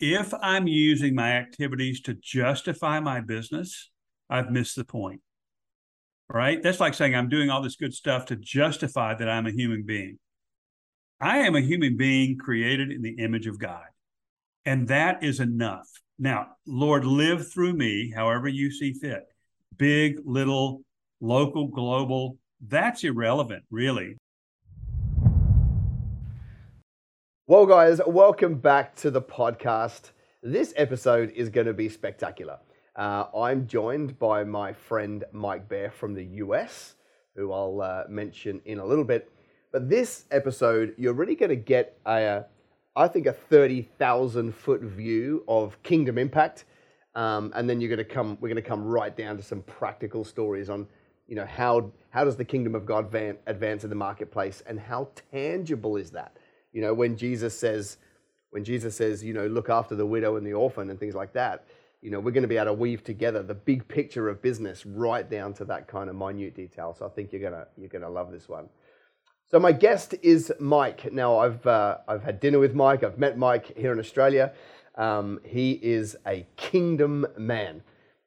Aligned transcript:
if 0.00 0.32
I'm 0.42 0.66
using 0.66 1.14
my 1.14 1.32
activities 1.32 2.00
to 2.02 2.14
justify 2.14 3.00
my 3.00 3.20
business, 3.20 3.90
I've 4.28 4.50
missed 4.50 4.76
the 4.76 4.84
point. 4.84 5.20
Right? 6.28 6.62
That's 6.62 6.80
like 6.80 6.94
saying 6.94 7.14
I'm 7.14 7.28
doing 7.28 7.50
all 7.50 7.62
this 7.62 7.76
good 7.76 7.94
stuff 7.94 8.26
to 8.26 8.36
justify 8.36 9.14
that 9.14 9.28
I'm 9.28 9.46
a 9.46 9.52
human 9.52 9.84
being. 9.84 10.18
I 11.20 11.38
am 11.38 11.54
a 11.54 11.60
human 11.60 11.96
being 11.96 12.36
created 12.36 12.90
in 12.90 13.00
the 13.00 13.16
image 13.18 13.46
of 13.46 13.58
God. 13.58 13.84
And 14.64 14.88
that 14.88 15.22
is 15.22 15.40
enough. 15.40 15.88
Now, 16.18 16.48
Lord, 16.66 17.04
live 17.04 17.50
through 17.50 17.74
me 17.74 18.12
however 18.14 18.48
you 18.48 18.70
see 18.70 18.92
fit. 18.92 19.22
Big, 19.76 20.18
little, 20.24 20.82
local, 21.20 21.68
global, 21.68 22.38
that's 22.60 23.04
irrelevant, 23.04 23.64
really. 23.70 24.16
Well, 27.48 27.64
guys, 27.64 28.00
welcome 28.04 28.56
back 28.56 28.96
to 28.96 29.10
the 29.12 29.22
podcast. 29.22 30.10
This 30.42 30.74
episode 30.76 31.30
is 31.36 31.48
going 31.48 31.68
to 31.68 31.72
be 31.72 31.88
spectacular. 31.88 32.58
Uh, 32.96 33.26
I'm 33.36 33.68
joined 33.68 34.18
by 34.18 34.42
my 34.42 34.72
friend 34.72 35.22
Mike 35.30 35.68
Baer 35.68 35.92
from 35.92 36.12
the 36.12 36.24
US, 36.24 36.96
who 37.36 37.52
I'll 37.52 37.80
uh, 37.80 38.02
mention 38.08 38.60
in 38.64 38.80
a 38.80 38.84
little 38.84 39.04
bit. 39.04 39.30
But 39.70 39.88
this 39.88 40.24
episode, 40.32 40.96
you're 40.98 41.12
really 41.12 41.36
going 41.36 41.50
to 41.50 41.54
get 41.54 41.96
a, 42.04 42.46
I 42.96 43.06
think, 43.06 43.26
a 43.26 43.32
30,000 43.32 44.52
foot 44.52 44.80
view 44.80 45.44
of 45.46 45.80
Kingdom 45.84 46.18
Impact. 46.18 46.64
Um, 47.14 47.52
and 47.54 47.70
then 47.70 47.80
you're 47.80 47.94
going 47.94 47.98
to 47.98 48.12
come, 48.12 48.38
we're 48.40 48.48
going 48.48 48.56
to 48.56 48.68
come 48.68 48.84
right 48.84 49.16
down 49.16 49.36
to 49.36 49.42
some 49.44 49.62
practical 49.62 50.24
stories 50.24 50.68
on, 50.68 50.88
you 51.28 51.36
know, 51.36 51.46
how, 51.46 51.92
how 52.10 52.24
does 52.24 52.34
the 52.34 52.44
kingdom 52.44 52.74
of 52.74 52.84
God 52.84 53.08
van, 53.08 53.36
advance 53.46 53.84
in 53.84 53.90
the 53.90 53.94
marketplace 53.94 54.64
and 54.66 54.80
how 54.80 55.10
tangible 55.30 55.94
is 55.96 56.10
that? 56.10 56.36
You 56.76 56.82
know, 56.82 56.92
when 56.92 57.16
Jesus 57.16 57.58
says, 57.58 57.96
when 58.50 58.62
Jesus 58.62 58.94
says, 58.94 59.24
you 59.24 59.32
know, 59.32 59.46
look 59.46 59.70
after 59.70 59.94
the 59.94 60.04
widow 60.04 60.36
and 60.36 60.46
the 60.46 60.52
orphan 60.52 60.90
and 60.90 61.00
things 61.00 61.14
like 61.14 61.32
that, 61.32 61.64
you 62.02 62.10
know, 62.10 62.20
we're 62.20 62.32
going 62.32 62.42
to 62.42 62.48
be 62.48 62.58
able 62.58 62.66
to 62.66 62.74
weave 62.74 63.02
together 63.02 63.42
the 63.42 63.54
big 63.54 63.88
picture 63.88 64.28
of 64.28 64.42
business 64.42 64.84
right 64.84 65.28
down 65.30 65.54
to 65.54 65.64
that 65.64 65.88
kind 65.88 66.10
of 66.10 66.16
minute 66.16 66.54
detail. 66.54 66.94
So 66.94 67.06
I 67.06 67.08
think 67.08 67.32
you're 67.32 67.40
gonna 67.40 67.66
you're 67.78 67.88
gonna 67.88 68.10
love 68.10 68.30
this 68.30 68.46
one. 68.46 68.68
So 69.46 69.58
my 69.58 69.72
guest 69.72 70.16
is 70.22 70.52
Mike. 70.60 71.10
Now 71.14 71.38
I've 71.38 71.66
uh, 71.66 71.96
I've 72.06 72.22
had 72.22 72.40
dinner 72.40 72.58
with 72.58 72.74
Mike. 72.74 73.02
I've 73.02 73.18
met 73.18 73.38
Mike 73.38 73.74
here 73.74 73.94
in 73.94 73.98
Australia. 73.98 74.52
Um, 74.96 75.40
he 75.44 75.80
is 75.82 76.14
a 76.26 76.46
kingdom 76.56 77.26
man. 77.38 77.82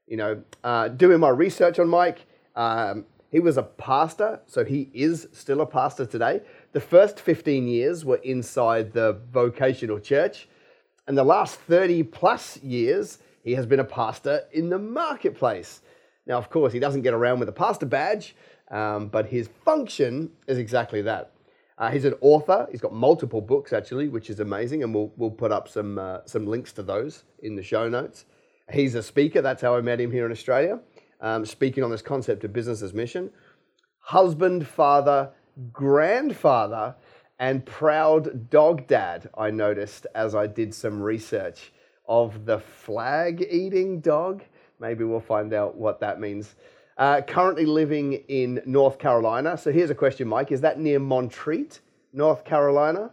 You 0.08 0.18
know, 0.18 0.44
uh, 0.64 0.88
doing 0.88 1.20
my 1.20 1.30
research 1.30 1.78
on 1.78 1.88
Mike, 1.88 2.26
um, 2.56 3.06
he 3.30 3.40
was 3.40 3.58
a 3.58 3.64
pastor, 3.64 4.40
so 4.48 4.66
he 4.66 4.90
is 4.92 5.28
still 5.34 5.62
a 5.62 5.68
pastor 5.68 6.08
today. 6.08 6.42
The 6.72 6.80
first 6.80 7.20
15 7.20 7.68
years 7.68 8.06
were 8.06 8.18
inside 8.18 8.94
the 8.94 9.20
vocational 9.32 10.00
church, 10.00 10.48
and 11.08 11.18
the 11.18 11.24
last 11.24 11.60
30 11.62 12.04
plus 12.04 12.58
years, 12.62 13.18
he 13.44 13.54
has 13.54 13.66
been 13.66 13.80
a 13.80 13.84
pastor 13.84 14.44
in 14.52 14.70
the 14.70 14.78
marketplace. 14.78 15.82
Now, 16.28 16.38
of 16.38 16.50
course, 16.50 16.72
he 16.72 16.80
doesn't 16.80 17.02
get 17.02 17.14
around 17.14 17.40
with 17.40 17.50
a 17.50 17.54
pastor 17.54 17.88
badge, 17.88 18.36
um, 18.70 19.08
but 19.08 19.26
his 19.26 19.50
function 19.66 20.32
is 20.48 20.60
exactly 20.60 21.02
that. 21.02 21.32
Uh, 21.80 21.90
he's 21.90 22.06
an 22.06 22.14
author. 22.22 22.68
He's 22.70 22.82
got 22.82 22.94
multiple 22.94 23.42
books, 23.42 23.74
actually, 23.74 24.10
which 24.10 24.30
is 24.30 24.40
amazing, 24.40 24.84
and 24.84 24.94
we'll, 24.94 25.12
we'll 25.18 25.32
put 25.32 25.52
up 25.52 25.68
some, 25.68 25.98
uh, 25.98 26.20
some 26.26 26.46
links 26.46 26.72
to 26.74 26.84
those 26.84 27.24
in 27.42 27.56
the 27.56 27.64
show 27.64 27.90
notes. 27.90 28.26
He's 28.72 28.94
a 28.96 29.02
speaker. 29.02 29.42
That's 29.42 29.62
how 29.62 29.76
I 29.76 29.82
met 29.82 30.00
him 30.00 30.12
here 30.12 30.26
in 30.26 30.32
Australia 30.32 30.80
um, 31.22 31.46
speaking 31.46 31.84
on 31.84 31.90
this 31.90 32.02
concept 32.02 32.44
of 32.44 32.54
business 32.54 32.82
as 32.82 32.94
mission. 32.94 33.32
Husband, 34.00 34.68
father, 34.68 35.32
grandfather, 35.72 36.96
and 37.40 37.66
proud 37.66 38.50
dog 38.50 38.86
dad, 38.88 39.30
I 39.38 39.50
noticed 39.50 40.08
as 40.14 40.36
I 40.36 40.48
did 40.48 40.74
some 40.74 41.02
research 41.02 41.72
of 42.08 42.46
the 42.46 42.60
flag 42.60 43.48
eating 43.50 44.02
dog. 44.02 44.44
Maybe 44.80 45.04
we'll 45.04 45.20
find 45.22 45.54
out 45.54 45.76
what 45.76 46.00
that 46.02 46.20
means. 46.20 46.56
Uh, 46.98 47.22
currently 47.22 47.66
living 47.66 48.14
in 48.28 48.62
North 48.66 49.00
Carolina. 49.00 49.58
So 49.58 49.72
here's 49.72 49.90
a 49.90 49.96
question, 49.96 50.28
Mike. 50.28 50.52
Is 50.52 50.62
that 50.62 50.80
near 50.80 51.00
Montreat, 51.00 51.80
North 52.12 52.44
Carolina? 52.44 53.12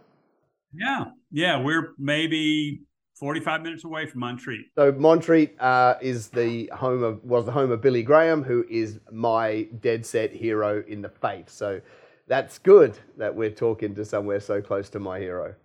Yeah. 0.73 1.05
Yeah. 1.31 1.61
We're 1.61 1.93
maybe 1.97 2.81
45 3.17 3.61
minutes 3.61 3.85
away 3.85 4.05
from 4.05 4.19
Montreat. 4.19 4.65
So 4.75 4.91
Montreat 4.91 5.55
uh, 5.61 5.95
is 6.01 6.27
the 6.27 6.69
home 6.75 7.01
of 7.01 7.23
was 7.23 7.45
the 7.45 7.51
home 7.51 7.71
of 7.71 7.81
Billy 7.81 8.03
Graham, 8.03 8.43
who 8.43 8.65
is 8.69 8.99
my 9.11 9.67
dead 9.79 10.05
set 10.05 10.33
hero 10.33 10.83
in 10.87 11.01
the 11.01 11.09
faith. 11.09 11.49
So 11.49 11.79
that's 12.27 12.59
good 12.59 12.97
that 13.17 13.35
we're 13.35 13.51
talking 13.51 13.95
to 13.95 14.05
somewhere 14.05 14.39
so 14.39 14.61
close 14.61 14.89
to 14.89 14.99
my 14.99 15.19
hero. 15.19 15.55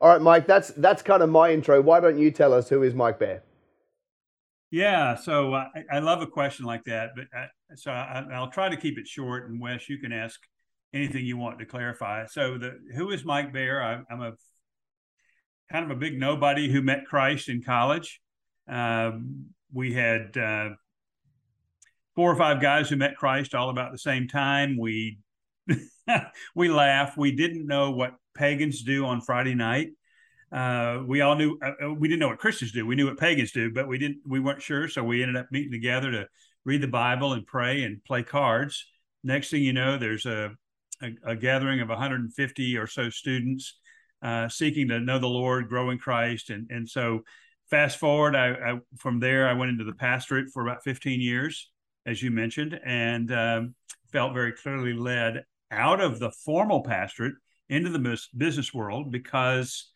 All 0.00 0.08
right, 0.08 0.20
Mike, 0.20 0.46
that's 0.46 0.68
that's 0.68 1.02
kind 1.02 1.22
of 1.22 1.30
my 1.30 1.52
intro. 1.52 1.80
Why 1.80 2.00
don't 2.00 2.18
you 2.18 2.30
tell 2.30 2.52
us 2.52 2.68
who 2.68 2.82
is 2.82 2.94
Mike 2.94 3.18
Baer? 3.18 3.42
Yeah, 4.70 5.16
so 5.16 5.52
uh, 5.54 5.66
I, 5.74 5.96
I, 5.96 5.98
love 5.98 6.22
a 6.22 6.26
question 6.26 6.64
like 6.64 6.84
that, 6.84 7.10
but 7.14 7.26
I, 7.34 7.42
uh, 7.42 7.76
so 7.76 7.90
I, 7.90 8.40
will 8.40 8.48
try 8.48 8.70
to 8.70 8.76
keep 8.76 8.98
it 8.98 9.06
short. 9.06 9.48
And 9.48 9.60
Wes, 9.60 9.86
you 9.88 9.98
can 9.98 10.12
ask 10.12 10.40
anything 10.94 11.26
you 11.26 11.36
want 11.36 11.58
to 11.58 11.66
clarify. 11.66 12.24
So 12.26 12.56
the 12.56 12.78
who 12.94 13.10
is 13.10 13.24
Mike 13.24 13.52
Baer? 13.52 13.82
I, 13.82 14.00
I'm 14.10 14.22
a 14.22 14.32
kind 15.70 15.84
of 15.84 15.90
a 15.90 16.00
big 16.00 16.18
nobody 16.18 16.70
who 16.70 16.82
met 16.82 17.04
Christ 17.06 17.48
in 17.48 17.62
college. 17.62 18.20
Um, 18.66 19.46
we 19.72 19.92
had 19.92 20.36
uh, 20.36 20.70
four 22.16 22.32
or 22.32 22.36
five 22.36 22.60
guys 22.60 22.88
who 22.88 22.96
met 22.96 23.16
Christ 23.16 23.54
all 23.54 23.70
about 23.70 23.92
the 23.92 23.98
same 23.98 24.26
time. 24.26 24.78
We 24.78 25.18
we 26.54 26.68
laugh. 26.68 27.16
We 27.16 27.32
didn't 27.32 27.66
know 27.66 27.90
what 27.90 28.14
pagans 28.34 28.82
do 28.82 29.06
on 29.06 29.20
Friday 29.20 29.54
night. 29.54 29.88
Uh, 30.50 31.02
we 31.06 31.22
all 31.22 31.34
knew 31.34 31.58
uh, 31.64 31.86
uh, 31.86 31.94
we 31.94 32.08
didn't 32.08 32.20
know 32.20 32.28
what 32.28 32.38
Christians 32.38 32.72
do. 32.72 32.86
We 32.86 32.94
knew 32.94 33.06
what 33.06 33.18
pagans 33.18 33.52
do, 33.52 33.72
but 33.72 33.88
we 33.88 33.98
didn't. 33.98 34.18
We 34.26 34.40
weren't 34.40 34.60
sure, 34.60 34.86
so 34.88 35.02
we 35.02 35.22
ended 35.22 35.36
up 35.36 35.46
meeting 35.50 35.72
together 35.72 36.10
to 36.10 36.28
read 36.64 36.82
the 36.82 36.88
Bible 36.88 37.32
and 37.32 37.46
pray 37.46 37.84
and 37.84 38.04
play 38.04 38.22
cards. 38.22 38.86
Next 39.24 39.50
thing 39.50 39.62
you 39.62 39.72
know, 39.72 39.96
there's 39.96 40.26
a 40.26 40.52
a, 41.02 41.32
a 41.32 41.36
gathering 41.36 41.80
of 41.80 41.88
150 41.88 42.76
or 42.76 42.86
so 42.86 43.08
students 43.08 43.78
uh, 44.22 44.48
seeking 44.48 44.88
to 44.88 45.00
know 45.00 45.18
the 45.18 45.26
Lord, 45.26 45.68
grow 45.68 45.90
in 45.90 45.98
Christ, 45.98 46.50
and 46.50 46.70
and 46.70 46.88
so 46.88 47.22
fast 47.70 47.98
forward, 47.98 48.36
I, 48.36 48.50
I, 48.50 48.78
from 48.98 49.18
there 49.18 49.48
I 49.48 49.54
went 49.54 49.70
into 49.70 49.84
the 49.84 49.94
pastorate 49.94 50.50
for 50.52 50.62
about 50.62 50.84
15 50.84 51.22
years, 51.22 51.70
as 52.04 52.22
you 52.22 52.30
mentioned, 52.30 52.78
and 52.84 53.32
um, 53.32 53.74
felt 54.12 54.34
very 54.34 54.52
clearly 54.52 54.92
led 54.92 55.44
out 55.72 56.00
of 56.00 56.18
the 56.18 56.30
formal 56.44 56.82
pastorate 56.82 57.34
into 57.68 57.90
the 57.90 58.18
business 58.36 58.74
world 58.74 59.10
because, 59.10 59.90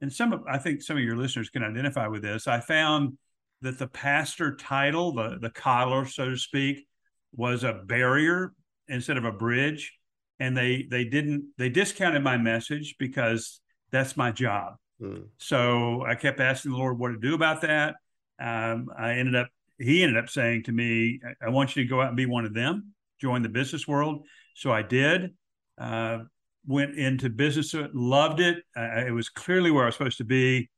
and 0.00 0.12
some 0.12 0.32
of 0.32 0.42
I 0.48 0.58
think 0.58 0.82
some 0.82 0.96
of 0.96 1.02
your 1.02 1.16
listeners 1.16 1.50
can 1.50 1.62
identify 1.62 2.06
with 2.06 2.22
this. 2.22 2.46
I 2.46 2.60
found 2.60 3.18
that 3.60 3.78
the 3.78 3.88
pastor 3.88 4.56
title, 4.56 5.12
the 5.12 5.38
the 5.40 5.50
collar, 5.50 6.06
so 6.06 6.30
to 6.30 6.36
speak, 6.36 6.86
was 7.34 7.64
a 7.64 7.82
barrier 7.86 8.52
instead 8.88 9.16
of 9.18 9.24
a 9.24 9.32
bridge 9.32 9.92
and 10.40 10.56
they 10.56 10.86
they 10.90 11.04
didn't 11.04 11.44
they 11.58 11.68
discounted 11.68 12.22
my 12.22 12.36
message 12.36 12.96
because 12.98 13.60
that's 13.90 14.16
my 14.16 14.30
job. 14.30 14.74
Mm. 15.00 15.26
So 15.38 16.04
I 16.04 16.14
kept 16.14 16.40
asking 16.40 16.72
the 16.72 16.78
Lord 16.78 16.98
what 16.98 17.08
to 17.08 17.18
do 17.18 17.34
about 17.34 17.62
that. 17.62 17.96
Um, 18.40 18.88
I 18.96 19.14
ended 19.14 19.34
up, 19.34 19.48
he 19.78 20.02
ended 20.02 20.22
up 20.22 20.28
saying 20.28 20.64
to 20.64 20.72
me, 20.72 21.20
I 21.44 21.48
want 21.50 21.74
you 21.74 21.82
to 21.82 21.88
go 21.88 22.00
out 22.00 22.08
and 22.08 22.16
be 22.16 22.26
one 22.26 22.44
of 22.44 22.54
them, 22.54 22.92
join 23.20 23.42
the 23.42 23.48
business 23.48 23.86
world. 23.88 24.26
So 24.58 24.72
I 24.72 24.82
did. 24.82 25.34
Uh, 25.80 26.18
went 26.66 26.96
into 26.96 27.30
business, 27.30 27.72
loved 27.94 28.40
it. 28.40 28.64
Uh, 28.76 29.04
it 29.06 29.12
was 29.12 29.28
clearly 29.28 29.70
where 29.70 29.84
I 29.84 29.86
was 29.86 29.94
supposed 29.94 30.18
to 30.18 30.24
be. 30.24 30.68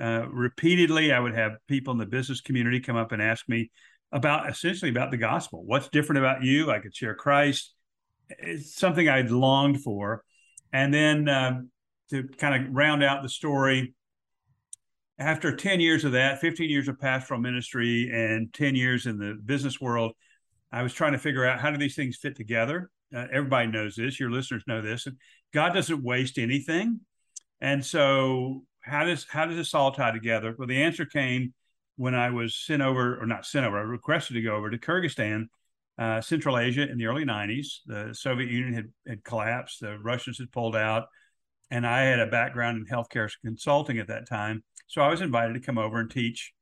Uh, 0.00 0.26
repeatedly, 0.30 1.12
I 1.12 1.20
would 1.20 1.34
have 1.34 1.52
people 1.68 1.92
in 1.92 1.98
the 1.98 2.06
business 2.06 2.40
community 2.40 2.80
come 2.80 2.96
up 2.96 3.12
and 3.12 3.20
ask 3.20 3.46
me 3.46 3.70
about 4.10 4.48
essentially 4.48 4.90
about 4.90 5.10
the 5.10 5.18
gospel. 5.18 5.62
What's 5.66 5.90
different 5.90 6.20
about 6.20 6.44
you? 6.44 6.70
I 6.70 6.78
could 6.78 6.96
share 6.96 7.14
Christ. 7.14 7.74
It's 8.30 8.74
something 8.74 9.06
I'd 9.06 9.30
longed 9.30 9.82
for. 9.82 10.24
And 10.72 10.92
then 10.92 11.28
um, 11.28 11.70
to 12.08 12.26
kind 12.38 12.66
of 12.66 12.74
round 12.74 13.04
out 13.04 13.22
the 13.22 13.28
story, 13.28 13.94
after 15.18 15.54
10 15.54 15.80
years 15.80 16.06
of 16.06 16.12
that, 16.12 16.40
15 16.40 16.70
years 16.70 16.88
of 16.88 16.98
pastoral 16.98 17.40
ministry 17.40 18.10
and 18.10 18.50
10 18.54 18.74
years 18.74 19.04
in 19.04 19.18
the 19.18 19.38
business 19.44 19.78
world, 19.78 20.12
I 20.72 20.82
was 20.82 20.94
trying 20.94 21.12
to 21.12 21.18
figure 21.18 21.44
out 21.44 21.60
how 21.60 21.70
do 21.70 21.76
these 21.76 21.94
things 21.94 22.16
fit 22.16 22.34
together. 22.34 22.90
Uh, 23.16 23.26
everybody 23.32 23.68
knows 23.68 23.96
this. 23.96 24.20
Your 24.20 24.30
listeners 24.30 24.62
know 24.66 24.82
this. 24.82 25.06
And 25.06 25.16
God 25.54 25.72
doesn't 25.72 26.02
waste 26.02 26.38
anything. 26.38 27.00
And 27.60 27.84
so, 27.84 28.64
how 28.80 29.04
does 29.04 29.26
how 29.28 29.46
does 29.46 29.56
this 29.56 29.74
all 29.74 29.92
tie 29.92 30.12
together? 30.12 30.54
Well, 30.58 30.68
the 30.68 30.82
answer 30.82 31.06
came 31.06 31.54
when 31.96 32.14
I 32.14 32.30
was 32.30 32.54
sent 32.54 32.82
over, 32.82 33.20
or 33.20 33.26
not 33.26 33.46
sent 33.46 33.64
over. 33.64 33.78
I 33.78 33.82
requested 33.82 34.34
to 34.34 34.42
go 34.42 34.54
over 34.54 34.70
to 34.70 34.78
Kyrgyzstan, 34.78 35.46
uh, 35.98 36.20
Central 36.20 36.58
Asia, 36.58 36.88
in 36.88 36.98
the 36.98 37.06
early 37.06 37.24
'90s. 37.24 37.78
The 37.86 38.12
Soviet 38.12 38.50
Union 38.50 38.74
had 38.74 38.92
had 39.08 39.24
collapsed. 39.24 39.80
The 39.80 39.98
Russians 39.98 40.38
had 40.38 40.52
pulled 40.52 40.76
out 40.76 41.06
and 41.70 41.86
I 41.86 42.02
had 42.02 42.20
a 42.20 42.26
background 42.26 42.78
in 42.78 42.86
healthcare 42.86 43.30
consulting 43.44 43.98
at 43.98 44.08
that 44.08 44.28
time. 44.28 44.62
So 44.86 45.02
I 45.02 45.08
was 45.08 45.20
invited 45.20 45.54
to 45.54 45.60
come 45.60 45.78
over 45.78 45.98
and 45.98 46.10
teach 46.10 46.52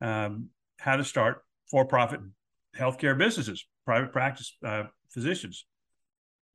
um, 0.00 0.48
how 0.78 0.96
to 0.96 1.04
start 1.04 1.42
for-profit 1.70 2.20
healthcare 2.76 3.16
businesses, 3.16 3.66
private 3.84 4.12
practice 4.12 4.56
uh, 4.64 4.84
physicians. 5.10 5.66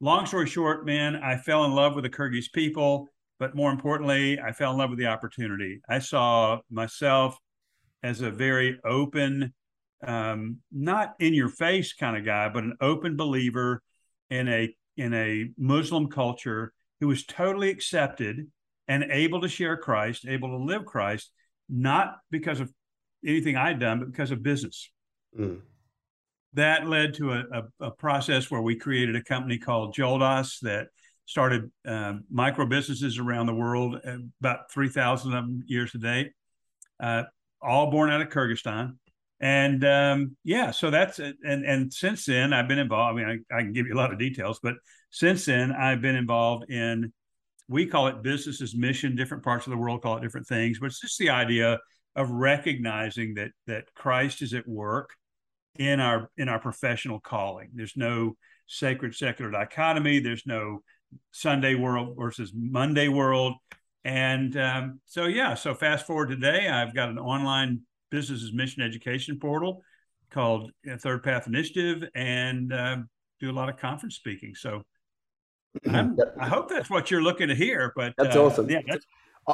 Long 0.01 0.25
story 0.25 0.47
short, 0.47 0.85
man, 0.85 1.17
I 1.17 1.37
fell 1.37 1.65
in 1.65 1.73
love 1.73 1.93
with 1.95 2.03
the 2.03 2.09
Kyrgyz 2.09 2.51
people. 2.53 3.07
but 3.37 3.55
more 3.55 3.71
importantly, 3.71 4.37
I 4.37 4.51
fell 4.51 4.71
in 4.71 4.77
love 4.77 4.89
with 4.89 4.99
the 4.99 5.07
opportunity. 5.07 5.79
I 5.87 5.99
saw 5.99 6.59
myself 6.69 7.37
as 8.03 8.19
a 8.21 8.29
very 8.29 8.79
open, 8.83 9.53
um, 10.05 10.57
not 10.73 11.15
in 11.19 11.33
your 11.33 11.47
face 11.47 11.93
kind 11.93 12.17
of 12.17 12.25
guy, 12.25 12.49
but 12.49 12.65
an 12.65 12.75
open 12.81 13.15
believer 13.15 13.81
in 14.29 14.47
a 14.49 14.75
in 14.97 15.13
a 15.13 15.51
Muslim 15.57 16.07
culture 16.09 16.73
who 16.99 17.07
was 17.07 17.25
totally 17.25 17.69
accepted 17.69 18.51
and 18.89 19.05
able 19.09 19.39
to 19.41 19.47
share 19.47 19.77
Christ, 19.77 20.25
able 20.27 20.49
to 20.49 20.57
live 20.57 20.85
Christ, 20.85 21.31
not 21.69 22.17
because 22.31 22.59
of 22.59 22.73
anything 23.25 23.55
I'd 23.55 23.79
done, 23.79 23.99
but 23.99 24.11
because 24.11 24.31
of 24.31 24.43
business. 24.43 24.89
Mm. 25.39 25.61
That 26.53 26.87
led 26.87 27.13
to 27.15 27.33
a, 27.33 27.43
a, 27.51 27.85
a, 27.87 27.91
process 27.91 28.49
where 28.49 28.61
we 28.61 28.75
created 28.75 29.15
a 29.15 29.23
company 29.23 29.59
called 29.59 29.95
Joldas 29.95 30.59
that 30.61 30.87
started 31.25 31.69
uh, 31.87 32.13
micro 32.31 32.65
businesses 32.65 33.19
around 33.19 33.45
the 33.45 33.53
world, 33.53 33.97
uh, 34.05 34.17
about 34.41 34.71
3,000 34.71 35.31
of 35.31 35.33
them 35.33 35.63
years 35.67 35.91
to 35.91 35.99
date, 35.99 36.31
uh, 36.99 37.23
all 37.61 37.91
born 37.91 38.09
out 38.09 38.21
of 38.21 38.29
Kyrgyzstan. 38.29 38.93
And 39.39 39.85
um, 39.85 40.35
yeah, 40.43 40.71
so 40.71 40.89
that's 40.89 41.19
it. 41.19 41.37
And, 41.43 41.63
and 41.65 41.93
since 41.93 42.25
then, 42.25 42.51
I've 42.51 42.67
been 42.67 42.79
involved. 42.79 43.19
I 43.19 43.23
mean, 43.23 43.45
I, 43.51 43.57
I 43.57 43.61
can 43.61 43.71
give 43.71 43.85
you 43.85 43.93
a 43.93 43.95
lot 43.95 44.11
of 44.11 44.17
details, 44.17 44.59
but 44.61 44.73
since 45.11 45.45
then, 45.45 45.71
I've 45.71 46.01
been 46.01 46.15
involved 46.15 46.69
in, 46.69 47.13
we 47.67 47.85
call 47.85 48.07
it 48.07 48.23
business 48.23 48.61
as 48.61 48.75
mission. 48.75 49.15
Different 49.15 49.43
parts 49.43 49.67
of 49.67 49.71
the 49.71 49.77
world 49.77 50.01
call 50.01 50.17
it 50.17 50.21
different 50.21 50.47
things, 50.47 50.79
but 50.79 50.87
it's 50.87 50.99
just 50.99 51.19
the 51.19 51.29
idea 51.29 51.79
of 52.15 52.31
recognizing 52.31 53.35
that 53.35 53.51
that 53.67 53.85
Christ 53.93 54.41
is 54.41 54.53
at 54.53 54.67
work 54.67 55.11
in 55.79 55.99
our 55.99 56.29
in 56.37 56.49
our 56.49 56.59
professional 56.59 57.19
calling. 57.19 57.71
There's 57.73 57.97
no 57.97 58.35
sacred 58.67 59.15
secular 59.15 59.49
dichotomy. 59.49 60.19
There's 60.19 60.45
no 60.45 60.83
Sunday 61.31 61.73
world 61.73 62.15
versus 62.17 62.51
Monday 62.53 63.07
world. 63.07 63.55
And 64.03 64.55
um, 64.57 65.01
so, 65.05 65.25
yeah, 65.25 65.55
so 65.55 65.73
fast 65.73 66.05
forward 66.05 66.29
today, 66.29 66.69
I've 66.69 66.93
got 66.93 67.09
an 67.09 67.17
online 67.17 67.81
business 68.11 68.43
as 68.43 68.53
mission 68.53 68.83
education 68.83 69.39
portal 69.39 69.81
called 70.29 70.71
uh, 70.89 70.97
Third 70.97 71.23
Path 71.23 71.47
Initiative 71.47 72.07
and 72.13 72.71
uh, 72.71 72.97
do 73.39 73.49
a 73.49 73.53
lot 73.53 73.69
of 73.69 73.77
conference 73.77 74.15
speaking. 74.15 74.53
So 74.55 74.83
I'm, 75.87 76.17
i 76.39 76.47
hope 76.47 76.69
that's 76.69 76.89
what 76.89 77.09
you're 77.09 77.21
looking 77.21 77.47
to 77.47 77.55
hear. 77.55 77.91
But 77.95 78.13
that's 78.17 78.35
uh, 78.35 78.45
awesome. 78.45 78.69
Yeah, 78.69 78.81
that's, 78.87 79.05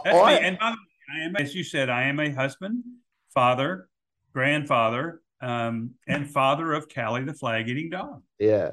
that's 0.04 0.06
me. 0.06 0.48
And 0.48 0.60
by 0.60 0.72
the 0.72 0.76
way, 0.76 1.22
I 1.22 1.26
am, 1.26 1.36
as 1.38 1.56
you 1.56 1.64
said, 1.64 1.90
I 1.90 2.04
am 2.04 2.20
a 2.20 2.32
husband, 2.32 2.84
father, 3.34 3.88
grandfather, 4.34 5.22
um, 5.42 5.92
and 6.08 6.30
father 6.30 6.74
of 6.74 6.88
Callie, 6.94 7.24
the 7.24 7.34
flag 7.34 7.68
eating 7.68 7.90
dog. 7.90 8.22
Yeah. 8.40 8.72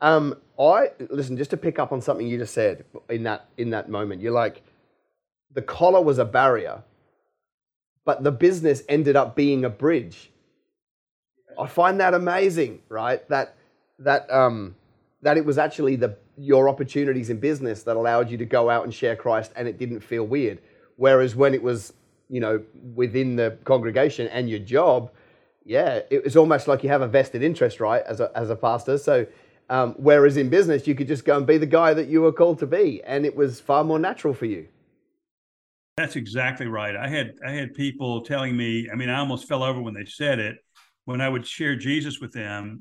Um, 0.00 0.36
I 0.58 0.90
listen 1.10 1.36
just 1.36 1.50
to 1.50 1.56
pick 1.56 1.78
up 1.78 1.92
on 1.92 2.00
something 2.00 2.26
you 2.26 2.38
just 2.38 2.54
said 2.54 2.84
in 3.08 3.22
that 3.24 3.48
in 3.56 3.70
that 3.70 3.88
moment. 3.88 4.20
You're 4.20 4.32
like, 4.32 4.62
the 5.54 5.62
collar 5.62 6.02
was 6.02 6.18
a 6.18 6.24
barrier, 6.24 6.82
but 8.04 8.22
the 8.22 8.32
business 8.32 8.82
ended 8.88 9.16
up 9.16 9.34
being 9.34 9.64
a 9.64 9.70
bridge. 9.70 10.30
I 11.58 11.66
find 11.66 12.00
that 12.00 12.12
amazing, 12.12 12.80
right? 12.88 13.26
That 13.28 13.56
that 13.98 14.30
um, 14.30 14.76
that 15.22 15.38
it 15.38 15.44
was 15.44 15.56
actually 15.58 15.96
the 15.96 16.16
your 16.36 16.68
opportunities 16.68 17.30
in 17.30 17.40
business 17.40 17.82
that 17.84 17.96
allowed 17.96 18.30
you 18.30 18.36
to 18.36 18.44
go 18.44 18.68
out 18.68 18.84
and 18.84 18.92
share 18.92 19.16
Christ, 19.16 19.52
and 19.56 19.66
it 19.66 19.78
didn't 19.78 20.00
feel 20.00 20.24
weird. 20.24 20.58
Whereas 20.96 21.34
when 21.34 21.54
it 21.54 21.62
was, 21.62 21.92
you 22.28 22.40
know, 22.40 22.62
within 22.94 23.36
the 23.36 23.56
congregation 23.64 24.28
and 24.28 24.48
your 24.50 24.58
job, 24.58 25.10
yeah, 25.66 26.00
it 26.10 26.22
was 26.22 26.36
almost 26.36 26.68
like 26.68 26.84
you 26.84 26.88
have 26.88 27.02
a 27.02 27.08
vested 27.08 27.42
interest, 27.42 27.80
right, 27.80 28.02
as 28.06 28.20
a 28.20 28.30
as 28.36 28.50
a 28.50 28.56
pastor. 28.56 28.98
So 28.98 29.26
um, 29.68 29.94
whereas 29.98 30.36
in 30.36 30.48
business, 30.48 30.86
you 30.86 30.94
could 30.94 31.08
just 31.08 31.24
go 31.24 31.36
and 31.36 31.46
be 31.46 31.58
the 31.58 31.66
guy 31.66 31.92
that 31.92 32.06
you 32.06 32.22
were 32.22 32.32
called 32.32 32.60
to 32.60 32.66
be, 32.66 33.02
and 33.02 33.26
it 33.26 33.34
was 33.34 33.60
far 33.60 33.82
more 33.82 33.98
natural 33.98 34.32
for 34.32 34.46
you. 34.46 34.68
That's 35.96 36.14
exactly 36.14 36.66
right. 36.66 36.94
I 36.94 37.08
had 37.08 37.34
I 37.44 37.50
had 37.50 37.74
people 37.74 38.20
telling 38.20 38.56
me. 38.56 38.88
I 38.90 38.94
mean, 38.94 39.08
I 39.08 39.18
almost 39.18 39.48
fell 39.48 39.62
over 39.62 39.80
when 39.80 39.94
they 39.94 40.04
said 40.04 40.38
it. 40.38 40.58
When 41.04 41.20
I 41.20 41.28
would 41.28 41.46
share 41.46 41.76
Jesus 41.76 42.20
with 42.20 42.32
them, 42.32 42.80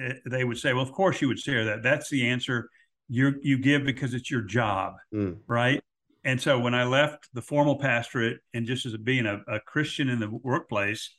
eh, 0.00 0.14
they 0.26 0.44
would 0.44 0.58
say, 0.58 0.72
"Well, 0.72 0.82
of 0.82 0.92
course 0.92 1.20
you 1.20 1.28
would 1.28 1.38
share 1.38 1.64
that. 1.66 1.82
That's 1.82 2.08
the 2.08 2.26
answer 2.26 2.68
you 3.08 3.34
you 3.42 3.58
give 3.58 3.84
because 3.84 4.14
it's 4.14 4.30
your 4.30 4.42
job, 4.42 4.94
mm. 5.12 5.36
right?" 5.46 5.80
And 6.24 6.40
so 6.40 6.58
when 6.58 6.74
I 6.74 6.84
left 6.84 7.28
the 7.34 7.42
formal 7.42 7.78
pastorate 7.78 8.38
and 8.54 8.66
just 8.66 8.86
as 8.86 8.96
being 8.96 9.26
a, 9.26 9.42
a 9.46 9.60
Christian 9.60 10.08
in 10.08 10.20
the 10.20 10.30
workplace, 10.30 11.10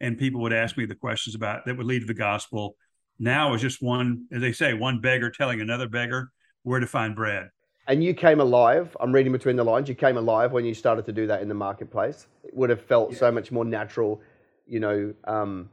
and 0.00 0.18
people 0.18 0.40
would 0.42 0.52
ask 0.52 0.76
me 0.76 0.86
the 0.86 0.94
questions 0.94 1.34
about 1.34 1.66
that 1.66 1.76
would 1.76 1.86
lead 1.86 2.00
to 2.00 2.06
the 2.06 2.14
gospel 2.14 2.76
now 3.18 3.54
is 3.54 3.60
just 3.60 3.82
one, 3.82 4.26
as 4.32 4.40
they 4.40 4.52
say, 4.52 4.74
one 4.74 5.00
beggar 5.00 5.30
telling 5.30 5.60
another 5.60 5.88
beggar 5.88 6.30
where 6.62 6.80
to 6.80 6.86
find 6.86 7.16
bread. 7.16 7.50
And 7.88 8.04
you 8.04 8.14
came 8.14 8.40
alive. 8.40 8.96
I'm 9.00 9.12
reading 9.12 9.32
between 9.32 9.56
the 9.56 9.64
lines. 9.64 9.88
You 9.88 9.94
came 9.94 10.16
alive 10.16 10.52
when 10.52 10.64
you 10.64 10.74
started 10.74 11.06
to 11.06 11.12
do 11.12 11.26
that 11.26 11.40
in 11.42 11.48
the 11.48 11.54
marketplace. 11.54 12.26
It 12.44 12.54
would 12.54 12.70
have 12.70 12.82
felt 12.82 13.12
yeah. 13.12 13.18
so 13.18 13.32
much 13.32 13.50
more 13.50 13.64
natural, 13.64 14.20
you 14.66 14.78
know, 14.78 15.14
um, 15.24 15.70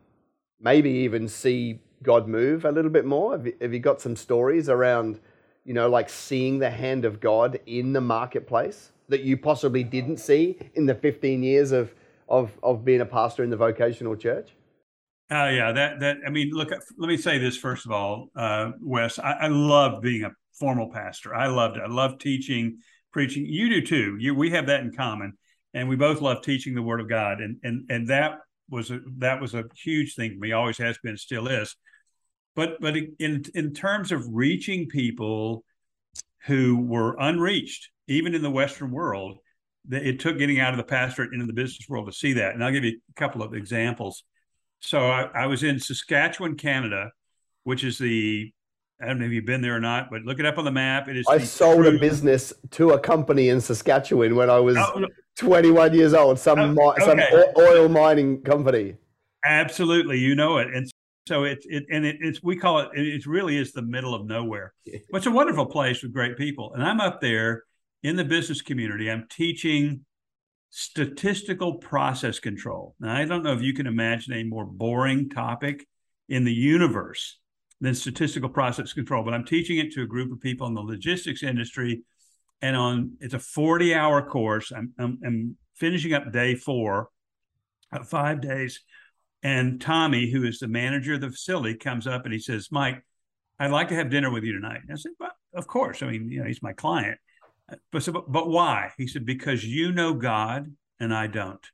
maybe 0.60 0.90
even 0.90 1.28
see 1.28 1.80
God 2.02 2.28
move 2.28 2.66
a 2.66 2.72
little 2.72 2.90
bit 2.90 3.06
more. 3.06 3.34
Have 3.34 3.46
you, 3.46 3.54
have 3.62 3.74
you 3.74 3.80
got 3.80 4.02
some 4.02 4.16
stories 4.16 4.70
around, 4.70 5.20
you 5.66 5.74
know, 5.74 5.90
like 5.90 6.10
seeing 6.10 6.58
the 6.60 6.70
hand 6.70 7.04
of 7.04 7.20
God 7.20 7.60
in 7.66 7.92
the 7.92 8.02
marketplace 8.02 8.92
that 9.10 9.22
you 9.22 9.38
possibly 9.38 9.84
didn't 9.84 10.18
see 10.18 10.58
in 10.74 10.86
the 10.86 10.96
15 10.96 11.44
years 11.44 11.72
of, 11.74 11.94
of, 12.28 12.52
of 12.64 12.84
being 12.86 13.02
a 13.02 13.06
pastor 13.06 13.44
in 13.44 13.50
the 13.50 13.58
vocational 13.58 14.16
church? 14.16 14.56
Oh 15.32 15.50
yeah, 15.50 15.72
that 15.72 16.00
that 16.02 16.18
I 16.26 16.30
mean, 16.30 16.52
look. 16.52 16.70
Let 16.70 17.08
me 17.08 17.18
say 17.18 17.40
this 17.40 17.58
first 17.58 17.86
of 17.86 17.92
all, 17.92 18.30
uh, 18.36 18.72
Wes. 18.80 19.18
I, 19.18 19.32
I 19.32 19.48
love 19.48 20.02
being 20.02 20.24
a 20.24 20.32
formal 20.54 20.92
pastor. 20.92 21.34
I 21.34 21.48
loved 21.48 21.78
it. 21.78 21.84
I 21.84 21.92
love 21.92 22.20
teaching, 22.20 22.78
preaching. 23.12 23.46
You 23.46 23.70
do 23.70 23.82
too. 23.82 24.18
You 24.20 24.36
we 24.36 24.52
have 24.52 24.68
that 24.68 24.82
in 24.82 24.94
common, 24.94 25.34
and 25.74 25.90
we 25.90 25.96
both 25.96 26.22
love 26.22 26.44
teaching 26.44 26.76
the 26.76 26.84
Word 26.84 27.02
of 27.02 27.10
God. 27.10 27.42
And 27.42 27.58
and 27.64 27.86
and 27.90 28.08
that 28.10 28.38
was 28.70 28.92
a 28.92 29.00
that 29.18 29.42
was 29.42 29.56
a 29.56 29.64
huge 29.76 30.14
thing 30.14 30.34
for 30.34 30.40
me. 30.40 30.52
Always 30.52 30.78
has 30.78 30.98
been, 31.04 31.18
still 31.18 31.48
is. 31.48 31.76
But 32.56 32.80
but 32.80 32.96
in 32.96 33.44
in 33.56 33.74
terms 33.74 34.12
of 34.12 34.28
reaching 34.32 34.88
people 34.88 35.64
who 36.46 36.78
were 36.78 37.16
unreached, 37.20 37.90
even 38.08 38.36
in 38.36 38.44
the 38.44 38.52
Western 38.52 38.92
world, 38.92 39.40
it 39.92 40.20
took 40.20 40.38
getting 40.38 40.60
out 40.60 40.74
of 40.74 40.78
the 40.78 40.84
pastorate 40.84 41.34
into 41.34 41.46
the 41.46 41.54
business 41.54 41.88
world 41.88 42.08
to 42.08 42.14
see 42.14 42.34
that. 42.34 42.54
And 42.54 42.64
I'll 42.64 42.72
give 42.72 42.84
you 42.84 43.00
a 43.10 43.14
couple 43.14 43.44
of 43.44 43.54
examples. 43.54 44.24
So 44.80 45.00
I, 45.00 45.30
I, 45.34 45.48
was 45.48 45.64
in 45.64 45.80
Saskatchewan, 45.80 46.56
Canada, 46.56 47.12
which 47.64 47.84
is 47.84 47.98
the 47.98 48.52
I 49.02 49.08
don't 49.08 49.20
know 49.20 49.26
if 49.26 49.32
you've 49.32 49.46
been 49.46 49.62
there 49.62 49.76
or 49.76 49.80
not, 49.82 50.10
but 50.10 50.22
look 50.22 50.40
it 50.40 50.46
up 50.46 50.58
on 50.58 50.64
the 50.64 50.72
map. 50.72 51.10
It 51.10 51.18
is. 51.18 51.26
I 51.28 51.40
sold 51.40 51.86
true... 51.86 51.98
a 51.98 52.00
business 52.00 52.54
to 52.72 52.92
a 52.92 53.00
company 53.00 53.50
in 53.50 53.60
Saskatchewan 53.60 54.36
when 54.36 54.50
I 54.50 54.60
was 54.60 54.78
oh, 54.78 55.06
21 55.38 55.94
years 55.94 56.14
old. 56.14 56.40
Some 56.40 56.78
oh, 56.80 56.92
okay. 56.92 57.04
some 57.04 57.20
oil 57.58 57.90
mining 57.90 58.42
company. 58.42 58.96
Absolutely, 59.44 60.18
you 60.20 60.34
know 60.34 60.58
it, 60.58 60.74
and 60.74 60.90
so 61.28 61.44
it's 61.44 61.66
it 61.68 61.86
and 61.92 62.06
it, 62.06 62.18
it's 62.22 62.42
we 62.42 62.56
call 62.56 62.80
it. 62.80 62.90
It 62.94 63.26
really 63.26 63.58
is 63.58 63.74
the 63.74 63.82
middle 63.82 64.16
of 64.16 64.26
nowhere. 64.26 64.74
But 65.12 65.18
it's 65.18 65.28
a 65.28 65.32
wonderful 65.32 65.66
place 65.66 66.02
with 66.02 66.14
great 66.14 66.38
people, 66.38 66.74
and 66.74 66.84
I'm 66.84 67.02
up 67.02 67.20
there 67.20 67.64
in 68.06 68.16
the 68.16 68.24
business 68.24 68.62
community. 68.62 69.10
I'm 69.10 69.26
teaching 69.32 70.06
statistical 70.70 71.76
process 71.76 72.38
control. 72.38 72.94
Now, 73.00 73.16
I 73.16 73.26
don't 73.26 73.42
know 73.42 73.54
if 73.54 73.64
you 73.64 73.74
can 73.74 73.88
imagine 73.88 74.34
a 74.34 74.44
more 74.44 74.64
boring 74.64 75.28
topic 75.28 75.88
in 76.30 76.44
the 76.44 76.54
universe 76.54 77.40
than 77.82 77.96
statistical 77.96 78.50
process 78.50 78.94
control, 78.94 79.24
but 79.24 79.34
I'm 79.34 79.44
teaching 79.44 79.80
it 79.80 79.92
to 79.94 80.04
a 80.04 80.08
group 80.08 80.32
of 80.32 80.40
people 80.40 80.68
in 80.68 80.76
the 80.76 80.82
logistics 80.82 81.42
industry. 81.42 82.04
And 82.62 82.76
on 82.76 83.14
it's 83.22 83.34
a 83.34 83.40
40 83.40 83.96
hour 83.96 84.22
course. 84.22 84.72
I'm, 84.72 84.94
I'm, 85.00 85.20
I'm 85.26 85.58
finishing 85.74 86.14
up 86.14 86.32
day 86.32 86.54
four, 86.54 87.10
uh, 87.92 88.04
five 88.04 88.40
days. 88.40 88.82
And 89.42 89.82
Tommy, 89.82 90.30
who 90.30 90.44
is 90.44 90.60
the 90.60 90.68
manager 90.68 91.16
of 91.16 91.22
the 91.22 91.32
facility, 91.32 91.76
comes 91.76 92.06
up 92.06 92.26
and 92.26 92.34
he 92.34 92.40
says, 92.40 92.68
Mike, 92.72 93.04
I'd 93.58 93.72
like 93.72 93.88
to 93.88 93.96
have 93.96 94.12
dinner 94.12 94.30
with 94.30 94.44
you 94.44 94.54
tonight. 94.54 94.82
And 94.84 94.92
I 94.92 94.96
said, 94.96 95.14
well, 95.20 95.32
of 95.56 95.66
course. 95.66 96.04
I 96.04 96.12
mean, 96.12 96.30
you 96.30 96.42
know, 96.42 96.46
he's 96.46 96.62
my 96.62 96.74
client. 96.74 97.18
But, 97.92 98.04
so, 98.04 98.12
but, 98.12 98.48
why? 98.48 98.92
He 98.98 99.08
said, 99.08 99.26
because 99.26 99.66
you 99.66 99.92
know 99.92 100.14
God 100.14 100.72
and 101.00 101.14
I 101.14 101.28
don't. 101.28 101.66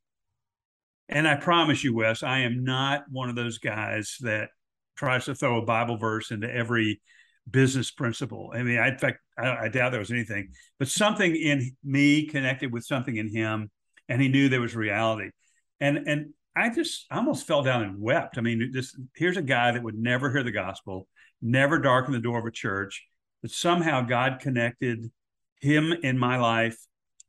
And 1.09 1.27
I 1.27 1.35
promise 1.35 1.83
you, 1.83 1.93
Wes, 1.93 2.23
I 2.23 2.39
am 2.39 2.63
not 2.63 3.03
one 3.09 3.29
of 3.29 3.35
those 3.35 3.57
guys 3.57 4.15
that 4.21 4.49
tries 4.95 5.25
to 5.25 5.35
throw 5.35 5.61
a 5.61 5.65
Bible 5.65 5.97
verse 5.97 6.31
into 6.31 6.49
every 6.49 7.01
business 7.49 7.91
principle. 7.91 8.51
I 8.53 8.63
mean, 8.63 8.77
I, 8.79 8.89
in 8.89 8.97
fact, 8.97 9.19
I, 9.37 9.65
I 9.65 9.67
doubt 9.67 9.91
there 9.91 9.99
was 9.99 10.11
anything, 10.11 10.51
but 10.79 10.87
something 10.87 11.35
in 11.35 11.75
me 11.83 12.27
connected 12.27 12.71
with 12.71 12.85
something 12.85 13.15
in 13.15 13.27
him, 13.27 13.69
and 14.07 14.21
he 14.21 14.29
knew 14.29 14.47
there 14.47 14.61
was 14.61 14.75
reality. 14.75 15.31
And 15.79 16.07
and 16.07 16.33
I 16.55 16.69
just 16.69 17.07
almost 17.11 17.47
fell 17.47 17.63
down 17.63 17.83
and 17.83 17.99
wept. 17.99 18.37
I 18.37 18.41
mean, 18.41 18.71
this 18.71 18.97
here's 19.15 19.37
a 19.37 19.41
guy 19.41 19.71
that 19.71 19.83
would 19.83 19.97
never 19.97 20.31
hear 20.31 20.43
the 20.43 20.51
gospel, 20.51 21.07
never 21.41 21.79
darken 21.79 22.13
the 22.13 22.19
door 22.19 22.39
of 22.39 22.45
a 22.45 22.51
church, 22.51 23.05
but 23.41 23.51
somehow 23.51 24.01
God 24.01 24.39
connected 24.39 25.11
him 25.61 25.93
in 26.03 26.17
my 26.17 26.37
life 26.37 26.77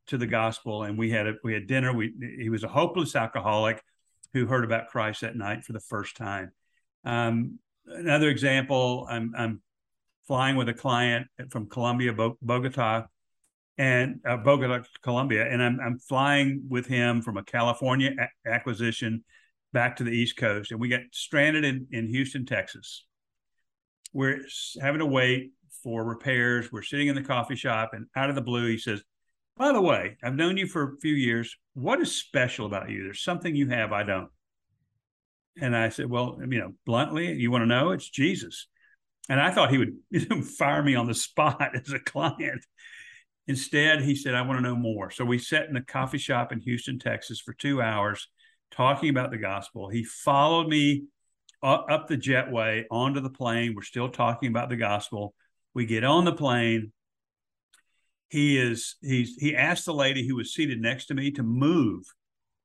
to 0.09 0.19
the 0.19 0.27
gospel, 0.27 0.83
and 0.83 0.99
we 0.99 1.11
had 1.11 1.27
a, 1.27 1.35
we 1.45 1.53
had 1.55 1.67
dinner. 1.67 1.93
We 1.93 2.13
he 2.39 2.49
was 2.49 2.65
a 2.65 2.69
hopeless 2.69 3.15
alcoholic 3.15 3.83
who 4.33 4.47
heard 4.47 4.65
about 4.65 4.89
Christ 4.89 5.21
that 5.21 5.37
night 5.37 5.65
for 5.65 5.73
the 5.73 5.81
first 5.81 6.17
time. 6.17 6.53
Um, 7.05 7.59
another 7.87 8.29
example, 8.29 9.07
I'm 9.09 9.33
I'm 9.37 9.63
flying 10.27 10.57
with 10.57 10.69
a 10.69 10.75
client 10.75 11.29
from 11.51 11.69
Colombia, 11.69 12.15
Bogota, 12.41 13.07
and 13.79 14.21
uh, 14.27 14.39
Bogota, 14.39 14.83
Colombia, 15.03 15.47
and 15.49 15.63
I'm 15.63 15.79
I'm 15.81 15.99
flying 15.99 16.65
with 16.69 16.87
him 16.87 17.23
from 17.23 17.37
a 17.37 17.45
California 17.45 18.13
a- 18.19 18.49
acquisition 18.49 19.25
back 19.73 19.97
to 19.97 20.05
the 20.05 20.11
East 20.11 20.37
Coast, 20.37 20.71
and 20.71 20.81
we 20.81 20.89
got 20.89 21.01
stranded 21.13 21.65
in 21.65 21.87
in 21.93 22.09
Houston, 22.09 22.47
Texas. 22.47 23.05
We're 24.13 24.41
having 24.81 24.99
to 24.99 25.07
wait 25.07 25.53
for 25.83 26.05
repairs. 26.05 26.71
We're 26.71 26.83
sitting 26.83 27.09
in 27.09 27.15
the 27.15 27.23
coffee 27.23 27.57
shop, 27.57 27.91
and 27.93 28.07
out 28.17 28.29
of 28.29 28.35
the 28.35 28.43
blue, 28.43 28.69
he 28.69 28.79
says, 28.79 29.03
"By 29.57 29.73
the 29.73 29.81
way, 29.81 30.17
I've 30.23 30.35
known 30.35 30.57
you 30.57 30.67
for 30.67 30.83
a 30.83 31.01
few 31.01 31.15
years. 31.15 31.57
What 31.75 32.01
is 32.01 32.15
special 32.15 32.67
about 32.67 32.91
you? 32.91 33.05
There's 33.05 33.23
something 33.23 33.55
you 33.55 33.69
have 33.69 33.93
I 33.93 34.03
don't." 34.03 34.31
And 35.61 35.77
I 35.77 35.91
said, 35.91 36.07
"Well, 36.07 36.39
you 36.41 36.59
know, 36.59 36.75
bluntly, 36.87 37.33
you 37.33 37.51
want 37.51 37.63
to 37.63 37.67
know? 37.67 37.91
It's 37.91 38.09
Jesus." 38.09 38.69
And 39.29 39.41
I 39.41 39.51
thought 39.51 39.71
he 39.71 39.79
would 39.79 39.97
fire 40.59 40.83
me 40.83 40.95
on 40.95 41.07
the 41.07 41.15
spot 41.15 41.77
as 41.87 41.93
a 41.93 41.99
client. 41.99 42.65
Instead, 43.49 44.03
he 44.03 44.15
said, 44.15 44.35
I 44.35 44.43
want 44.43 44.59
to 44.59 44.63
know 44.63 44.77
more. 44.77 45.11
So 45.11 45.25
we 45.25 45.39
sat 45.39 45.69
in 45.69 45.77
a 45.77 45.85
coffee 45.85 46.19
shop 46.19 46.53
in 46.53 46.61
Houston, 46.61 46.99
Texas 46.99 47.41
for 47.41 47.55
two 47.55 47.83
hours 47.83 48.29
talking 48.71 49.11
about 49.11 49.31
the 49.31 49.39
gospel. 49.39 49.89
He 49.89 50.05
followed 50.05 50.69
me 50.69 51.05
up 51.63 52.09
the 52.09 52.17
jetway 52.17 52.85
onto 52.91 53.21
the 53.21 53.31
plane. 53.31 53.75
We're 53.75 53.83
still 53.83 54.09
talking 54.09 54.49
about 54.49 54.69
the 54.69 54.77
gospel. 54.77 55.35
We 55.75 55.87
get 55.87 56.05
on 56.05 56.25
the 56.25 56.33
plane. 56.33 56.93
He 58.29 58.59
is 58.59 58.97
he's 59.03 59.37
he 59.37 59.55
asked 59.55 59.85
the 59.85 59.95
lady 59.95 60.27
who 60.27 60.37
was 60.37 60.55
seated 60.55 60.81
next 60.81 61.07
to 61.07 61.15
me 61.15 61.31
to 61.33 61.43
move 61.43 62.05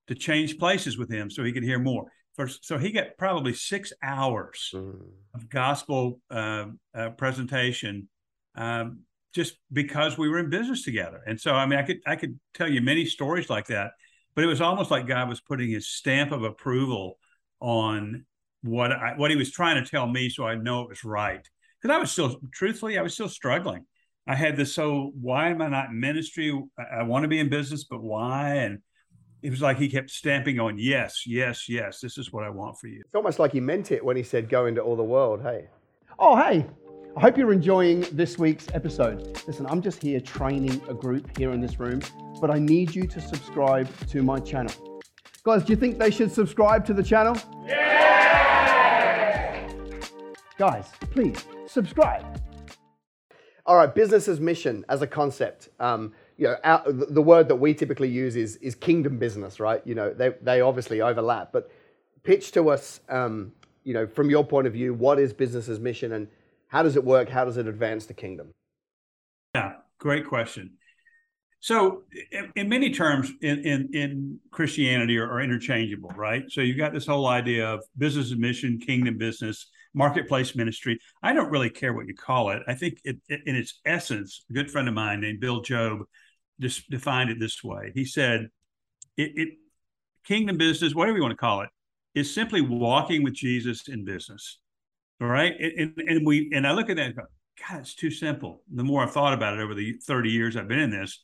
to 0.07 0.15
change 0.15 0.57
places 0.57 0.97
with 0.97 1.11
him 1.11 1.29
so 1.29 1.43
he 1.43 1.51
could 1.51 1.63
hear 1.63 1.79
more. 1.79 2.05
First, 2.35 2.65
so 2.65 2.77
he 2.77 2.91
got 2.91 3.17
probably 3.17 3.53
six 3.53 3.91
hours 4.01 4.71
mm. 4.73 5.01
of 5.33 5.49
gospel 5.49 6.21
uh, 6.29 6.65
uh, 6.93 7.09
presentation 7.11 8.07
um, 8.55 8.99
just 9.33 9.57
because 9.73 10.17
we 10.17 10.29
were 10.29 10.39
in 10.39 10.49
business 10.49 10.83
together. 10.83 11.21
And 11.25 11.39
so, 11.39 11.53
I 11.53 11.65
mean, 11.65 11.79
I 11.79 11.83
could 11.83 11.99
I 12.05 12.15
could 12.15 12.39
tell 12.53 12.69
you 12.69 12.81
many 12.81 13.05
stories 13.05 13.49
like 13.49 13.67
that, 13.67 13.91
but 14.35 14.43
it 14.43 14.47
was 14.47 14.61
almost 14.61 14.91
like 14.91 15.07
God 15.07 15.27
was 15.27 15.41
putting 15.41 15.69
His 15.69 15.89
stamp 15.89 16.31
of 16.31 16.43
approval 16.43 17.17
on 17.59 18.25
what 18.61 18.91
I, 18.91 19.15
what 19.17 19.31
He 19.31 19.37
was 19.37 19.51
trying 19.51 19.83
to 19.83 19.89
tell 19.89 20.07
me, 20.07 20.29
so 20.29 20.45
I 20.45 20.55
know 20.55 20.81
it 20.81 20.89
was 20.89 21.03
right. 21.03 21.45
Because 21.81 21.95
I 21.95 21.99
was 21.99 22.11
still, 22.11 22.39
truthfully, 22.53 22.97
I 22.97 23.01
was 23.01 23.13
still 23.13 23.29
struggling. 23.29 23.85
I 24.27 24.35
had 24.35 24.57
this 24.57 24.75
so 24.75 25.13
why 25.19 25.49
am 25.49 25.61
I 25.61 25.69
not 25.69 25.89
in 25.89 25.99
ministry? 25.99 26.51
I, 26.77 26.99
I 26.99 27.03
want 27.03 27.23
to 27.23 27.29
be 27.29 27.39
in 27.39 27.49
business, 27.49 27.85
but 27.85 28.01
why? 28.01 28.55
And 28.55 28.79
it 29.41 29.51
was 29.51 29.61
like 29.61 29.77
he 29.77 29.87
kept 29.87 30.09
stamping 30.09 30.59
on 30.59 30.77
yes, 30.77 31.25
yes, 31.25 31.69
yes. 31.69 32.01
This 32.01 32.17
is 32.17 32.33
what 32.33 32.43
I 32.43 32.49
want 32.49 32.77
for 32.77 32.87
you. 32.87 33.01
It's 33.05 33.15
almost 33.15 33.39
like 33.39 33.53
he 33.53 33.61
meant 33.61 33.91
it 33.91 34.03
when 34.03 34.17
he 34.17 34.23
said, 34.23 34.49
"Go 34.49 34.65
into 34.65 34.81
all 34.81 34.95
the 34.95 35.03
world." 35.03 35.41
Hey. 35.41 35.67
Oh, 36.19 36.35
hey. 36.35 36.65
I 37.15 37.19
hope 37.19 37.37
you're 37.37 37.53
enjoying 37.53 38.01
this 38.11 38.37
week's 38.37 38.67
episode. 38.73 39.41
Listen, 39.47 39.65
I'm 39.67 39.81
just 39.81 40.03
here 40.03 40.19
training 40.19 40.81
a 40.87 40.93
group 40.93 41.35
here 41.37 41.51
in 41.51 41.61
this 41.61 41.79
room, 41.79 42.01
but 42.39 42.51
I 42.51 42.59
need 42.59 42.93
you 42.93 43.07
to 43.07 43.21
subscribe 43.21 43.87
to 44.09 44.21
my 44.21 44.39
channel. 44.39 45.01
Guys, 45.43 45.63
do 45.63 45.73
you 45.73 45.77
think 45.77 45.97
they 45.97 46.11
should 46.11 46.31
subscribe 46.31 46.85
to 46.85 46.93
the 46.93 47.01
channel? 47.01 47.35
Guys, 50.57 50.89
please 51.11 51.45
subscribe. 51.67 52.25
All 53.65 53.75
right, 53.75 53.93
business 53.93 54.27
as 54.27 54.39
mission 54.39 54.85
as 54.89 55.01
a 55.01 55.07
concept. 55.07 55.69
Um, 55.79 56.13
you 56.37 56.47
know, 56.47 56.55
our, 56.63 56.83
the 56.91 57.21
word 57.21 57.47
that 57.49 57.55
we 57.55 57.73
typically 57.73 58.09
use 58.09 58.35
is 58.35 58.55
is 58.57 58.73
kingdom 58.73 59.19
business, 59.19 59.59
right? 59.59 59.81
You 59.85 59.93
know, 59.93 60.13
they 60.13 60.33
they 60.41 60.61
obviously 60.61 61.01
overlap, 61.01 61.51
but 61.51 61.69
pitch 62.23 62.51
to 62.53 62.69
us, 62.69 63.01
um, 63.09 63.51
you 63.83 63.93
know, 63.93 64.07
from 64.07 64.29
your 64.29 64.43
point 64.43 64.65
of 64.67 64.73
view, 64.73 64.93
what 64.93 65.19
is 65.19 65.31
business 65.31 65.69
as 65.69 65.79
mission 65.79 66.13
and 66.13 66.27
how 66.67 66.83
does 66.83 66.95
it 66.95 67.03
work? 67.03 67.29
How 67.29 67.45
does 67.45 67.57
it 67.57 67.67
advance 67.67 68.05
the 68.05 68.13
kingdom? 68.13 68.53
Yeah, 69.55 69.73
great 69.99 70.27
question. 70.27 70.73
So, 71.59 72.03
in, 72.31 72.51
in 72.55 72.69
many 72.69 72.91
terms, 72.91 73.31
in, 73.41 73.59
in, 73.59 73.89
in 73.93 74.39
Christianity 74.51 75.17
are, 75.17 75.29
are, 75.29 75.41
interchangeable, 75.41 76.11
right? 76.15 76.43
So, 76.49 76.61
you've 76.61 76.77
got 76.77 76.93
this 76.93 77.07
whole 77.07 77.25
idea 77.25 77.67
of 77.67 77.83
business 77.97 78.31
mission, 78.35 78.79
kingdom 78.79 79.17
business, 79.17 79.67
marketplace 79.93 80.55
ministry. 80.55 80.99
I 81.21 81.33
don't 81.33 81.49
really 81.49 81.69
care 81.69 81.93
what 81.93 82.07
you 82.07 82.15
call 82.15 82.51
it. 82.51 82.61
I 82.67 82.73
think 82.73 82.99
it, 83.03 83.17
it, 83.27 83.41
in 83.45 83.55
its 83.55 83.79
essence, 83.85 84.45
a 84.49 84.53
good 84.53 84.71
friend 84.71 84.87
of 84.87 84.93
mine 84.93 85.21
named 85.21 85.39
Bill 85.39 85.61
Job 85.61 85.99
just 86.59 86.89
defined 86.89 87.29
it 87.29 87.39
this 87.39 87.63
way. 87.63 87.91
He 87.93 88.05
said, 88.05 88.47
it, 89.15 89.31
it 89.35 89.49
kingdom 90.25 90.57
business, 90.57 90.93
whatever 90.93 91.17
you 91.17 91.23
want 91.23 91.31
to 91.31 91.37
call 91.37 91.61
it, 91.61 91.69
is 92.15 92.33
simply 92.33 92.61
walking 92.61 93.23
with 93.23 93.33
Jesus 93.33 93.87
in 93.87 94.05
business. 94.05 94.59
All 95.21 95.27
right. 95.27 95.53
And, 95.59 95.93
and 95.97 96.25
we 96.25 96.51
and 96.53 96.67
I 96.67 96.73
look 96.73 96.89
at 96.89 96.97
that 96.97 97.15
go, 97.15 97.23
God, 97.67 97.81
it's 97.81 97.95
too 97.95 98.11
simple. 98.11 98.61
The 98.71 98.83
more 98.83 99.03
I've 99.03 99.13
thought 99.13 99.33
about 99.33 99.57
it 99.57 99.61
over 99.61 99.73
the 99.73 99.93
30 100.05 100.29
years 100.29 100.55
I've 100.55 100.67
been 100.67 100.79
in 100.79 100.91
this, 100.91 101.23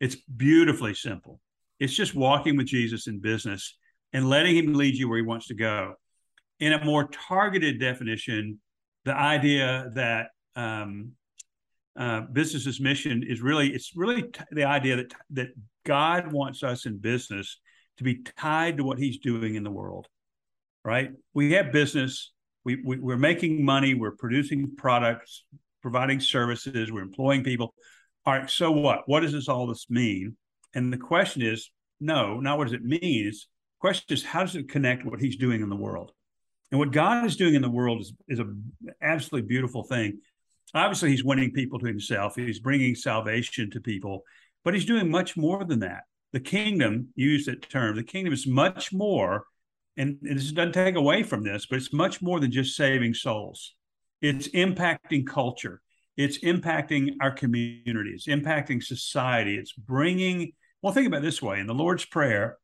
it's 0.00 0.16
beautifully 0.16 0.94
simple. 0.94 1.40
It's 1.78 1.94
just 1.94 2.14
walking 2.14 2.56
with 2.56 2.66
Jesus 2.66 3.06
in 3.06 3.20
business 3.20 3.76
and 4.12 4.28
letting 4.28 4.56
him 4.56 4.74
lead 4.74 4.94
you 4.94 5.08
where 5.08 5.18
he 5.18 5.24
wants 5.24 5.48
to 5.48 5.54
go. 5.54 5.94
In 6.60 6.72
a 6.72 6.84
more 6.84 7.08
targeted 7.08 7.80
definition, 7.80 8.60
the 9.04 9.14
idea 9.14 9.90
that 9.94 10.28
um, 10.56 11.12
uh, 11.96 12.22
business 12.32 12.66
as 12.66 12.80
mission 12.80 13.22
is 13.26 13.40
really 13.40 13.72
it's 13.72 13.92
really 13.94 14.22
t- 14.22 14.40
the 14.52 14.64
idea 14.64 14.96
that 14.96 15.12
that 15.30 15.48
God 15.84 16.32
wants 16.32 16.62
us 16.62 16.86
in 16.86 16.98
business 16.98 17.60
to 17.98 18.04
be 18.04 18.22
tied 18.36 18.78
to 18.78 18.84
what 18.84 18.98
He's 18.98 19.18
doing 19.18 19.56
in 19.56 19.64
the 19.64 19.70
world. 19.70 20.06
Right? 20.84 21.10
We 21.32 21.52
have 21.52 21.72
business 21.72 22.32
we, 22.64 22.76
we 22.84 22.98
we're 22.98 23.16
making 23.16 23.64
money, 23.64 23.94
we're 23.94 24.16
producing 24.16 24.74
products, 24.76 25.44
providing 25.82 26.20
services, 26.20 26.90
we're 26.90 27.02
employing 27.02 27.44
people. 27.44 27.74
All 28.26 28.32
right, 28.32 28.48
so 28.48 28.72
what? 28.72 29.02
What 29.06 29.20
does 29.20 29.32
this 29.32 29.48
all 29.48 29.66
this 29.66 29.86
mean? 29.90 30.36
And 30.74 30.92
the 30.92 30.98
question 30.98 31.42
is, 31.42 31.70
no, 32.00 32.40
not 32.40 32.58
what 32.58 32.64
does 32.64 32.72
it 32.72 32.82
mean. 32.82 33.28
It's 33.28 33.42
the 33.42 33.80
question 33.80 34.06
is 34.08 34.24
how 34.24 34.40
does 34.40 34.56
it 34.56 34.68
connect 34.68 35.04
what 35.04 35.20
he's 35.20 35.36
doing 35.36 35.60
in 35.60 35.68
the 35.68 35.76
world? 35.76 36.12
And 36.70 36.78
what 36.78 36.92
God 36.92 37.24
is 37.24 37.36
doing 37.36 37.54
in 37.54 37.62
the 37.62 37.70
world 37.70 38.00
is, 38.00 38.12
is 38.28 38.38
an 38.40 38.72
absolutely 39.00 39.46
beautiful 39.46 39.84
thing. 39.84 40.20
Obviously, 40.74 41.10
he's 41.10 41.24
winning 41.24 41.52
people 41.52 41.78
to 41.78 41.86
himself. 41.86 42.34
He's 42.34 42.58
bringing 42.58 42.94
salvation 42.94 43.70
to 43.70 43.80
people, 43.80 44.22
but 44.64 44.74
he's 44.74 44.86
doing 44.86 45.10
much 45.10 45.36
more 45.36 45.64
than 45.64 45.80
that. 45.80 46.02
The 46.32 46.40
kingdom, 46.40 47.08
use 47.14 47.46
that 47.46 47.68
term, 47.68 47.94
the 47.94 48.02
kingdom 48.02 48.32
is 48.32 48.46
much 48.46 48.92
more 48.92 49.44
and, 49.96 50.18
this 50.22 50.50
doesn't 50.52 50.72
take 50.72 50.96
away 50.96 51.22
from 51.22 51.44
this, 51.44 51.66
but 51.66 51.76
it's 51.76 51.92
much 51.92 52.20
more 52.20 52.40
than 52.40 52.50
just 52.50 52.76
saving 52.76 53.14
souls. 53.14 53.74
It's 54.20 54.48
impacting 54.48 55.26
culture. 55.26 55.80
It's 56.16 56.38
impacting 56.38 57.14
our 57.20 57.30
community. 57.30 58.10
It's 58.10 58.26
impacting 58.26 58.82
society. 58.82 59.56
It's 59.56 59.72
bringing, 59.72 60.52
well, 60.82 60.92
think 60.92 61.06
about 61.06 61.18
it 61.18 61.22
this 61.22 61.42
way 61.42 61.60
in 61.60 61.66
the 61.66 61.74
Lord's 61.74 62.04
Prayer, 62.04 62.58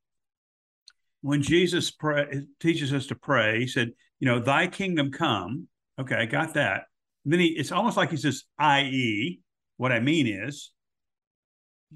when 1.22 1.42
Jesus 1.42 1.90
pray, 1.90 2.44
teaches 2.60 2.92
us 2.92 3.06
to 3.08 3.14
pray, 3.14 3.60
he 3.60 3.66
said, 3.66 3.90
you 4.18 4.26
know, 4.26 4.38
thy 4.38 4.66
kingdom 4.66 5.10
come. 5.10 5.68
Okay, 6.00 6.16
I 6.16 6.26
got 6.26 6.54
that. 6.54 6.84
And 7.24 7.32
then 7.32 7.40
he, 7.40 7.48
it's 7.48 7.72
almost 7.72 7.96
like 7.96 8.10
he 8.10 8.16
says, 8.16 8.44
i.e., 8.58 9.40
what 9.76 9.92
I 9.92 10.00
mean 10.00 10.26
is, 10.26 10.72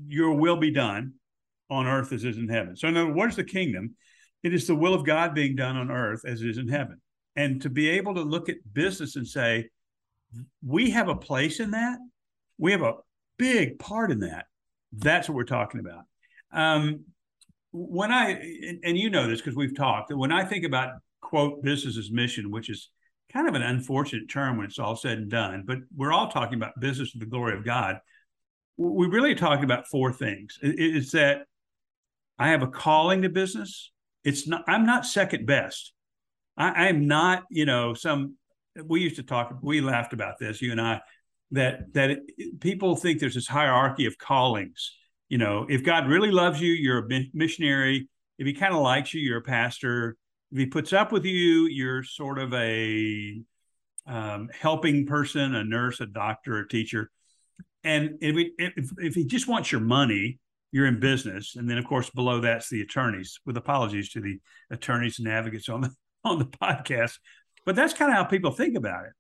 your 0.07 0.35
will 0.35 0.57
be 0.57 0.73
done 0.73 1.15
on 1.71 1.87
earth 1.87 2.13
as 2.13 2.25
is 2.25 2.37
in 2.37 2.49
heaven. 2.49 2.77
So, 2.77 2.91
now, 2.91 3.11
what 3.11 3.29
is 3.29 3.37
the 3.37 3.45
kingdom? 3.45 3.95
It 4.43 4.53
is 4.53 4.67
the 4.67 4.75
will 4.75 4.95
of 4.95 5.07
God 5.07 5.35
being 5.35 5.57
done 5.57 5.77
on 5.77 5.91
earth 5.91 6.23
as 6.27 6.43
it 6.43 6.49
is 6.49 6.59
in 6.59 6.69
heaven. 6.69 7.01
And 7.37 7.63
to 7.63 7.71
be 7.71 7.89
able 7.91 8.15
to 8.15 8.23
look 8.23 8.49
at 8.49 8.57
business 8.73 9.17
and 9.17 9.27
say, 9.27 9.71
we 10.65 10.91
have 10.91 11.09
a 11.09 11.17
place 11.17 11.61
in 11.61 11.71
that, 11.73 11.99
we 12.59 12.73
have 12.73 12.83
a 12.83 12.95
big 13.39 13.79
part 13.79 14.11
in 14.11 14.21
that. 14.21 14.47
That's 14.93 15.29
what 15.29 15.37
we're 15.37 15.45
talking 15.45 15.81
about. 15.81 16.05
Um, 16.53 17.05
when 17.77 18.13
I, 18.13 18.31
and, 18.85 18.97
you 18.97 19.11
know 19.11 19.29
this 19.29 19.41
because 19.41 19.57
we've 19.57 19.77
talked, 19.77 20.15
when 20.15 20.33
I 20.33 20.45
think 20.45 20.65
about, 20.65 20.91
quote, 21.21 21.63
business 21.63 21.99
as 21.99 22.11
mission, 22.11 22.51
which 22.51 22.71
is 22.71 22.91
kind 23.33 23.49
of 23.49 23.55
an 23.55 23.63
unfortunate 23.63 24.31
term 24.31 24.57
when 24.57 24.67
it's 24.67 24.79
all 24.79 24.97
said 24.97 25.19
and 25.19 25.31
done, 25.31 25.65
but 25.67 25.79
we're 25.97 26.13
all 26.13 26.29
talking 26.29 26.55
about 26.55 26.79
business 26.81 27.13
to 27.13 27.19
the 27.19 27.27
glory 27.27 27.57
of 27.57 27.65
God. 27.65 27.99
We 28.77 29.07
really 29.07 29.35
talking 29.35 29.65
about 29.65 29.89
four 29.89 30.13
things. 30.13 30.59
It's 30.63 31.13
that 31.13 31.43
I 32.39 32.49
have 32.49 32.63
a 32.63 32.69
calling 32.69 33.23
to 33.23 33.29
business 33.29 33.91
it's 34.25 34.49
not 34.49 34.65
i'm 34.67 34.87
not 34.87 35.07
second 35.07 35.47
best 35.47 35.93
I, 36.57 36.89
i'm 36.89 37.07
not 37.07 37.45
you 37.51 37.67
know 37.67 37.95
some 37.95 38.37
we 38.85 39.03
used 39.03 39.17
to 39.17 39.23
talk 39.23 39.57
we 39.63 39.81
laughed 39.81 40.13
about 40.13 40.39
this 40.41 40.61
you 40.61 40.73
and 40.73 40.81
i 40.81 41.01
that 41.53 41.93
that 41.93 42.11
it, 42.11 42.61
people 42.61 42.97
think 42.97 43.21
there's 43.21 43.35
this 43.35 43.47
hierarchy 43.47 44.07
of 44.07 44.19
callings 44.19 44.93
you 45.29 45.39
know 45.39 45.67
if 45.69 45.85
god 45.85 46.09
really 46.09 46.31
loves 46.31 46.61
you 46.61 46.73
you're 46.73 46.99
a 46.99 47.25
missionary 47.33 48.09
if 48.39 48.47
he 48.47 48.53
kind 48.53 48.75
of 48.75 48.81
likes 48.81 49.15
you 49.15 49.21
you're 49.21 49.39
a 49.39 49.43
pastor 49.43 50.17
if 50.53 50.59
he 50.59 50.67
puts 50.67 50.93
up 50.93 51.13
with 51.13 51.25
you 51.25 51.67
you're 51.67 52.03
sort 52.03 52.39
of 52.39 52.53
a 52.55 53.41
um, 54.07 54.51
helping 54.59 55.07
person 55.07 55.55
a 55.55 55.65
nurse 55.65 56.01
a 56.01 56.07
doctor 56.07 56.59
a 56.59 56.69
teacher 56.69 57.11
and 57.85 58.19
if, 58.21 58.51
if, 58.59 58.91
if 58.99 59.15
he 59.15 59.25
just 59.25 59.49
wants 59.49 59.73
your 59.73 59.81
money 59.81 60.39
you're 60.75 60.87
in 60.87 60.99
business, 60.99 61.55
and 61.55 61.71
then 61.71 61.79
of 61.79 61.87
course 61.87 62.11
below 62.11 62.41
that's 62.41 62.69
the 62.69 62.81
attorneys. 62.81 63.39
With 63.47 63.57
apologies 63.57 64.11
to 64.11 64.21
the 64.21 64.41
attorneys 64.73 65.21
and 65.21 65.29
advocates 65.29 65.69
on 65.69 65.83
the 65.83 65.95
on 66.25 66.41
the 66.41 66.47
podcast, 66.47 67.19
but 67.65 67.77
that's 67.77 67.95
kind 67.95 68.11
of 68.11 68.17
how 68.17 68.25
people 68.25 68.51
think 68.51 68.77
about 68.77 69.05
it. 69.05 69.13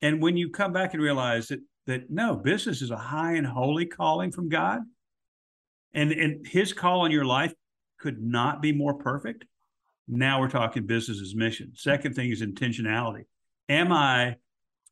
And 0.00 0.22
when 0.22 0.38
you 0.38 0.48
come 0.48 0.72
back 0.72 0.94
and 0.94 1.02
realize 1.02 1.48
that 1.48 1.60
that 1.86 2.10
no, 2.10 2.36
business 2.36 2.80
is 2.80 2.90
a 2.90 2.96
high 2.96 3.34
and 3.34 3.46
holy 3.46 3.84
calling 3.84 4.32
from 4.32 4.48
God, 4.48 4.80
And 5.94 6.12
and 6.12 6.46
his 6.46 6.72
call 6.72 7.00
on 7.02 7.10
your 7.10 7.24
life 7.24 7.54
could 8.00 8.22
not 8.22 8.60
be 8.60 8.72
more 8.72 8.94
perfect. 8.94 9.44
Now 10.06 10.40
we're 10.40 10.50
talking 10.50 10.86
business 10.86 11.20
as 11.20 11.34
mission. 11.34 11.72
Second 11.74 12.14
thing 12.14 12.30
is 12.30 12.42
intentionality. 12.42 13.24
Am 13.68 13.92
I 13.92 14.36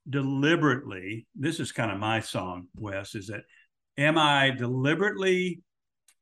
deliberately, 0.09 1.27
this 1.35 1.61
is 1.61 1.73
kind 1.73 1.91
of 1.91 1.99
my 1.99 2.21
song, 2.21 2.69
Wes, 2.77 3.15
is 3.15 3.27
that 3.27 3.43
am 3.99 4.17
I 4.17 4.51
deliberately 4.51 5.61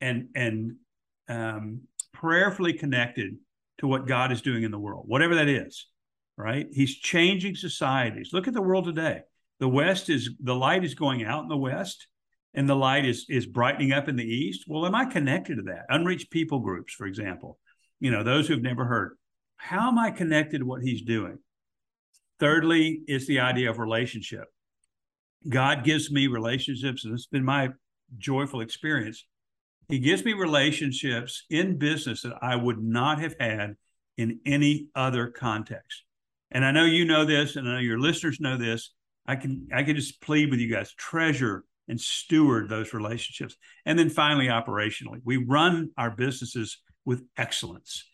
and 0.01 0.29
and 0.35 0.77
um, 1.29 1.83
prayerfully 2.13 2.73
connected 2.73 3.37
to 3.79 3.87
what 3.87 4.07
God 4.07 4.33
is 4.33 4.43
doing 4.43 4.63
in 4.63 4.71
the 4.71 4.79
world, 4.79 5.05
whatever 5.07 5.37
that 5.37 5.49
is, 5.49 5.87
right? 6.37 6.67
He's 6.73 6.97
changing 6.97 7.55
societies. 7.55 8.31
Look 8.33 8.49
at 8.49 8.55
the 8.55 8.63
world 8.63 8.85
today. 8.85 9.23
The 9.59 9.69
West 9.69 10.11
is 10.11 10.31
the 10.41 10.55
light 10.55 10.85
is 10.85 10.95
going 10.95 11.25
out 11.25 11.43
in 11.43 11.49
the 11.49 11.57
West 11.57 12.09
and 12.55 12.69
the 12.69 12.77
light 12.77 13.05
is 13.05 13.27
is 13.29 13.47
brightening 13.47 13.93
up 13.93 14.09
in 14.09 14.17
the 14.17 14.25
East. 14.25 14.65
Well, 14.67 14.87
am 14.87 14.95
I 14.95 15.05
connected 15.05 15.57
to 15.57 15.63
that? 15.63 15.87
Unreached 15.89 16.31
people 16.31 16.61
groups, 16.61 16.93
for 16.93 17.07
example, 17.07 17.59
you 18.01 18.11
know, 18.11 18.23
those 18.23 18.49
who've 18.49 18.63
never 18.63 18.85
heard. 18.85 19.17
How 19.57 19.89
am 19.89 19.99
I 19.99 20.11
connected 20.11 20.59
to 20.59 20.67
what 20.67 20.83
he's 20.83 21.03
doing? 21.03 21.39
Thirdly, 22.39 23.03
is 23.07 23.27
the 23.27 23.41
idea 23.41 23.71
of 23.71 23.79
relationship. 23.79 24.45
God 25.49 25.85
gives 25.85 26.11
me 26.11 26.27
relationships, 26.27 27.05
and 27.05 27.15
it's 27.15 27.27
been 27.27 27.45
my 27.45 27.71
joyful 28.19 28.61
experience. 28.61 29.25
He 29.89 29.99
gives 29.99 30.25
me 30.25 30.33
relationships 30.33 31.45
in 31.51 31.79
business 31.79 32.23
that 32.23 32.37
I 32.41 32.57
would 32.57 32.83
not 32.83 33.21
have 33.21 33.35
had 33.39 33.75
in 34.17 34.41
any 34.47 34.89
other 34.95 35.29
context. 35.29 36.05
And 36.51 36.65
I 36.65 36.73
know 36.73 36.85
you 36.85 37.05
know 37.05 37.25
this, 37.25 37.57
and 37.57 37.69
I 37.69 37.75
know 37.75 37.81
your 37.81 38.01
listeners 38.01 38.41
know 38.41 38.57
this. 38.57 38.93
I 39.27 39.37
can 39.37 39.69
I 39.73 39.83
can 39.83 39.97
just 39.97 40.21
plead 40.21 40.51
with 40.51 40.61
you 40.61 40.73
guys: 40.73 40.93
treasure 40.95 41.65
and 41.91 42.01
steward 42.01 42.69
those 42.69 42.95
relationships. 42.95 43.57
And 43.85 43.99
then 43.99 44.09
finally, 44.09 44.47
operationally, 44.47 45.21
we 45.25 45.37
run 45.37 45.91
our 45.99 46.11
businesses 46.11 46.79
with 47.05 47.23
excellence. 47.37 48.05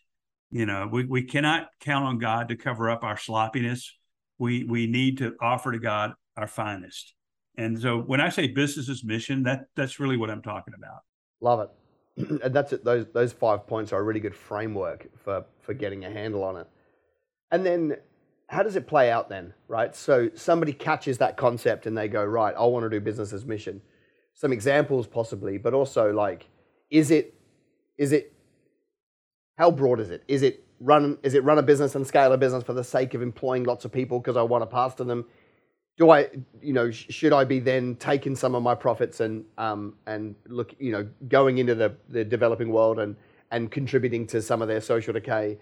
You 0.49 0.65
know, 0.65 0.89
we, 0.91 1.05
we 1.05 1.23
cannot 1.23 1.67
count 1.79 2.05
on 2.05 2.17
God 2.17 2.49
to 2.49 2.55
cover 2.55 2.89
up 2.89 3.03
our 3.03 3.17
sloppiness. 3.17 3.93
We 4.39 4.63
we 4.63 4.87
need 4.87 5.19
to 5.19 5.35
offer 5.41 5.71
to 5.71 5.79
God 5.79 6.13
our 6.35 6.47
finest. 6.47 7.13
And 7.57 7.79
so 7.79 7.99
when 7.99 8.21
I 8.21 8.29
say 8.29 8.47
business 8.47 8.87
is 8.87 9.03
mission, 9.03 9.43
that 9.43 9.65
that's 9.75 9.99
really 9.99 10.17
what 10.17 10.29
I'm 10.29 10.41
talking 10.41 10.73
about. 10.77 11.01
Love 11.41 11.59
it. 11.61 12.29
and 12.43 12.53
that's 12.53 12.73
it. 12.73 12.83
Those 12.83 13.05
those 13.13 13.33
five 13.33 13.67
points 13.67 13.93
are 13.93 13.99
a 13.99 14.03
really 14.03 14.19
good 14.19 14.35
framework 14.35 15.07
for 15.17 15.45
for 15.61 15.73
getting 15.73 16.05
a 16.05 16.11
handle 16.11 16.43
on 16.43 16.57
it. 16.57 16.67
And 17.51 17.65
then 17.65 17.97
how 18.47 18.63
does 18.63 18.75
it 18.75 18.87
play 18.87 19.11
out 19.11 19.29
then, 19.29 19.53
right? 19.67 19.95
So 19.95 20.29
somebody 20.33 20.71
catches 20.71 21.17
that 21.17 21.35
concept 21.35 21.85
and 21.85 21.97
they 21.97 22.07
go, 22.07 22.23
right, 22.23 22.55
I 22.57 22.63
want 22.65 22.83
to 22.83 22.89
do 22.89 23.01
business 23.01 23.33
as 23.33 23.45
mission. 23.45 23.81
Some 24.33 24.53
examples 24.53 25.05
possibly, 25.05 25.57
but 25.57 25.73
also 25.73 26.13
like, 26.13 26.47
is 26.89 27.11
it, 27.11 27.33
is 27.97 28.13
it, 28.13 28.33
how 29.57 29.69
broad 29.71 29.99
is 29.99 30.11
it? 30.11 30.23
Is 30.27 30.43
it 30.43 30.63
run, 30.79 31.17
is 31.23 31.33
it 31.33 31.43
run 31.43 31.57
a 31.57 31.63
business 31.63 31.95
and 31.95 32.07
scale 32.07 32.31
a 32.31 32.37
business 32.37 32.63
for 32.63 32.73
the 32.73 32.83
sake 32.83 33.13
of 33.13 33.21
employing 33.21 33.65
lots 33.65 33.83
of 33.83 33.91
people 33.91 34.19
because 34.19 34.37
I 34.37 34.43
want 34.43 34.61
to 34.61 34.67
pastor 34.67 35.03
them? 35.03 35.25
Do 35.97 36.11
I, 36.11 36.29
you 36.61 36.73
know, 36.73 36.89
should 36.91 37.33
I 37.33 37.43
be 37.43 37.59
then 37.59 37.95
taking 37.95 38.35
some 38.35 38.55
of 38.55 38.63
my 38.63 38.75
profits 38.75 39.19
and, 39.19 39.43
um, 39.57 39.95
and 40.05 40.35
look, 40.47 40.73
you 40.79 40.91
know, 40.91 41.09
going 41.27 41.57
into 41.57 41.75
the, 41.75 41.97
the 42.07 42.23
developing 42.23 42.71
world 42.71 42.99
and, 42.99 43.15
and 43.51 43.71
contributing 43.71 44.25
to 44.27 44.41
some 44.41 44.61
of 44.61 44.69
their 44.69 44.79
social 44.79 45.11
decay? 45.11 45.57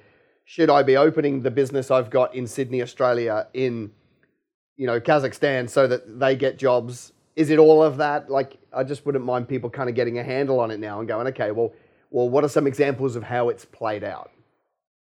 Should 0.45 0.69
I 0.69 0.83
be 0.83 0.95
opening 0.95 1.41
the 1.41 1.51
business 1.51 1.91
I've 1.91 2.11
got 2.11 2.33
in 2.35 2.47
Sydney, 2.47 2.81
Australia, 2.81 3.47
in 3.53 3.91
you 4.77 4.87
know 4.87 4.99
Kazakhstan, 4.99 5.69
so 5.69 5.87
that 5.87 6.19
they 6.19 6.35
get 6.35 6.57
jobs? 6.57 7.11
Is 7.35 7.49
it 7.49 7.59
all 7.59 7.83
of 7.83 7.97
that? 7.97 8.29
Like, 8.29 8.57
I 8.71 8.83
just 8.83 9.05
wouldn't 9.05 9.25
mind 9.25 9.49
people 9.49 9.69
kind 9.69 9.89
of 9.89 9.95
getting 9.95 10.19
a 10.19 10.23
handle 10.23 10.59
on 10.59 10.71
it 10.71 10.79
now 10.79 10.99
and 10.99 11.07
going, 11.07 11.27
okay, 11.27 11.51
well, 11.51 11.73
well, 12.09 12.29
what 12.29 12.45
are 12.45 12.49
some 12.49 12.65
examples 12.65 13.17
of 13.17 13.23
how 13.23 13.49
it's 13.49 13.65
played 13.65 14.05
out? 14.05 14.31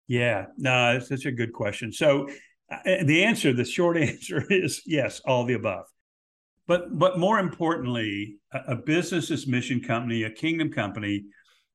Yeah, 0.07 0.47
no, 0.57 0.93
that's 0.93 1.09
such 1.09 1.25
a 1.25 1.31
good 1.31 1.53
question. 1.53 1.91
So, 1.91 2.27
uh, 2.71 3.03
the 3.03 3.23
answer, 3.23 3.53
the 3.53 3.65
short 3.65 3.97
answer 4.09 4.43
is 4.49 4.81
yes, 4.85 5.21
all 5.25 5.45
the 5.45 5.53
above. 5.53 5.85
But 6.67 6.97
but 6.97 7.19
more 7.19 7.39
importantly, 7.39 8.37
a, 8.53 8.59
a 8.69 8.75
business 8.77 9.29
is 9.29 9.45
mission 9.45 9.81
company, 9.81 10.23
a 10.23 10.29
kingdom 10.29 10.71
company, 10.71 11.25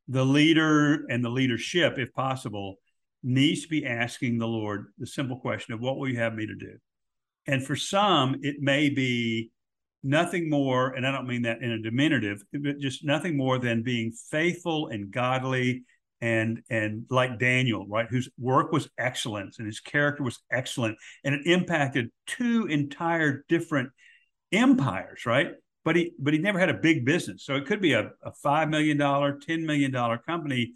the 0.09 0.25
leader 0.25 1.05
and 1.11 1.23
the 1.23 1.29
leadership, 1.29 1.99
if 1.99 2.11
possible, 2.15 2.79
needs 3.23 3.63
to 3.63 3.69
be 3.69 3.85
asking 3.85 4.39
the 4.39 4.47
Lord 4.47 4.87
the 4.99 5.07
simple 5.07 5.39
question 5.39 5.75
of 5.75 5.81
what 5.81 5.97
will 5.97 6.09
you 6.09 6.19
have 6.19 6.35
me 6.35 6.47
to 6.47 6.55
do? 6.55 6.77
And 7.47 7.65
for 7.65 7.77
some, 7.77 8.37
it 8.43 8.57
may 8.61 8.91
be 8.91 9.51
nothing 10.03 10.49
more, 10.49 10.91
and 10.91 11.07
I 11.07 11.13
don't 11.13 11.27
mean 11.27 11.43
that 11.43 11.63
in 11.63 11.71
a 11.71 11.83
diminutive, 11.83 12.43
but 12.53 12.79
just 12.79 13.05
nothing 13.05 13.37
more 13.37 13.59
than 13.59 13.83
being 13.83 14.13
faithful 14.13 14.89
and 14.89 15.11
godly 15.11 15.85
and 16.21 16.63
and 16.69 17.05
like 17.11 17.39
Daniel, 17.39 17.87
right, 17.87 18.09
whose 18.09 18.29
work 18.39 18.73
was 18.73 18.89
excellent 18.99 19.57
and 19.59 19.67
his 19.67 19.81
character 19.81 20.23
was 20.23 20.41
excellent, 20.51 20.99
and 21.25 21.35
it 21.35 21.47
impacted 21.47 22.11
two 22.27 22.67
entire 22.67 23.45
different 23.49 23.91
empires, 24.53 25.27
right? 25.27 25.53
But 25.85 25.97
he 25.97 26.13
but 26.19 26.35
he 26.35 26.41
never 26.41 26.59
had 26.59 26.71
a 26.71 26.75
big 26.75 27.05
business, 27.05 27.45
so 27.45 27.55
it 27.55 27.67
could 27.67 27.81
be 27.81 27.93
a, 27.93 28.11
a 28.23 28.33
five 28.43 28.69
million 28.69 28.97
dollar, 28.97 29.39
ten 29.39 29.65
million 29.65 29.91
dollar 29.91 30.19
company 30.19 30.73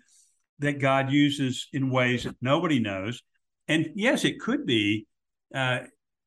that 0.62 0.80
God 0.80 1.10
uses 1.10 1.68
in 1.72 1.90
ways 1.90 2.24
that 2.24 2.36
nobody 2.40 2.80
knows. 2.80 3.22
And 3.68 3.90
yes, 3.94 4.24
it 4.24 4.40
could 4.40 4.66
be 4.66 5.06
uh, 5.54 5.80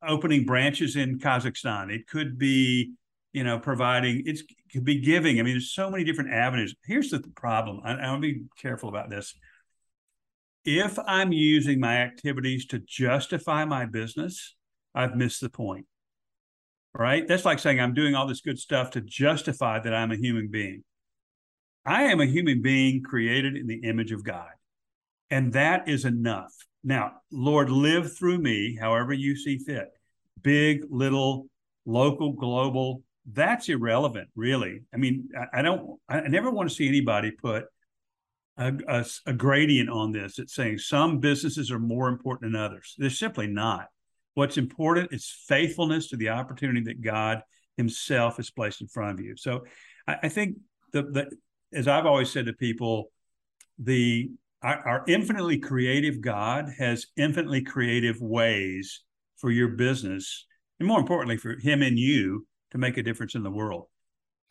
opening 0.05 0.45
branches 0.45 0.95
in 0.95 1.19
Kazakhstan. 1.19 1.91
It 1.91 2.07
could 2.07 2.37
be, 2.37 2.93
you 3.33 3.43
know, 3.43 3.59
providing. 3.59 4.23
it 4.25 4.39
could 4.71 4.85
be 4.85 5.01
giving. 5.01 5.39
I 5.39 5.43
mean, 5.43 5.55
there's 5.55 5.73
so 5.73 5.89
many 5.89 6.03
different 6.03 6.31
avenues. 6.33 6.75
Here's 6.85 7.09
the 7.09 7.19
problem. 7.35 7.81
I, 7.83 7.93
I 7.93 8.09
want 8.09 8.23
to 8.23 8.33
be 8.33 8.43
careful 8.61 8.89
about 8.89 9.09
this. 9.09 9.33
If 10.63 10.97
I'm 11.05 11.31
using 11.31 11.79
my 11.79 11.97
activities 11.97 12.65
to 12.67 12.79
justify 12.79 13.65
my 13.65 13.85
business, 13.85 14.55
I've 14.93 15.15
missed 15.15 15.41
the 15.41 15.49
point. 15.49 15.85
Right? 16.93 17.27
That's 17.27 17.43
like 17.43 17.59
saying 17.59 17.79
I'm 17.79 17.93
doing 17.93 18.15
all 18.15 18.25
this 18.25 18.41
good 18.41 18.57
stuff 18.57 18.91
to 18.91 19.01
justify 19.01 19.79
that 19.79 19.93
I'm 19.93 20.11
a 20.11 20.15
human 20.15 20.49
being. 20.49 20.83
I 21.85 22.03
am 22.03 22.19
a 22.19 22.25
human 22.25 22.61
being 22.61 23.03
created 23.03 23.55
in 23.55 23.67
the 23.67 23.81
image 23.83 24.11
of 24.11 24.23
God. 24.23 24.49
And 25.29 25.53
that 25.53 25.87
is 25.87 26.05
enough. 26.05 26.53
Now, 26.83 27.13
Lord, 27.31 27.69
live 27.69 28.15
through 28.15 28.39
me 28.39 28.77
however 28.79 29.13
you 29.13 29.35
see 29.35 29.57
fit. 29.57 29.89
Big, 30.41 30.83
little, 30.89 31.47
local, 31.85 32.33
global, 32.33 33.03
that's 33.31 33.69
irrelevant, 33.69 34.29
really. 34.35 34.83
I 34.93 34.97
mean, 34.97 35.29
I, 35.37 35.59
I 35.59 35.61
don't, 35.61 35.99
I 36.07 36.21
never 36.21 36.51
want 36.51 36.69
to 36.69 36.75
see 36.75 36.87
anybody 36.87 37.31
put 37.31 37.65
a, 38.57 38.73
a, 38.87 39.05
a, 39.25 39.33
gradient 39.33 39.89
on 39.89 40.11
this 40.11 40.39
It's 40.39 40.53
saying 40.53 40.77
some 40.77 41.19
businesses 41.19 41.71
are 41.71 41.79
more 41.79 42.07
important 42.07 42.51
than 42.51 42.61
others. 42.61 42.95
They're 42.97 43.09
simply 43.09 43.47
not. 43.47 43.87
What's 44.35 44.57
important 44.57 45.11
is 45.11 45.33
faithfulness 45.47 46.07
to 46.09 46.17
the 46.17 46.29
opportunity 46.29 46.81
that 46.81 47.01
God 47.01 47.41
Himself 47.77 48.37
has 48.37 48.51
placed 48.51 48.81
in 48.81 48.87
front 48.87 49.19
of 49.19 49.25
you. 49.25 49.35
So 49.35 49.65
I, 50.07 50.17
I 50.23 50.29
think 50.29 50.57
the, 50.93 51.03
the 51.03 51.31
as 51.75 51.87
I've 51.87 52.05
always 52.05 52.31
said 52.31 52.45
to 52.45 52.53
people, 52.53 53.11
the 53.77 54.31
our, 54.63 54.87
our 54.87 55.03
infinitely 55.07 55.59
creative 55.59 56.21
God 56.21 56.69
has 56.79 57.07
infinitely 57.17 57.61
creative 57.61 58.19
ways 58.19 59.03
for 59.37 59.51
your 59.51 59.69
business, 59.69 60.45
and 60.79 60.87
more 60.87 60.99
importantly, 60.99 61.37
for 61.37 61.55
Him 61.59 61.81
and 61.81 61.99
you 61.99 62.47
to 62.71 62.77
make 62.77 62.97
a 62.97 63.03
difference 63.03 63.35
in 63.35 63.43
the 63.43 63.51
world. 63.51 63.87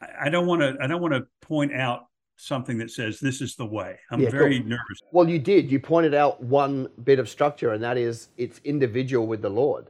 I, 0.00 0.26
I 0.26 0.28
don't 0.28 0.46
want 0.46 0.60
to. 0.62 0.76
I 0.80 0.87
don't 0.87 1.02
want 1.02 1.14
to 1.14 1.26
point 1.40 1.74
out 1.74 2.02
something 2.37 2.78
that 2.78 2.90
says 2.90 3.18
this 3.18 3.40
is 3.40 3.56
the 3.56 3.66
way. 3.66 3.98
I'm 4.10 4.20
yeah, 4.20 4.30
very 4.30 4.60
cool. 4.60 4.68
nervous. 4.68 5.00
Well, 5.10 5.28
you 5.28 5.38
did. 5.38 5.70
You 5.70 5.80
pointed 5.80 6.14
out 6.14 6.42
one 6.42 6.88
bit 7.02 7.18
of 7.18 7.28
structure, 7.28 7.72
and 7.72 7.82
that 7.82 7.96
is 7.96 8.28
it's 8.37 8.60
individual 8.64 9.26
with 9.26 9.42
the 9.42 9.50
Lord 9.50 9.88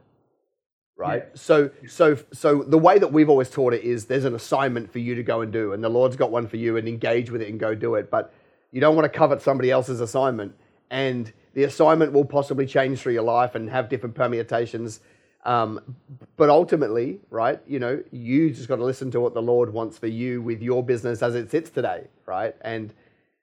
right? 0.97 1.23
Yeah. 1.27 1.31
So, 1.35 1.69
so, 1.87 2.17
so 2.31 2.63
the 2.63 2.77
way 2.77 2.99
that 2.99 3.11
we've 3.11 3.29
always 3.29 3.49
taught 3.49 3.73
it 3.73 3.83
is 3.83 4.05
there's 4.05 4.25
an 4.25 4.35
assignment 4.35 4.91
for 4.91 4.99
you 4.99 5.15
to 5.15 5.23
go 5.23 5.41
and 5.41 5.51
do, 5.51 5.73
and 5.73 5.83
the 5.83 5.89
Lord's 5.89 6.15
got 6.15 6.31
one 6.31 6.47
for 6.47 6.57
you, 6.57 6.77
and 6.77 6.87
engage 6.87 7.31
with 7.31 7.41
it 7.41 7.49
and 7.49 7.59
go 7.59 7.75
do 7.75 7.95
it. 7.95 8.09
But 8.09 8.33
you 8.71 8.81
don't 8.81 8.95
want 8.95 9.11
to 9.11 9.17
covet 9.17 9.41
somebody 9.41 9.71
else's 9.71 10.01
assignment, 10.01 10.55
and 10.89 11.31
the 11.53 11.63
assignment 11.63 12.11
will 12.11 12.25
possibly 12.25 12.65
change 12.65 12.99
through 12.99 13.13
your 13.13 13.23
life 13.23 13.55
and 13.55 13.69
have 13.69 13.89
different 13.89 14.15
permutations. 14.15 14.99
Um, 15.45 15.95
but 16.37 16.49
ultimately, 16.49 17.19
right? 17.29 17.61
You 17.67 17.79
know, 17.79 18.03
you 18.11 18.49
just 18.49 18.67
got 18.67 18.77
to 18.77 18.83
listen 18.83 19.11
to 19.11 19.19
what 19.19 19.33
the 19.33 19.41
Lord 19.41 19.71
wants 19.71 19.97
for 19.97 20.07
you 20.07 20.41
with 20.41 20.61
your 20.61 20.83
business 20.83 21.21
as 21.21 21.35
it 21.35 21.51
sits 21.51 21.69
today, 21.69 22.07
right? 22.25 22.55
And 22.61 22.93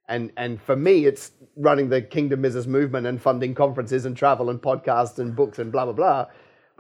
and 0.09 0.33
and 0.37 0.61
for 0.61 0.77
me, 0.77 1.07
it's 1.07 1.31
running 1.57 1.89
the 1.89 2.03
Kingdom 2.03 2.43
Business 2.43 2.67
Movement 2.67 3.07
and 3.07 3.23
funding 3.23 3.55
conferences 3.55 4.05
and 4.05 4.17
travel 4.17 4.51
and 4.51 4.61
podcasts 4.61 5.19
and 5.19 5.35
books 5.37 5.59
and 5.59 5.71
blah 5.71 5.85
blah 5.85 5.95
blah. 5.95 6.27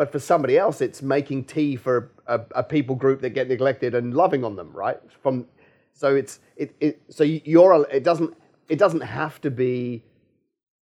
But 0.03 0.11
for 0.11 0.19
somebody 0.19 0.59
else, 0.59 0.81
it's 0.81 1.01
making 1.01 1.45
tea 1.45 1.77
for 1.77 2.11
a, 2.27 2.41
a, 2.57 2.65
people 2.65 2.97
group 2.97 3.21
that 3.21 3.31
get 3.31 3.47
neglected 3.47 3.95
and 3.95 4.13
loving 4.13 4.43
on 4.43 4.57
them, 4.57 4.73
right? 4.73 4.99
From 5.23 5.47
so 5.93 6.17
it's 6.17 6.41
it, 6.57 6.75
it 6.81 7.01
so 7.09 7.23
you're 7.23 7.87
it 7.89 8.03
doesn't 8.03 8.37
it 8.69 8.81
doesn't 8.81 9.03
have 9.03 9.41
to 9.43 9.51
be 9.53 10.03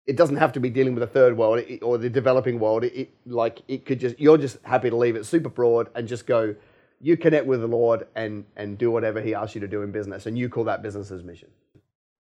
it 0.06 0.17
doesn't 0.17 0.36
have 0.36 0.51
to 0.51 0.60
be 0.60 0.69
dealing 0.69 0.93
with 0.93 1.01
the 1.01 1.08
third 1.08 1.36
world 1.36 1.63
or 1.82 1.97
the 1.97 2.12
developing 2.12 2.60
world. 2.60 2.84
It, 2.84 2.93
it, 2.95 3.10
like 3.25 3.63
it 3.67 3.88
could 3.88 3.99
just 3.99 4.19
you're 4.19 4.38
just 4.38 4.60
happy 4.62 4.91
to 4.91 4.95
leave 4.95 5.15
it 5.15 5.25
super 5.25 5.49
broad 5.49 5.89
and 5.95 6.08
just 6.08 6.27
go. 6.27 6.53
You 7.01 7.17
connect 7.17 7.47
with 7.47 7.62
the 7.62 7.67
Lord 7.67 8.06
and 8.13 8.45
and 8.56 8.77
do 8.77 8.91
whatever 8.91 9.19
He 9.19 9.34
asks 9.34 9.56
you 9.56 9.62
to 9.62 9.67
do 9.67 9.82
in 9.82 9.91
business, 9.91 10.27
and 10.27 10.38
you 10.38 10.47
call 10.47 10.65
that 10.65 10.84
business 10.84 11.10
mission. 11.23 11.49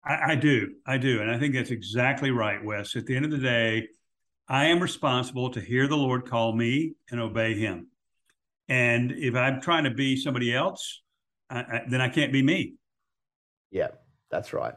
I, 0.03 0.31
I 0.31 0.35
do. 0.35 0.73
I 0.87 0.97
do. 0.97 1.21
And 1.21 1.29
I 1.29 1.37
think 1.37 1.53
that's 1.53 1.69
exactly 1.69 2.31
right, 2.31 2.63
Wes. 2.65 2.95
At 2.95 3.05
the 3.05 3.15
end 3.15 3.25
of 3.25 3.29
the 3.29 3.37
day, 3.37 3.87
I 4.49 4.65
am 4.65 4.79
responsible 4.79 5.49
to 5.51 5.59
hear 5.59 5.87
the 5.87 5.97
Lord 5.97 6.25
call 6.25 6.53
me 6.53 6.95
and 7.11 7.19
obey 7.19 7.53
him. 7.53 7.87
And 8.69 9.11
if 9.11 9.35
I'm 9.35 9.61
trying 9.61 9.83
to 9.83 9.91
be 9.91 10.15
somebody 10.15 10.53
else, 10.53 11.01
I, 11.49 11.59
I, 11.59 11.81
then 11.87 12.01
I 12.01 12.09
can't 12.09 12.31
be 12.31 12.41
me. 12.41 12.75
Yeah, 13.71 13.89
that's 14.29 14.53
right. 14.53 14.75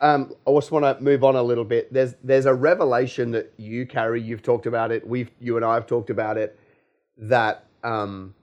Um, 0.00 0.34
I 0.46 0.52
just 0.54 0.70
want 0.72 0.84
to 0.84 1.02
move 1.02 1.22
on 1.24 1.36
a 1.36 1.42
little 1.42 1.64
bit. 1.64 1.92
There's 1.92 2.14
there's 2.22 2.46
a 2.46 2.54
revelation 2.54 3.30
that 3.32 3.54
you 3.56 3.86
carry. 3.86 4.20
You've 4.20 4.42
talked 4.42 4.66
about 4.66 4.90
it. 4.90 5.06
We've 5.06 5.30
you 5.40 5.56
and 5.56 5.64
I 5.64 5.74
have 5.74 5.86
talked 5.86 6.10
about 6.10 6.36
it. 6.36 6.58
That 7.16 7.64
um, 7.82 8.34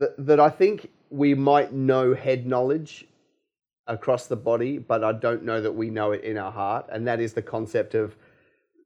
that, 0.00 0.14
that 0.18 0.40
I 0.40 0.48
think 0.48 0.90
we 1.10 1.34
might 1.34 1.72
know 1.72 2.14
head 2.14 2.46
knowledge 2.46 3.06
across 3.86 4.26
the 4.26 4.36
body, 4.36 4.78
but 4.78 5.04
I 5.04 5.12
don't 5.12 5.44
know 5.44 5.60
that 5.60 5.72
we 5.72 5.90
know 5.90 6.12
it 6.12 6.24
in 6.24 6.38
our 6.38 6.50
heart. 6.50 6.86
And 6.90 7.06
that 7.06 7.20
is 7.20 7.34
the 7.34 7.42
concept 7.42 7.94
of 7.94 8.16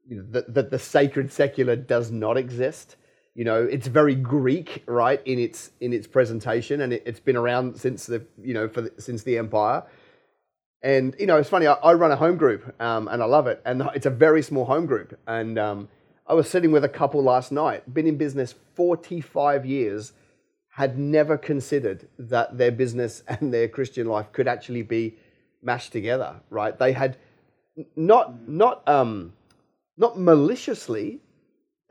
you 0.09 0.17
know, 0.17 0.41
that, 0.41 0.71
the 0.71 0.79
sacred 0.79 1.31
secular 1.31 1.75
does 1.75 2.11
not 2.11 2.35
exist. 2.35 2.95
You 3.35 3.45
know, 3.45 3.63
it's 3.63 3.87
very 3.87 4.15
Greek, 4.15 4.83
right, 4.87 5.21
in 5.25 5.39
its 5.39 5.71
in 5.79 5.93
its 5.93 6.07
presentation, 6.07 6.81
and 6.81 6.91
it, 6.91 7.05
has 7.05 7.19
been 7.19 7.37
around 7.37 7.77
since 7.77 8.07
the 8.07 8.25
you 8.41 8.53
know 8.53 8.67
for 8.67 8.81
the, 8.81 8.91
since 8.99 9.23
the 9.23 9.37
empire. 9.37 9.83
And 10.81 11.15
you 11.19 11.27
know, 11.27 11.37
it's 11.37 11.49
funny. 11.49 11.67
I, 11.67 11.73
I 11.73 11.93
run 11.93 12.11
a 12.11 12.15
home 12.15 12.37
group, 12.37 12.75
um, 12.81 13.07
and 13.07 13.21
I 13.21 13.25
love 13.25 13.47
it. 13.47 13.61
And 13.65 13.83
it's 13.93 14.07
a 14.07 14.09
very 14.09 14.41
small 14.41 14.65
home 14.65 14.87
group. 14.87 15.17
And 15.27 15.59
um, 15.59 15.89
I 16.27 16.33
was 16.33 16.49
sitting 16.49 16.71
with 16.71 16.83
a 16.83 16.89
couple 16.89 17.21
last 17.21 17.51
night, 17.51 17.93
been 17.93 18.07
in 18.07 18.17
business 18.17 18.55
forty 18.73 19.21
five 19.21 19.63
years, 19.63 20.13
had 20.71 20.97
never 20.97 21.37
considered 21.37 22.07
that 22.17 22.57
their 22.57 22.71
business 22.71 23.21
and 23.27 23.53
their 23.53 23.67
Christian 23.67 24.07
life 24.07 24.31
could 24.31 24.47
actually 24.47 24.81
be 24.81 25.17
mashed 25.61 25.91
together, 25.91 26.41
right? 26.49 26.77
They 26.77 26.93
had 26.93 27.15
not 27.95 28.47
not 28.49 28.85
um, 28.87 29.33
not 29.99 30.19
maliciously 30.19 31.19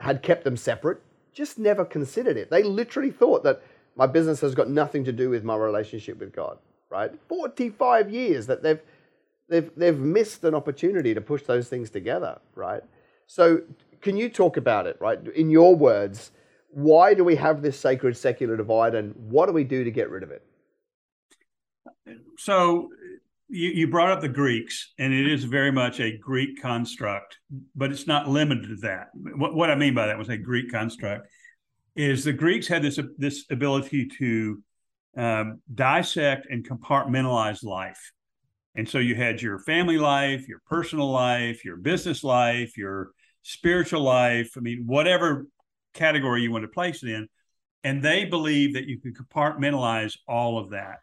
had 0.01 0.23
kept 0.23 0.43
them 0.43 0.57
separate, 0.57 1.01
just 1.33 1.59
never 1.59 1.85
considered 1.85 2.37
it. 2.37 2.51
They 2.51 2.65
literally 2.65 3.11
thought 3.13 3.45
that 3.45 3.63
my 3.95 4.07
business 4.07 4.41
has 4.41 4.55
got 4.55 4.71
nothing 4.71 5.05
to 5.05 5.13
do 5.13 5.31
with 5.31 5.45
my 5.45 5.55
relationship 5.55 6.19
with 6.19 6.33
God, 6.33 6.59
right? 6.91 7.13
45 7.29 8.11
years 8.11 8.47
that 8.47 8.63
they've 8.63 8.81
they've 9.49 9.71
they've 9.77 9.99
missed 9.99 10.43
an 10.45 10.55
opportunity 10.55 11.15
to 11.15 11.21
push 11.21 11.43
those 11.43 11.69
things 11.69 11.91
together, 11.91 12.41
right? 12.55 12.83
So 13.27 13.63
can 14.01 14.17
you 14.17 14.31
talk 14.31 14.57
about 14.57 14.87
it, 14.87 14.97
right? 15.01 15.19
In 15.35 15.51
your 15.51 15.75
words, 15.77 16.33
why 16.71 17.15
do 17.15 17.25
we 17.25 17.37
have 17.37 17.63
this 17.63 17.79
sacred 17.79 18.17
secular 18.17 18.57
divide 18.57 18.95
and 18.95 19.15
what 19.31 19.47
do 19.47 19.53
we 19.53 19.65
do 19.65 19.85
to 19.85 19.91
get 19.91 20.11
rid 20.11 20.23
of 20.23 20.31
it? 20.31 20.43
So 22.39 22.91
you, 23.49 23.71
you 23.71 23.89
brought 23.89 24.11
up 24.11 24.21
the 24.21 24.29
Greeks, 24.29 24.93
and 24.99 25.13
it 25.13 25.31
is 25.31 25.45
very 25.45 25.73
much 25.73 26.01
a 26.01 26.17
Greek 26.19 26.61
construct, 26.61 27.39
but 27.75 27.91
it's 27.91 28.07
not 28.07 28.29
limited 28.29 28.69
to 28.69 28.77
that. 28.77 29.09
What, 29.15 29.55
what 29.55 29.71
I 29.71 29.75
mean 29.75 29.95
by 29.95 30.07
that 30.07 30.19
was 30.19 30.29
a 30.29 30.37
Greek 30.37 30.71
construct 30.71 31.29
is 31.97 32.25
the 32.25 32.33
Greeks 32.33 32.69
had 32.69 32.83
this 32.83 33.01
this 33.17 33.45
ability 33.51 34.09
to 34.19 34.63
um, 35.17 35.61
dissect 35.75 36.47
and 36.51 36.67
compartmentalize 36.69 37.65
life. 37.65 38.13
And 38.77 38.89
so 38.89 38.99
you 38.99 39.17
had 39.17 39.43
your 39.43 39.59
family 39.59 39.99
life, 39.99 40.47
your 40.47 40.61
personal 40.67 41.11
life, 41.11 41.65
your 41.65 41.77
business 41.77 42.23
life, 42.23 42.77
your 42.77 43.11
spiritual 43.43 44.03
life. 44.03 44.53
I 44.57 44.61
mean, 44.61 44.85
whatever 44.87 45.47
category 45.95 46.43
you 46.43 46.53
want 46.53 46.63
to 46.63 46.69
place 46.69 47.03
it 47.03 47.11
in. 47.11 47.29
And 47.83 48.03
they 48.03 48.25
believe 48.25 48.75
that 48.75 48.87
you 48.87 49.01
can 49.01 49.15
compartmentalize 49.15 50.17
all 50.29 50.59
of 50.59 50.71
that. 50.71 50.99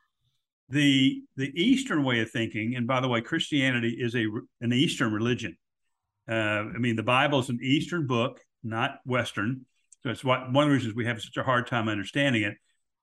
The 0.70 1.22
the 1.36 1.52
Eastern 1.54 2.04
way 2.04 2.22
of 2.22 2.32
thinking, 2.32 2.76
and 2.76 2.88
by 2.88 3.00
the 3.00 3.08
way, 3.08 3.22
Christianity 3.22 3.98
is 4.00 4.16
a 4.16 4.26
an 4.62 4.74
Eastern 4.74 5.14
religion. 5.14 5.58
Uh, 6.30 6.34
I 6.34 6.78
mean, 6.80 6.96
the 6.96 7.04
Bible 7.04 7.40
is 7.40 7.50
an 7.50 7.60
Eastern 7.62 8.08
book, 8.08 8.42
not 8.64 9.00
Western. 9.06 9.66
So 10.02 10.10
it's 10.10 10.24
what 10.24 10.52
one 10.52 10.64
of 10.64 10.70
the 10.70 10.76
reasons 10.76 10.96
we 10.96 11.06
have 11.06 11.22
such 11.22 11.38
a 11.38 11.44
hard 11.44 11.68
time 11.68 11.88
understanding 11.88 12.44
it. 12.44 12.56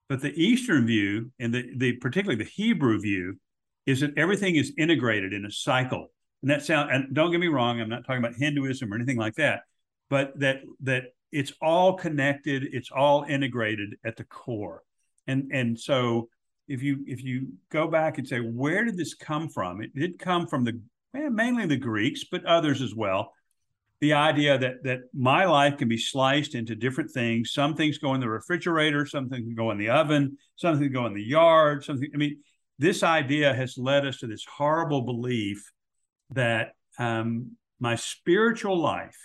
But 0.09 0.21
the 0.21 0.33
Eastern 0.33 0.87
view, 0.87 1.31
and 1.39 1.55
the, 1.55 1.65
the 1.77 1.93
particularly 1.95 2.43
the 2.43 2.51
Hebrew 2.51 3.01
view, 3.01 3.39
is 3.87 4.01
that 4.01 4.17
everything 4.17 4.57
is 4.57 4.73
integrated 4.77 5.33
in 5.33 5.47
a 5.47 5.51
cycle. 5.51 6.11
And 6.43 6.51
that 6.51 6.63
sound 6.63 6.91
and 6.91 7.15
don't 7.15 7.31
get 7.31 7.41
me 7.41 7.47
wrong, 7.47 7.81
I'm 7.81 7.89
not 7.89 8.05
talking 8.05 8.23
about 8.23 8.35
Hinduism 8.35 8.93
or 8.93 8.97
anything 8.97 9.17
like 9.17 9.37
that, 9.37 9.63
but 10.11 10.39
that 10.41 10.63
that 10.81 11.05
it's 11.31 11.53
all 11.63 11.95
connected 11.95 12.65
it's 12.73 12.91
all 12.91 13.25
integrated 13.25 13.95
at 14.05 14.17
the 14.17 14.25
core 14.25 14.83
and 15.27 15.51
and 15.53 15.79
so 15.79 16.29
if 16.69 16.83
you 16.83 17.05
if 17.07 17.23
you 17.23 17.49
go 17.71 17.89
back 17.89 18.19
and 18.19 18.27
say 18.27 18.39
where 18.39 18.85
did 18.85 18.97
this 18.97 19.15
come 19.15 19.49
from 19.49 19.83
it 19.83 19.95
did 19.95 20.19
come 20.19 20.47
from 20.47 20.65
the 20.65 20.81
mainly 21.13 21.67
the 21.67 21.77
greeks 21.77 22.25
but 22.31 22.45
others 22.45 22.81
as 22.81 22.95
well 22.95 23.33
the 24.01 24.13
idea 24.13 24.59
that 24.59 24.83
that 24.83 25.01
my 25.13 25.45
life 25.45 25.77
can 25.77 25.89
be 25.89 25.99
sliced 25.99 26.55
into 26.55 26.75
different 26.75 27.11
things 27.11 27.53
some 27.53 27.75
things 27.75 27.99
go 27.99 28.15
in 28.15 28.21
the 28.21 28.29
refrigerator 28.29 29.05
some 29.05 29.29
things 29.29 29.53
go 29.55 29.71
in 29.71 29.79
the 29.79 29.89
oven 29.89 30.37
some 30.57 30.79
things 30.79 30.93
go 30.93 31.07
in 31.07 31.15
the 31.15 31.23
yard 31.23 31.85
something 31.85 32.09
i 32.15 32.17
mean 32.17 32.37
this 32.79 33.03
idea 33.03 33.55
has 33.55 33.79
led 33.79 34.07
us 34.07 34.19
to 34.19 34.27
this 34.27 34.45
horrible 34.45 35.03
belief 35.03 35.71
that 36.31 36.73
um, 36.99 37.53
my 37.79 37.97
spiritual 37.97 38.77
life 38.77 39.17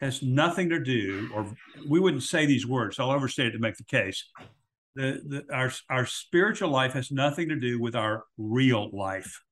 has 0.00 0.22
nothing 0.22 0.68
to 0.70 0.78
do, 0.78 1.30
or 1.34 1.46
we 1.88 1.98
wouldn't 1.98 2.22
say 2.22 2.46
these 2.46 2.66
words. 2.66 2.98
I'll 2.98 3.10
overstate 3.10 3.46
it 3.46 3.52
to 3.52 3.58
make 3.58 3.76
the 3.76 3.84
case. 3.84 4.24
The, 4.96 5.20
the, 5.26 5.54
our, 5.54 5.72
our 5.90 6.06
spiritual 6.06 6.70
life 6.70 6.92
has 6.92 7.10
nothing 7.10 7.48
to 7.48 7.56
do 7.56 7.80
with 7.80 7.96
our 7.96 8.24
real 8.38 8.90
life. 8.92 9.42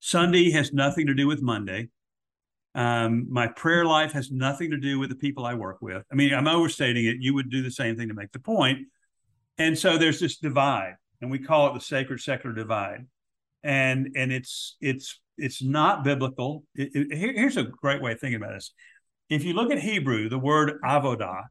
Sunday 0.00 0.50
has 0.52 0.72
nothing 0.72 1.06
to 1.08 1.14
do 1.14 1.26
with 1.26 1.42
Monday. 1.42 1.88
Um, 2.74 3.26
my 3.30 3.48
prayer 3.48 3.84
life 3.84 4.12
has 4.12 4.30
nothing 4.30 4.70
to 4.70 4.76
do 4.76 4.98
with 4.98 5.08
the 5.08 5.16
people 5.16 5.44
I 5.44 5.54
work 5.54 5.78
with. 5.80 6.04
I 6.12 6.14
mean, 6.14 6.32
I'm 6.34 6.46
overstating 6.46 7.06
it. 7.06 7.16
You 7.18 7.34
would 7.34 7.50
do 7.50 7.62
the 7.62 7.70
same 7.70 7.96
thing 7.96 8.08
to 8.08 8.14
make 8.14 8.32
the 8.32 8.38
point. 8.38 8.86
And 9.58 9.76
so 9.76 9.96
there's 9.96 10.20
this 10.20 10.36
divide, 10.36 10.96
and 11.20 11.30
we 11.30 11.38
call 11.38 11.68
it 11.68 11.74
the 11.74 11.80
sacred 11.80 12.20
secular 12.20 12.54
divide. 12.54 13.06
And 13.64 14.10
and 14.14 14.30
it's 14.30 14.76
it's 14.82 15.18
it's 15.38 15.62
not 15.62 16.04
biblical. 16.04 16.64
It, 16.74 16.90
it, 16.94 17.16
here, 17.16 17.32
here's 17.32 17.56
a 17.56 17.64
great 17.64 18.02
way 18.02 18.12
of 18.12 18.20
thinking 18.20 18.36
about 18.36 18.52
this 18.52 18.72
if 19.28 19.44
you 19.44 19.54
look 19.54 19.72
at 19.72 19.78
Hebrew, 19.78 20.28
the 20.28 20.38
word 20.38 20.78
avodah 20.84 21.44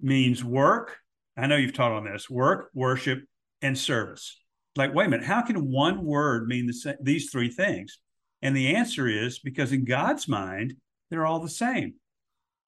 means 0.00 0.42
work. 0.42 0.98
I 1.36 1.46
know 1.46 1.56
you've 1.56 1.74
taught 1.74 1.92
on 1.92 2.04
this 2.04 2.30
work, 2.30 2.70
worship, 2.74 3.24
and 3.62 3.76
service. 3.76 4.40
Like, 4.76 4.94
wait 4.94 5.06
a 5.06 5.10
minute, 5.10 5.26
how 5.26 5.42
can 5.42 5.70
one 5.70 6.04
word 6.04 6.46
mean 6.46 6.66
the, 6.66 6.96
these 7.00 7.30
three 7.30 7.50
things? 7.50 7.98
And 8.42 8.56
the 8.56 8.74
answer 8.76 9.06
is 9.08 9.38
because 9.38 9.72
in 9.72 9.84
God's 9.84 10.28
mind, 10.28 10.74
they're 11.10 11.26
all 11.26 11.40
the 11.40 11.48
same. 11.48 11.94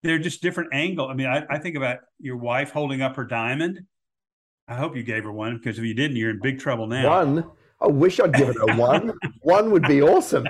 They're 0.03 0.19
just 0.19 0.43
different 0.43 0.71
angle. 0.73 1.09
I 1.09 1.15
mean, 1.15 1.27
I, 1.27 1.45
I 1.51 1.59
think 1.59 1.77
about 1.77 1.99
your 2.19 2.37
wife 2.37 2.71
holding 2.71 3.03
up 3.03 3.17
her 3.17 3.25
diamond. 3.25 3.81
I 4.69 4.75
hope 4.75 4.97
you 4.97 5.03
gave 5.03 5.25
her 5.25 5.33
one 5.33 5.57
because 5.57 5.79
if 5.79 5.85
you 5.85 5.95
didn't, 5.95 6.17
you're 6.17 6.31
in 6.31 6.41
big 6.41 6.59
trouble 6.59 6.87
now. 6.87 7.09
One. 7.09 7.51
I 7.81 7.89
wish 7.89 8.21
I'd 8.21 8.33
given 8.33 8.55
her 8.55 8.77
one. 8.77 9.13
one 9.43 9.71
would 9.71 9.83
be 9.83 10.03
awesome. 10.03 10.47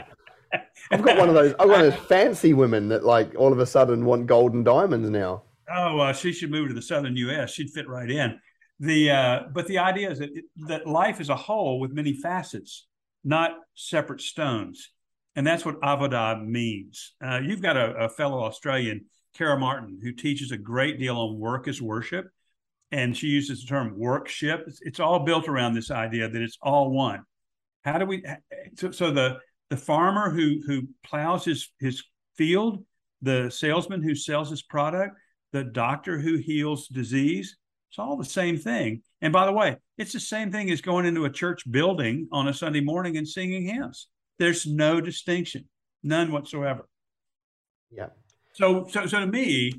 I've 0.90 1.02
got 1.02 1.18
one 1.18 1.29
of 1.29 1.35
those. 1.35 1.55
I've 1.59 1.68
got 1.68 1.79
those 1.79 1.94
fancy 1.94 2.52
women 2.52 2.88
that 2.88 3.05
like 3.05 3.35
all 3.37 3.52
of 3.52 3.59
a 3.59 3.66
sudden 3.66 4.05
want 4.05 4.26
golden 4.26 4.62
diamonds 4.62 5.11
now. 5.11 5.42
Oh, 5.72 5.98
uh, 5.98 6.12
she 6.12 6.33
should 6.33 6.50
move 6.50 6.68
to 6.68 6.74
the 6.74 6.83
southern 6.83 7.16
U.S. 7.16 7.50
She'd 7.50 7.70
fit 7.70 7.88
right 7.88 8.11
in. 8.11 8.38
The 8.79 9.11
uh, 9.11 9.40
but 9.52 9.66
the 9.66 9.79
idea 9.79 10.11
is 10.11 10.18
that 10.18 10.31
that 10.68 10.87
life 10.87 11.20
is 11.20 11.31
a 11.31 11.37
whole 11.37 11.81
with 11.81 11.92
many 11.92 12.12
facets, 12.12 12.87
not 13.24 13.52
separate 13.74 14.20
stones, 14.20 14.90
and 15.35 15.46
that's 15.46 15.64
what 15.64 15.81
avodah 15.81 16.46
means. 16.46 17.14
Uh, 17.24 17.40
you've 17.42 17.62
got 17.62 17.76
a, 17.76 17.94
a 17.96 18.09
fellow 18.09 18.42
Australian, 18.44 19.07
Kara 19.35 19.59
Martin, 19.59 19.98
who 20.02 20.12
teaches 20.12 20.50
a 20.50 20.59
great 20.59 20.98
deal 20.98 21.16
on 21.16 21.38
work 21.38 21.68
as 21.68 21.81
worship, 21.81 22.26
and 22.92 23.16
she 23.16 23.29
uses 23.29 23.62
the 23.62 23.66
term 23.66 23.98
workship. 23.98 24.64
It's, 24.66 24.81
it's 24.83 25.00
all 25.00 25.20
built 25.20 25.48
around 25.48 25.72
this 25.72 25.90
idea 25.90 26.29
that 26.29 26.42
it's 26.42 26.59
all 26.61 26.90
one. 26.90 27.22
How 27.83 27.96
do 27.96 28.05
we? 28.05 28.24
So, 28.76 28.90
so 28.90 29.11
the 29.11 29.38
the 29.70 29.76
farmer 29.76 30.31
who 30.31 30.61
who 30.66 30.83
plows 31.02 31.46
his 31.46 31.70
his 31.81 32.05
field, 32.37 32.85
the 33.22 33.50
salesman 33.50 34.02
who 34.02 34.14
sells 34.14 34.50
his 34.50 34.62
product, 34.62 35.16
the 35.53 35.65
doctor 35.65 36.19
who 36.19 36.37
heals 36.37 36.89
disease. 36.89 37.57
It's 37.91 37.99
all 37.99 38.17
the 38.17 38.25
same 38.25 38.57
thing. 38.57 39.03
And 39.23 39.33
by 39.33 39.47
the 39.47 39.53
way, 39.53 39.77
it's 39.97 40.13
the 40.13 40.21
same 40.21 40.53
thing 40.53 40.71
as 40.71 40.81
going 40.81 41.07
into 41.07 41.25
a 41.25 41.31
church 41.31 41.63
building 41.71 42.29
on 42.33 42.49
a 42.49 42.55
Sunday 42.55 42.81
morning 42.81 43.17
and 43.17 43.27
singing 43.27 43.65
hymns. 43.65 44.09
There's 44.39 44.67
no 44.67 45.01
distinction, 45.01 45.67
none 46.03 46.33
whatsoever. 46.33 46.89
Yeah. 47.91 48.09
So 48.55 48.87
so 48.91 49.07
so 49.07 49.21
to 49.21 49.27
me, 49.27 49.73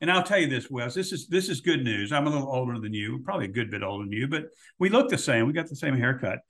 and 0.00 0.10
I'll 0.10 0.22
tell 0.22 0.38
you 0.38 0.48
this, 0.48 0.70
Wes, 0.70 0.94
this 0.94 1.12
is 1.12 1.28
this 1.28 1.48
is 1.48 1.60
good 1.60 1.84
news. 1.84 2.12
I'm 2.12 2.26
a 2.26 2.30
little 2.30 2.48
older 2.48 2.78
than 2.78 2.92
you, 2.92 3.20
probably 3.24 3.46
a 3.46 3.52
good 3.52 3.70
bit 3.70 3.82
older 3.82 4.04
than 4.04 4.12
you, 4.12 4.28
but 4.28 4.46
we 4.78 4.90
look 4.90 5.08
the 5.08 5.18
same. 5.18 5.46
We 5.46 5.52
got 5.52 5.68
the 5.68 5.76
same 5.76 5.96
haircut 5.96 6.40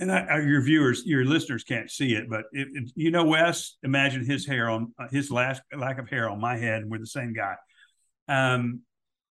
and 0.00 0.10
I, 0.10 0.20
I, 0.20 0.40
your 0.40 0.62
viewers, 0.62 1.04
your 1.04 1.24
listeners 1.24 1.64
can't 1.64 1.90
see 1.90 2.14
it, 2.14 2.28
but 2.28 2.44
it, 2.52 2.68
it, 2.72 2.92
you 2.94 3.10
know, 3.10 3.24
Wes, 3.24 3.76
imagine 3.82 4.24
his 4.24 4.46
hair 4.46 4.70
on 4.70 4.92
uh, 4.98 5.08
his 5.10 5.30
last 5.30 5.62
lack 5.76 5.98
of 5.98 6.08
hair 6.08 6.30
on 6.30 6.40
my 6.40 6.56
head, 6.56 6.82
and 6.82 6.90
we're 6.90 6.98
the 6.98 7.06
same 7.06 7.32
guy. 7.32 7.54
Um, 8.28 8.80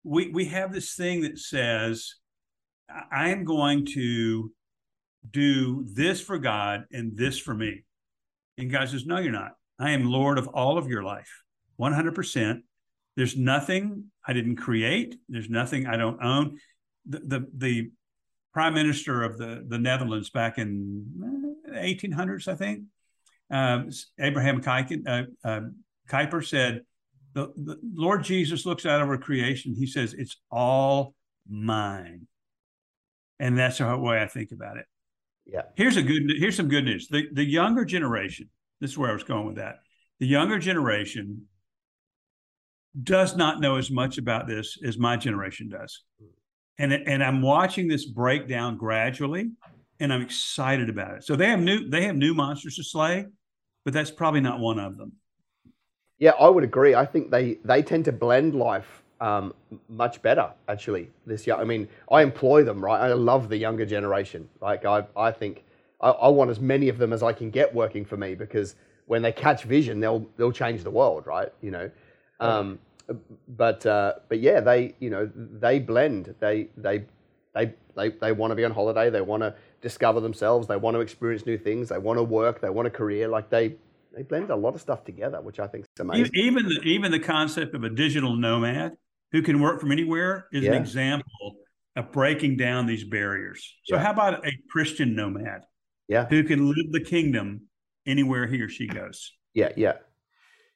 we 0.04 0.30
we 0.30 0.45
have 0.45 0.71
this 0.71 0.93
thing 0.93 1.21
that 1.21 1.39
says, 1.39 2.15
I 2.89 3.30
am 3.30 3.43
going 3.43 3.86
to 3.88 4.52
do 5.30 5.86
this 5.88 6.21
for 6.21 6.38
God 6.38 6.86
and 6.91 7.17
this 7.17 7.39
for 7.39 7.54
me. 7.54 7.84
And 8.58 8.71
God 8.71 8.89
says, 8.89 9.06
No, 9.06 9.17
you're 9.17 9.32
not. 9.32 9.54
I 9.80 9.91
am 9.91 10.06
Lord 10.06 10.38
of 10.38 10.48
all 10.50 10.78
of 10.78 10.88
your 10.88 11.04
life, 11.04 11.43
100%. 11.80 12.60
There's 13.17 13.36
nothing 13.36 14.06
I 14.26 14.34
didn't 14.34 14.58
create. 14.58 15.15
There's 15.28 15.50
nothing 15.50 15.88
I 15.88 15.98
don't 15.98 16.21
own. 16.21 16.58
The, 17.06 17.19
the, 17.19 17.48
the 17.56 17.91
prime 18.54 18.74
minister 18.74 19.24
of 19.24 19.38
the, 19.38 19.65
the 19.67 19.78
Netherlands 19.78 20.30
back 20.30 20.58
in 20.58 21.56
1800s, 21.69 22.48
I 22.48 22.56
think, 22.56 22.84
um, 23.52 23.89
Abraham 24.19 24.62
Kuyken, 24.62 25.08
uh, 25.08 25.48
uh, 25.48 25.62
Kuyper 26.10 26.45
said, 26.45 26.82
the, 27.36 27.52
the 27.58 27.78
Lord 27.93 28.24
Jesus 28.24 28.65
looks 28.65 28.86
out 28.86 29.02
over 29.02 29.17
creation. 29.17 29.76
He 29.78 29.86
says, 29.86 30.13
It's 30.13 30.38
all 30.50 31.13
mine. 31.48 32.28
And 33.39 33.58
that's 33.58 33.78
the 33.78 33.98
way 33.98 34.21
I 34.21 34.28
think 34.28 34.52
about 34.52 34.78
it. 34.78 34.86
Yeah. 35.45 35.63
Here's 35.76 35.98
a 35.98 36.02
good 36.02 36.32
here's 36.38 36.56
some 36.56 36.69
good 36.69 36.86
news. 36.86 37.08
The 37.08 37.28
the 37.34 37.43
younger 37.43 37.86
generation, 37.86 38.50
this 38.82 38.91
is 38.91 38.98
where 38.98 39.10
I 39.10 39.13
was 39.13 39.24
going 39.24 39.45
with 39.45 39.58
that. 39.58 39.76
The 40.19 40.26
younger 40.26 40.58
generation 40.58 41.43
does 43.04 43.36
not 43.36 43.60
know 43.60 43.76
as 43.76 43.91
much 43.91 44.17
about 44.17 44.48
this 44.48 44.78
as 44.84 44.98
my 44.98 45.17
generation 45.17 45.69
does. 45.69 46.04
And 46.80 46.93
and 46.93 47.24
I'm 47.24 47.41
watching 47.41 47.88
this 47.88 48.06
break 48.06 48.48
down 48.48 48.78
gradually 48.78 49.52
and 50.00 50.12
I'm 50.12 50.21
excited 50.21 50.89
about 50.89 51.15
it. 51.15 51.26
So 51.26 51.36
they 51.36 51.50
have 51.50 51.60
new 51.60 51.89
they 51.89 52.06
have 52.06 52.15
new 52.15 52.34
monsters 52.34 52.78
to 52.78 52.84
slay, 52.84 53.26
but 53.84 53.93
that's 53.93 54.12
probably 54.12 54.41
not 54.41 54.60
one 54.60 54.80
of 54.80 54.98
them. 54.98 55.12
Yeah, 56.19 56.32
I 56.39 56.49
would 56.49 56.63
agree. 56.63 56.95
I 56.95 57.06
think 57.06 57.30
they 57.30 57.58
they 57.63 57.82
tend 57.82 58.06
to 58.06 58.12
blend 58.12 58.56
life 58.56 59.04
um, 59.19 59.54
much 59.89 60.21
better 60.21 60.51
actually 60.67 61.10
this 61.25 61.45
year. 61.47 61.56
I 61.56 61.63
mean, 61.63 61.88
I 62.12 62.21
employ 62.21 62.63
them, 62.63 62.84
right? 62.84 62.99
I 62.99 63.13
love 63.13 63.49
the 63.49 63.58
younger 63.58 63.86
generation. 63.86 64.49
Like 64.62 64.86
I 64.86 65.06
I 65.15 65.32
think 65.32 65.63
I, 66.01 66.10
I, 66.10 66.28
want 66.30 66.51
as 66.51 66.60
many 66.60 66.89
of 66.89 66.97
them 66.97 67.13
as 67.13 67.23
I 67.23 67.34
can 67.34 67.49
get 67.49 67.73
working 67.73 68.06
for 68.06 68.17
me 68.17 68.36
because 68.36 68.75
when 69.08 69.21
they 69.21 69.32
catch 69.32 69.63
vision, 69.63 69.99
they'll 69.99 70.25
they'll 70.38 70.51
change 70.51 70.84
the 70.84 70.91
world, 70.91 71.28
right? 71.28 71.51
You 71.62 71.71
know. 71.71 71.91
Um, 72.39 72.80
but 73.47 73.86
uh, 73.86 74.13
but 74.30 74.39
yeah, 74.39 74.60
they 74.60 74.95
you 74.99 75.10
know 75.10 75.30
they 75.36 75.80
blend. 75.80 76.34
They 76.39 76.67
they 76.78 77.04
they 77.54 77.73
they, 77.95 78.10
they 78.10 78.32
want 78.32 78.51
to 78.51 78.56
be 78.56 78.65
on 78.65 78.71
holiday. 78.71 79.10
They 79.10 79.21
want 79.21 79.43
to 79.43 79.54
discover 79.82 80.19
themselves. 80.19 80.67
They 80.67 80.75
want 80.78 80.95
to 80.95 81.01
experience 81.01 81.45
new 81.45 81.58
things. 81.58 81.89
They 81.89 81.97
want 81.97 82.17
to 82.17 82.23
work. 82.23 82.62
They 82.62 82.69
want 82.69 82.88
a 82.88 82.91
career. 82.91 83.28
Like 83.28 83.49
they 83.49 83.75
they 84.15 84.23
blend 84.23 84.49
a 84.49 84.56
lot 84.56 84.75
of 84.75 84.82
stuff 84.82 85.04
together, 85.04 85.41
which 85.41 85.60
I 85.60 85.67
think 85.67 85.84
is 85.84 85.89
amazing. 85.99 86.32
Even 86.34 86.65
the, 86.65 86.82
even 86.84 87.12
the 87.12 87.19
concept 87.19 87.75
of 87.75 87.84
a 87.84 87.89
digital 87.89 88.36
nomad 88.36 88.93
who 89.32 89.41
can 89.41 89.60
work 89.60 89.82
from 89.82 89.91
anywhere 89.91 90.47
is 90.54 90.63
yeah. 90.63 90.71
an 90.71 90.82
example 90.82 91.58
of 91.95 92.12
breaking 92.12 92.58
down 92.58 92.86
these 92.86 93.04
barriers. 93.04 93.75
So, 93.84 93.95
yeah. 93.95 94.04
how 94.04 94.12
about 94.12 94.47
a 94.47 94.51
Christian 94.69 95.15
nomad? 95.15 95.63
Yeah, 96.08 96.25
who 96.28 96.43
can 96.43 96.67
live 96.67 96.91
the 96.91 97.01
kingdom 97.01 97.62
anywhere 98.06 98.47
he 98.47 98.62
or 98.62 98.69
she 98.69 98.88
goes. 98.88 99.34
Yeah, 99.54 99.69
yeah. 99.75 99.93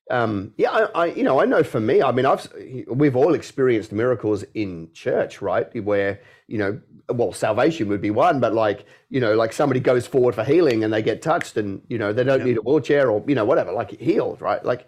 Um, 0.09 0.53
yeah, 0.57 0.71
I, 0.71 1.03
I, 1.03 1.05
you 1.07 1.23
know, 1.23 1.39
I 1.39 1.45
know 1.45 1.63
for 1.63 1.79
me, 1.79 2.01
I 2.01 2.11
mean, 2.11 2.25
I've 2.25 2.51
we've 2.87 3.15
all 3.15 3.35
experienced 3.35 3.91
miracles 3.91 4.43
in 4.55 4.91
church, 4.93 5.41
right? 5.41 5.67
Where 5.83 6.19
you 6.47 6.57
know, 6.57 6.81
well, 7.09 7.31
salvation 7.31 7.87
would 7.89 8.01
be 8.01 8.09
one, 8.09 8.39
but 8.39 8.53
like 8.53 8.85
you 9.09 9.19
know, 9.19 9.35
like 9.35 9.53
somebody 9.53 9.79
goes 9.79 10.07
forward 10.07 10.33
for 10.33 10.43
healing 10.43 10.83
and 10.83 10.91
they 10.91 11.03
get 11.03 11.21
touched, 11.21 11.57
and 11.57 11.81
you 11.89 11.99
know, 11.99 12.11
they 12.11 12.23
don't 12.23 12.43
need 12.43 12.57
a 12.57 12.61
wheelchair 12.61 13.11
or 13.11 13.23
you 13.27 13.35
know, 13.35 13.45
whatever, 13.45 13.71
like 13.71 13.93
it 13.93 14.01
healed, 14.01 14.41
right? 14.41 14.65
Like, 14.65 14.87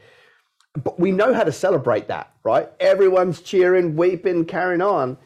but 0.83 0.99
we 0.99 1.11
know 1.11 1.33
how 1.33 1.43
to 1.43 1.51
celebrate 1.51 2.07
that, 2.07 2.33
right? 2.43 2.69
Everyone's 2.79 3.41
cheering, 3.41 3.95
weeping, 3.95 4.45
carrying 4.45 4.81
on, 4.81 5.17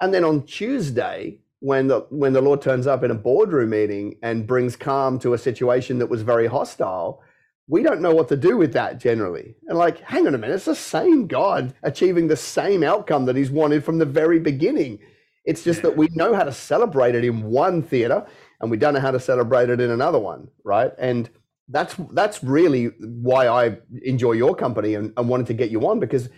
and 0.00 0.12
then 0.12 0.24
on 0.24 0.46
Tuesday, 0.46 1.38
when 1.60 1.86
the 1.86 2.06
when 2.10 2.32
the 2.32 2.40
Lord 2.40 2.60
turns 2.60 2.88
up 2.88 3.04
in 3.04 3.12
a 3.12 3.14
boardroom 3.14 3.70
meeting 3.70 4.16
and 4.20 4.48
brings 4.48 4.74
calm 4.74 5.20
to 5.20 5.34
a 5.34 5.38
situation 5.38 6.00
that 6.00 6.08
was 6.08 6.22
very 6.22 6.48
hostile 6.48 7.22
we 7.68 7.82
don't 7.82 8.00
know 8.00 8.14
what 8.14 8.28
to 8.28 8.36
do 8.36 8.56
with 8.56 8.72
that 8.72 8.98
generally. 8.98 9.54
And 9.68 9.78
like, 9.78 10.00
hang 10.00 10.26
on 10.26 10.34
a 10.34 10.38
minute, 10.38 10.54
it's 10.54 10.64
the 10.64 10.74
same 10.74 11.26
God 11.26 11.74
achieving 11.82 12.26
the 12.26 12.36
same 12.36 12.82
outcome 12.82 13.26
that 13.26 13.36
he's 13.36 13.50
wanted 13.50 13.84
from 13.84 13.98
the 13.98 14.06
very 14.06 14.40
beginning. 14.40 14.98
It's 15.44 15.62
just 15.62 15.82
that 15.82 15.96
we 15.96 16.08
know 16.14 16.34
how 16.34 16.44
to 16.44 16.52
celebrate 16.52 17.14
it 17.14 17.24
in 17.24 17.42
one 17.42 17.82
theater 17.82 18.26
and 18.60 18.70
we 18.70 18.78
don't 18.78 18.94
know 18.94 19.00
how 19.00 19.10
to 19.10 19.20
celebrate 19.20 19.70
it 19.70 19.80
in 19.80 19.90
another 19.90 20.18
one, 20.18 20.48
right? 20.64 20.92
And 20.98 21.30
that's 21.68 21.94
that's 22.12 22.42
really 22.42 22.86
why 23.00 23.46
I 23.48 23.78
enjoy 24.02 24.32
your 24.32 24.54
company 24.54 24.94
and, 24.94 25.12
and 25.16 25.28
wanted 25.28 25.46
to 25.48 25.54
get 25.54 25.70
you 25.70 25.86
on 25.86 26.00
because 26.00 26.30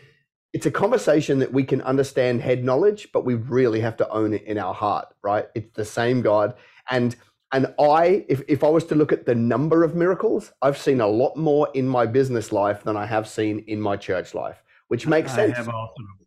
it's 0.52 0.66
a 0.66 0.70
conversation 0.70 1.38
that 1.38 1.52
we 1.52 1.62
can 1.62 1.80
understand 1.82 2.42
head 2.42 2.64
knowledge, 2.64 3.08
but 3.12 3.24
we 3.24 3.34
really 3.34 3.80
have 3.80 3.96
to 3.98 4.08
own 4.08 4.34
it 4.34 4.42
in 4.42 4.58
our 4.58 4.74
heart, 4.74 5.06
right? 5.22 5.46
It's 5.54 5.72
the 5.74 5.84
same 5.84 6.22
God. 6.22 6.54
And 6.90 7.14
and 7.52 7.72
I, 7.80 8.24
if, 8.28 8.42
if 8.48 8.62
I 8.62 8.68
was 8.68 8.84
to 8.86 8.94
look 8.94 9.12
at 9.12 9.26
the 9.26 9.34
number 9.34 9.82
of 9.82 9.94
miracles, 9.94 10.52
I've 10.62 10.78
seen 10.78 11.00
a 11.00 11.06
lot 11.06 11.36
more 11.36 11.68
in 11.74 11.88
my 11.88 12.06
business 12.06 12.52
life 12.52 12.84
than 12.84 12.96
I 12.96 13.06
have 13.06 13.28
seen 13.28 13.64
in 13.66 13.80
my 13.80 13.96
church 13.96 14.34
life, 14.34 14.62
which 14.88 15.06
ah, 15.06 15.10
makes 15.10 15.34
sense 15.34 15.58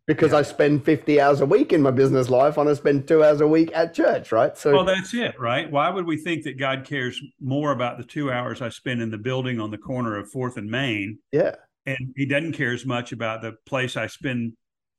because 0.06 0.34
yeah. 0.34 0.40
I 0.40 0.42
spend 0.42 0.84
50 0.84 1.22
hours 1.22 1.40
a 1.40 1.46
week 1.46 1.72
in 1.72 1.82
my 1.82 1.92
business 1.92 2.30
life 2.30 2.58
and 2.58 2.70
I 2.70 2.74
spend 2.74 3.08
two 3.08 3.24
hours 3.24 3.40
a 3.40 3.48
week 3.48 3.72
at 3.74 3.94
church, 3.94 4.34
right? 4.34 4.58
So, 4.58 4.74
well, 4.74 4.84
that's 4.84 5.14
it, 5.14 5.40
right? 5.40 5.72
Why 5.72 5.90
would 5.90 6.06
we 6.06 6.18
think 6.18 6.44
that 6.44 6.60
God 6.60 6.84
cares 6.86 7.22
more 7.40 7.72
about 7.72 7.98
the 7.98 8.04
two 8.04 8.30
hours 8.30 8.62
I 8.62 8.68
spend 8.68 9.02
in 9.02 9.10
the 9.10 9.18
building 9.18 9.62
on 9.62 9.72
the 9.72 9.78
corner 9.78 10.18
of 10.18 10.30
Fourth 10.30 10.58
and 10.58 10.70
Main? 10.70 11.20
Yeah. 11.32 11.56
And 11.86 12.14
he 12.18 12.26
doesn't 12.26 12.54
care 12.54 12.74
as 12.74 12.86
much 12.86 13.14
about 13.14 13.42
the 13.42 13.54
place 13.66 13.96
I 13.96 14.08
spend 14.08 14.54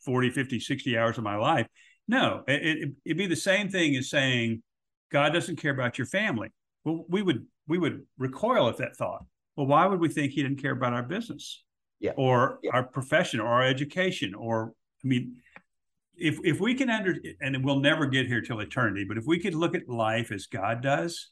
40, 0.06 0.30
50, 0.30 0.60
60 0.60 0.96
hours 0.96 1.18
of 1.18 1.24
my 1.24 1.36
life. 1.36 1.66
No, 2.08 2.44
it, 2.46 2.62
it, 2.62 2.92
it'd 3.04 3.18
be 3.18 3.26
the 3.26 3.36
same 3.36 3.68
thing 3.68 3.96
as 3.96 4.08
saying, 4.08 4.62
God 5.14 5.32
doesn't 5.32 5.56
care 5.56 5.70
about 5.70 5.96
your 5.96 6.08
family. 6.08 6.48
Well, 6.84 7.04
we 7.08 7.22
would 7.22 7.46
we 7.68 7.78
would 7.78 8.02
recoil 8.18 8.68
at 8.68 8.78
that 8.78 8.96
thought. 8.96 9.24
Well, 9.56 9.68
why 9.68 9.86
would 9.86 10.00
we 10.00 10.08
think 10.08 10.32
he 10.32 10.42
didn't 10.42 10.60
care 10.60 10.72
about 10.72 10.92
our 10.92 11.04
business? 11.04 11.62
Yeah. 12.00 12.14
Or 12.16 12.58
yeah. 12.64 12.72
our 12.74 12.82
profession 12.82 13.38
or 13.38 13.46
our 13.46 13.62
education 13.62 14.34
or 14.34 14.72
I 15.04 15.06
mean 15.06 15.36
if 16.16 16.40
if 16.42 16.58
we 16.58 16.74
can 16.74 16.90
under 16.90 17.14
and 17.40 17.64
we'll 17.64 17.78
never 17.78 18.06
get 18.06 18.26
here 18.26 18.40
till 18.40 18.58
eternity, 18.58 19.04
but 19.08 19.16
if 19.16 19.24
we 19.24 19.38
could 19.38 19.54
look 19.54 19.76
at 19.76 19.88
life 19.88 20.32
as 20.32 20.46
God 20.46 20.82
does, 20.82 21.30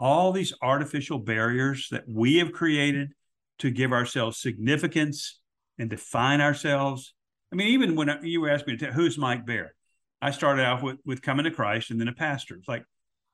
all 0.00 0.32
these 0.32 0.54
artificial 0.62 1.18
barriers 1.18 1.88
that 1.90 2.04
we 2.08 2.38
have 2.38 2.52
created 2.52 3.12
to 3.58 3.70
give 3.70 3.92
ourselves 3.92 4.38
significance 4.38 5.38
and 5.78 5.90
define 5.90 6.40
ourselves. 6.40 7.12
I 7.52 7.56
mean, 7.56 7.68
even 7.68 7.94
when 7.94 8.08
you 8.22 8.48
asked 8.48 8.66
me, 8.66 8.78
who's 8.94 9.18
Mike 9.18 9.44
Baer? 9.44 9.74
I 10.22 10.30
started 10.30 10.64
off 10.64 10.82
with 10.82 10.96
with 11.04 11.20
coming 11.20 11.44
to 11.44 11.50
Christ 11.50 11.90
and 11.90 12.00
then 12.00 12.08
a 12.08 12.14
pastor. 12.14 12.54
It's 12.54 12.68
like 12.68 12.84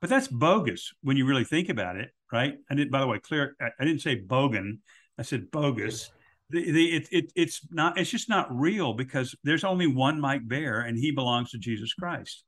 but 0.05 0.11
that's 0.11 0.29
bogus 0.29 0.93
when 1.01 1.17
you 1.17 1.25
really 1.25 1.45
think 1.45 1.71
about 1.71 1.97
it, 1.97 2.11
right? 2.31 2.59
I 2.71 2.75
did, 2.75 2.91
by 2.91 3.01
the 3.01 3.07
way, 3.07 3.19
clear. 3.21 3.57
I 3.59 3.87
didn't 3.87 4.03
say 4.03 4.21
bogan. 4.21 4.81
I 5.19 5.23
said 5.23 5.51
bogus. 5.51 6.11
The, 6.51 6.71
the 6.73 6.97
it, 6.97 7.09
it 7.11 7.33
it's 7.35 7.67
not. 7.71 7.97
It's 7.97 8.11
just 8.11 8.29
not 8.29 8.55
real 8.55 8.93
because 8.93 9.35
there's 9.45 9.65
only 9.65 9.87
one 9.87 10.21
Mike 10.21 10.47
Baer, 10.47 10.81
and 10.81 10.99
he 10.99 11.11
belongs 11.11 11.53
to 11.53 11.59
Jesus 11.59 11.95
Christ. 11.95 12.45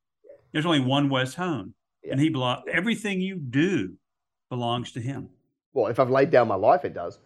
There's 0.52 0.66
only 0.66 0.80
one 0.80 1.08
Wes 1.08 1.34
Hone, 1.36 1.72
yeah. 2.04 2.12
and 2.12 2.20
he 2.20 2.28
belongs. 2.28 2.64
Everything 2.70 3.22
you 3.22 3.36
do 3.36 3.94
belongs 4.50 4.92
to 4.92 5.00
him. 5.00 5.30
Well, 5.72 5.86
if 5.86 5.98
I've 5.98 6.10
laid 6.10 6.30
down 6.30 6.48
my 6.48 6.56
life, 6.56 6.84
it 6.84 6.92
does. 6.92 7.20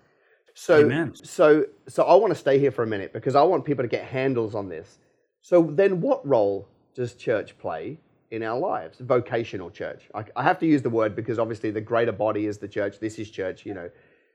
So, 0.54 0.78
Amen. 0.78 1.12
so, 1.24 1.64
so 1.88 2.04
I 2.04 2.14
want 2.14 2.32
to 2.32 2.38
stay 2.38 2.60
here 2.60 2.70
for 2.70 2.84
a 2.84 2.86
minute 2.86 3.12
because 3.12 3.34
I 3.34 3.42
want 3.42 3.64
people 3.64 3.82
to 3.82 3.88
get 3.88 4.04
handles 4.04 4.54
on 4.54 4.68
this. 4.68 5.00
So, 5.42 5.60
then, 5.60 6.00
what 6.00 6.24
role 6.24 6.68
does 6.94 7.14
church 7.14 7.58
play 7.58 7.98
in 8.30 8.42
our 8.42 8.58
lives. 8.58 8.98
Vocational 9.00 9.70
church. 9.70 10.08
I, 10.14 10.24
I, 10.36 10.42
have 10.42 10.58
to 10.60 10.66
use 10.66 10.82
the 10.82 10.90
word 10.90 11.16
because 11.16 11.38
obviously 11.38 11.70
the 11.70 11.80
greater 11.80 12.12
body 12.12 12.46
is 12.46 12.58
the 12.58 12.68
church. 12.68 13.00
This 13.00 13.18
is 13.18 13.30
church, 13.30 13.66
you 13.66 13.74
know. 13.74 13.90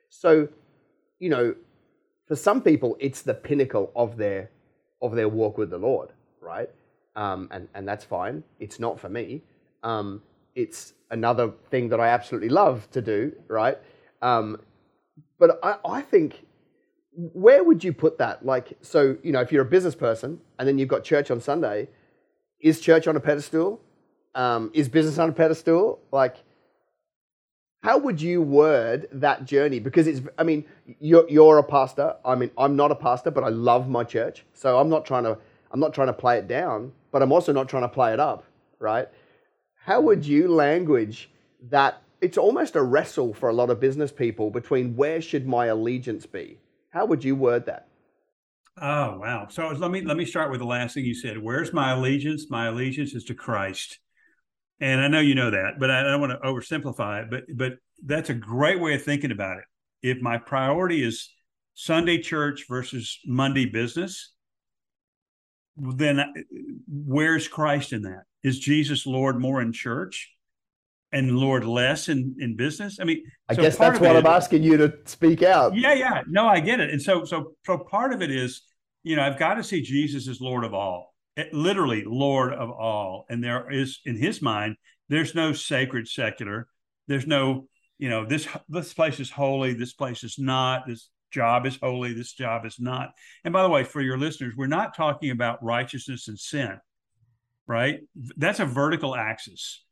So, 0.09 0.47
you 1.19 1.29
know, 1.29 1.55
for 2.27 2.35
some 2.35 2.61
people, 2.61 2.97
it's 2.99 3.21
the 3.21 3.33
pinnacle 3.33 3.91
of 3.95 4.17
their 4.17 4.49
of 5.01 5.15
their 5.15 5.29
walk 5.29 5.57
with 5.57 5.69
the 5.69 5.77
Lord, 5.77 6.09
right? 6.41 6.69
Um, 7.15 7.47
and 7.51 7.67
and 7.73 7.87
that's 7.87 8.03
fine. 8.03 8.43
It's 8.59 8.79
not 8.79 8.99
for 8.99 9.09
me. 9.09 9.43
Um, 9.83 10.21
it's 10.55 10.93
another 11.11 11.51
thing 11.69 11.89
that 11.89 11.99
I 11.99 12.07
absolutely 12.07 12.49
love 12.49 12.89
to 12.91 13.01
do, 13.01 13.33
right? 13.47 13.77
Um, 14.21 14.59
but 15.37 15.59
I, 15.63 15.77
I 15.85 16.01
think 16.01 16.45
where 17.13 17.63
would 17.63 17.83
you 17.83 17.93
put 17.93 18.17
that? 18.17 18.45
Like, 18.45 18.77
so 18.81 19.17
you 19.23 19.31
know, 19.31 19.41
if 19.41 19.51
you're 19.51 19.63
a 19.63 19.69
business 19.69 19.95
person 19.95 20.41
and 20.59 20.67
then 20.67 20.77
you've 20.77 20.89
got 20.89 21.03
church 21.03 21.31
on 21.31 21.39
Sunday, 21.39 21.87
is 22.59 22.79
church 22.79 23.07
on 23.07 23.15
a 23.15 23.19
pedestal? 23.19 23.81
Um, 24.33 24.71
is 24.73 24.89
business 24.89 25.17
on 25.17 25.29
a 25.29 25.31
pedestal? 25.31 25.99
Like, 26.11 26.37
how 27.83 27.99
would 27.99 28.19
you 28.19 28.41
word 28.41 29.07
that 29.11 29.45
journey? 29.45 29.79
Because 29.79 30.07
it's, 30.07 30.21
I 30.39 30.43
mean, 30.43 30.65
you're, 30.99 31.29
you're 31.29 31.59
a 31.59 31.63
pastor. 31.63 32.15
I 32.25 32.35
mean, 32.35 32.49
I'm 32.57 32.75
not 32.75 32.91
a 32.91 32.95
pastor, 32.95 33.29
but 33.29 33.43
I 33.43 33.49
love 33.49 33.87
my 33.87 34.03
church. 34.03 34.43
So 34.53 34.79
I'm 34.79 34.89
not 34.89 35.05
trying 35.05 35.23
to, 35.23 35.37
I'm 35.71 35.79
not 35.79 35.93
trying 35.93 36.07
to 36.07 36.13
play 36.13 36.39
it 36.39 36.47
down, 36.47 36.91
but 37.11 37.21
I'm 37.21 37.31
also 37.31 37.53
not 37.53 37.69
trying 37.69 37.83
to 37.83 37.89
play 37.89 38.11
it 38.11 38.19
up, 38.19 38.43
right? 38.79 39.07
How 39.75 40.01
would 40.01 40.25
you 40.25 40.47
language 40.47 41.29
that? 41.69 42.01
It's 42.21 42.39
almost 42.39 42.75
a 42.75 42.81
wrestle 42.81 43.35
for 43.35 43.49
a 43.49 43.53
lot 43.53 43.69
of 43.69 43.79
business 43.79 44.11
people 44.11 44.49
between 44.49 44.95
where 44.95 45.21
should 45.21 45.45
my 45.47 45.67
allegiance 45.67 46.25
be? 46.25 46.57
How 46.89 47.05
would 47.05 47.23
you 47.23 47.35
word 47.35 47.67
that? 47.67 47.87
Oh 48.81 49.17
wow! 49.19 49.47
So 49.49 49.69
let 49.69 49.89
me 49.89 50.01
let 50.01 50.17
me 50.17 50.25
start 50.25 50.51
with 50.51 50.59
the 50.59 50.65
last 50.65 50.93
thing 50.93 51.05
you 51.05 51.15
said. 51.15 51.37
Where's 51.37 51.71
my 51.71 51.91
allegiance? 51.91 52.47
My 52.49 52.67
allegiance 52.67 53.13
is 53.13 53.23
to 53.25 53.33
Christ. 53.33 53.99
And 54.81 54.99
I 54.99 55.07
know 55.07 55.21
you 55.21 55.35
know 55.35 55.51
that, 55.51 55.79
but 55.79 55.89
I 55.89 56.03
don't 56.03 56.19
want 56.19 56.33
to 56.33 56.45
oversimplify 56.45 57.23
it. 57.23 57.29
But 57.29 57.43
but 57.55 57.73
that's 58.05 58.29
a 58.29 58.33
great 58.33 58.81
way 58.81 58.95
of 58.95 59.03
thinking 59.03 59.31
about 59.31 59.57
it. 59.57 59.63
If 60.01 60.21
my 60.21 60.37
priority 60.37 61.01
is 61.03 61.29
Sunday 61.73 62.21
church 62.21 62.65
versus 62.67 63.17
Monday 63.25 63.65
business, 63.65 64.33
then 65.77 66.19
uh, 66.19 66.25
where's 66.87 67.47
Christ 67.47 67.93
in 67.93 68.01
that? 68.01 68.23
Is 68.43 68.59
Jesus 68.59 69.05
Lord 69.05 69.39
more 69.39 69.61
in 69.61 69.71
church 69.71 70.34
and 71.15 71.37
Lord 71.37 71.63
less 71.63 72.09
in, 72.09 72.35
in 72.39 72.57
business? 72.57 72.99
I 72.99 73.05
mean, 73.05 73.23
I 73.47 73.55
so 73.55 73.61
guess 73.61 73.77
that's 73.77 73.99
what 73.99 74.17
I'm 74.17 74.25
asking 74.25 74.63
you 74.63 74.75
to 74.77 74.93
speak 75.05 75.41
out. 75.41 75.73
Yeah, 75.75 75.93
yeah. 75.93 76.21
No, 76.27 76.45
I 76.45 76.59
get 76.59 76.81
it. 76.81 76.89
And 76.91 77.01
so 77.01 77.23
so 77.23 77.53
so 77.65 77.77
part 77.77 78.13
of 78.13 78.21
it 78.21 78.29
is, 78.29 78.61
you 79.03 79.15
know, 79.15 79.23
I've 79.23 79.39
got 79.39 79.55
to 79.55 79.63
see 79.63 79.81
Jesus 79.81 80.27
as 80.27 80.41
Lord 80.41 80.65
of 80.65 80.73
all. 80.73 81.15
It, 81.37 81.53
literally 81.53 82.03
Lord 82.05 82.53
of 82.53 82.69
all. 82.69 83.25
And 83.29 83.41
there 83.41 83.71
is 83.71 84.01
in 84.05 84.17
his 84.17 84.41
mind, 84.41 84.75
there's 85.07 85.33
no 85.33 85.53
sacred 85.53 86.07
secular. 86.07 86.67
There's 87.07 87.25
no, 87.25 87.67
you 87.97 88.09
know, 88.09 88.25
this 88.25 88.47
this 88.67 88.93
place 88.93 89.19
is 89.21 89.31
holy, 89.31 89.73
this 89.73 89.93
place 89.93 90.23
is 90.23 90.37
not. 90.37 90.85
This 90.85 91.09
job 91.31 91.65
is 91.65 91.77
holy, 91.81 92.13
this 92.13 92.33
job 92.33 92.65
is 92.65 92.77
not. 92.77 93.11
And 93.45 93.53
by 93.53 93.63
the 93.63 93.69
way, 93.69 93.85
for 93.85 94.01
your 94.01 94.17
listeners, 94.17 94.53
we're 94.57 94.67
not 94.67 94.95
talking 94.95 95.31
about 95.31 95.63
righteousness 95.63 96.27
and 96.27 96.37
sin, 96.37 96.77
right? 97.67 98.01
That's 98.37 98.59
a 98.59 98.65
vertical 98.65 99.15
axis. 99.15 99.85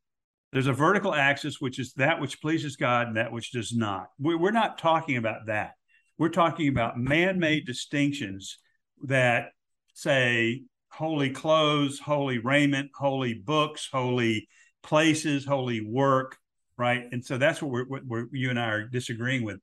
There's 0.53 0.67
a 0.67 0.73
vertical 0.73 1.15
axis, 1.15 1.59
which 1.59 1.79
is 1.79 1.93
that 1.93 2.21
which 2.21 2.39
pleases 2.39 2.75
God 2.75 3.07
and 3.07 3.17
that 3.17 3.31
which 3.31 3.51
does 3.51 3.73
not. 3.75 4.09
We're 4.19 4.51
not 4.51 4.77
talking 4.77 5.17
about 5.17 5.47
that. 5.47 5.71
We're 6.19 6.29
talking 6.29 6.67
about 6.67 6.97
man 6.97 7.39
made 7.39 7.65
distinctions 7.65 8.59
that 9.03 9.49
say 9.95 10.63
holy 10.89 11.31
clothes, 11.31 11.99
holy 11.99 12.37
raiment, 12.37 12.91
holy 12.93 13.33
books, 13.33 13.89
holy 13.91 14.47
places, 14.83 15.43
holy 15.43 15.81
work, 15.81 16.37
right? 16.77 17.03
And 17.11 17.25
so 17.25 17.39
that's 17.39 17.61
what 17.61 17.71
we're, 17.71 17.85
what 17.85 18.05
we're 18.05 18.27
you 18.31 18.51
and 18.51 18.59
I 18.59 18.67
are 18.67 18.87
disagreeing 18.87 19.43
with. 19.43 19.59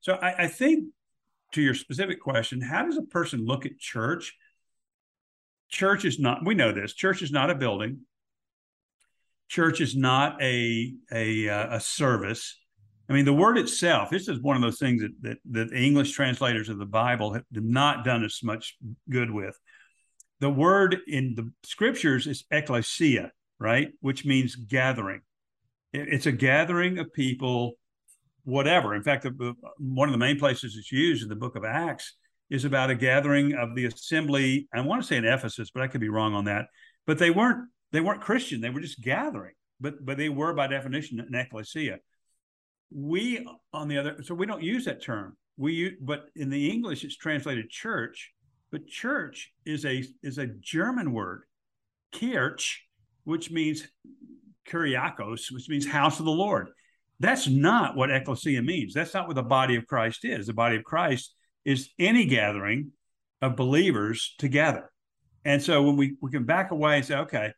So 0.00 0.14
I, 0.14 0.44
I 0.44 0.46
think 0.46 0.84
to 1.52 1.62
your 1.62 1.74
specific 1.74 2.20
question, 2.20 2.60
how 2.60 2.84
does 2.84 2.96
a 2.96 3.02
person 3.02 3.44
look 3.44 3.66
at 3.66 3.78
church? 3.78 4.36
Church 5.68 6.04
is 6.04 6.20
not, 6.20 6.46
we 6.46 6.54
know 6.54 6.70
this, 6.70 6.94
church 6.94 7.22
is 7.22 7.32
not 7.32 7.50
a 7.50 7.54
building. 7.56 8.02
Church 9.48 9.80
is 9.80 9.96
not 9.96 10.40
a, 10.42 10.92
a, 11.12 11.48
uh, 11.48 11.76
a 11.76 11.80
service. 11.80 12.58
I 13.08 13.14
mean, 13.14 13.24
the 13.24 13.32
word 13.32 13.56
itself, 13.56 14.10
this 14.10 14.28
is 14.28 14.40
one 14.40 14.56
of 14.56 14.62
those 14.62 14.78
things 14.78 15.00
that, 15.00 15.12
that, 15.22 15.38
that 15.52 15.72
English 15.72 16.12
translators 16.12 16.68
of 16.68 16.78
the 16.78 16.86
Bible 16.86 17.32
have 17.32 17.44
not 17.50 18.04
done 18.04 18.22
as 18.24 18.40
much 18.42 18.76
good 19.08 19.30
with. 19.30 19.58
The 20.40 20.50
word 20.50 20.98
in 21.06 21.34
the 21.34 21.50
scriptures 21.64 22.26
is 22.26 22.44
ecclesia, 22.50 23.32
right? 23.58 23.88
Which 24.00 24.24
means 24.26 24.54
gathering. 24.54 25.22
It's 25.92 26.26
a 26.26 26.32
gathering 26.32 26.98
of 26.98 27.12
people 27.12 27.74
whatever. 28.44 28.94
In 28.94 29.02
fact, 29.02 29.24
the, 29.24 29.54
one 29.78 30.08
of 30.08 30.12
the 30.12 30.18
main 30.18 30.38
places 30.38 30.76
it's 30.76 30.92
used 30.92 31.22
in 31.22 31.28
the 31.28 31.36
book 31.36 31.56
of 31.56 31.64
Acts 31.64 32.14
is 32.50 32.64
about 32.64 32.90
a 32.90 32.94
gathering 32.94 33.54
of 33.54 33.74
the 33.74 33.84
assembly. 33.84 34.68
I 34.72 34.80
want 34.80 35.02
to 35.02 35.06
say 35.06 35.16
in 35.16 35.26
Ephesus, 35.26 35.70
but 35.70 35.82
I 35.82 35.86
could 35.86 36.00
be 36.00 36.08
wrong 36.08 36.34
on 36.34 36.46
that. 36.46 36.66
But 37.06 37.18
they 37.18 37.30
weren't 37.30 37.68
they 37.92 38.00
weren't 38.00 38.20
Christian. 38.20 38.60
They 38.60 38.70
were 38.70 38.80
just 38.80 39.02
gathering, 39.02 39.54
but 39.80 40.04
but 40.04 40.16
they 40.16 40.28
were 40.28 40.52
by 40.52 40.66
definition 40.66 41.20
an 41.20 41.34
ecclesia. 41.34 41.98
We 42.90 43.46
on 43.72 43.88
the 43.88 43.98
other, 43.98 44.22
so 44.22 44.34
we 44.34 44.46
don't 44.46 44.62
use 44.62 44.84
that 44.86 45.02
term. 45.02 45.36
We 45.56 45.96
but 46.00 46.26
in 46.36 46.50
the 46.50 46.70
English 46.70 47.04
it's 47.04 47.16
translated 47.16 47.70
church. 47.70 48.32
But 48.70 48.86
church 48.86 49.52
is 49.64 49.84
a 49.84 50.04
is 50.22 50.38
a 50.38 50.46
German 50.46 51.12
word, 51.12 51.42
kirch, 52.12 52.86
which 53.24 53.50
means 53.50 53.88
kyriakos, 54.68 55.50
which 55.50 55.68
means 55.68 55.86
house 55.86 56.18
of 56.18 56.26
the 56.26 56.30
Lord. 56.30 56.68
That's 57.20 57.48
not 57.48 57.96
what 57.96 58.10
ecclesia 58.10 58.62
means. 58.62 58.94
That's 58.94 59.14
not 59.14 59.26
what 59.26 59.36
the 59.36 59.42
body 59.42 59.76
of 59.76 59.86
Christ 59.86 60.24
is. 60.24 60.46
The 60.46 60.52
body 60.52 60.76
of 60.76 60.84
Christ 60.84 61.34
is 61.64 61.90
any 61.98 62.26
gathering 62.26 62.92
of 63.42 63.56
believers 63.56 64.34
together. 64.38 64.90
And 65.44 65.62
so 65.62 65.82
when 65.82 65.96
we, 65.96 66.16
we 66.20 66.30
can 66.30 66.44
back 66.44 66.70
away 66.70 66.96
and 66.96 67.04
say, 67.04 67.16
okay, 67.16 67.52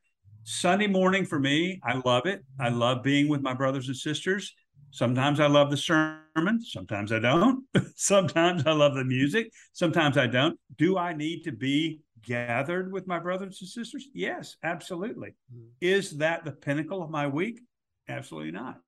Sunday 0.45 0.87
morning 0.87 1.25
for 1.25 1.39
me, 1.39 1.81
I 1.85 2.01
love 2.05 2.27
it. 2.27 2.45
I 2.59 2.71
love 2.71 3.03
being 3.03 3.29
with 3.29 3.43
my 3.43 3.55
brothers 3.55 3.89
and 3.89 3.97
sisters. 3.97 4.55
Sometimes 4.91 5.39
I 5.39 5.47
love 5.47 5.71
the 5.71 5.77
sermon. 5.77 6.61
Sometimes 6.63 7.13
I 7.13 7.19
don't. 7.19 7.65
sometimes 7.97 8.67
I 8.67 8.73
love 8.73 8.95
the 8.95 9.05
music. 9.05 9.51
Sometimes 9.73 10.17
I 10.19 10.27
don't. 10.27 10.59
Do 10.77 10.99
I 10.99 11.13
need 11.13 11.45
to 11.45 11.53
be 11.53 12.01
gathered 12.27 12.93
with 12.93 13.07
my 13.07 13.19
brothers 13.19 13.61
and 13.61 13.69
sisters? 13.69 14.09
Yes, 14.13 14.57
absolutely. 14.63 15.35
Mm-hmm. 15.55 15.69
Is 15.81 16.19
that 16.19 16.45
the 16.45 16.53
pinnacle 16.53 17.03
of 17.03 17.11
my 17.11 17.27
week? 17.27 17.61
Absolutely 18.09 18.51
not 18.51 18.81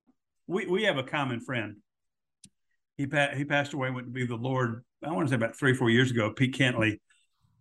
we 0.47 0.65
we 0.65 0.83
have 0.83 0.97
a 0.97 1.03
common 1.03 1.39
friend. 1.39 1.77
He 2.97 3.07
pa- 3.07 3.31
he 3.35 3.45
passed 3.45 3.73
away, 3.73 3.89
went 3.89 4.07
to 4.07 4.11
be 4.11 4.25
the 4.25 4.35
Lord. 4.35 4.83
I 5.03 5.11
want 5.11 5.27
to 5.27 5.31
say 5.31 5.35
about 5.35 5.57
three 5.57 5.73
four 5.73 5.89
years 5.89 6.11
ago. 6.11 6.31
Pete 6.31 6.55
Kentley, 6.55 6.99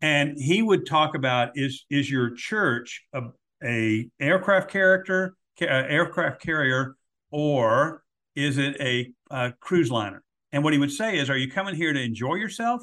and 0.01 0.37
he 0.39 0.63
would 0.63 0.87
talk 0.87 1.15
about 1.15 1.51
is 1.55 1.85
is 1.91 2.11
your 2.11 2.35
church 2.35 3.05
a, 3.13 3.23
a 3.65 4.09
aircraft 4.21 4.71
character 4.71 5.37
uh, 5.61 5.67
aircraft 5.67 6.41
carrier 6.43 6.97
or 7.31 8.03
is 8.35 8.59
it 8.59 8.77
a, 8.81 9.13
a 9.31 9.53
cruise 9.61 9.91
liner? 9.91 10.23
And 10.53 10.65
what 10.65 10.73
he 10.73 10.79
would 10.79 10.93
say 10.93 11.19
is, 11.19 11.31
are 11.31 11.37
you 11.37 11.51
coming 11.51 11.75
here 11.75 11.93
to 11.93 12.01
enjoy 12.01 12.35
yourself, 12.35 12.83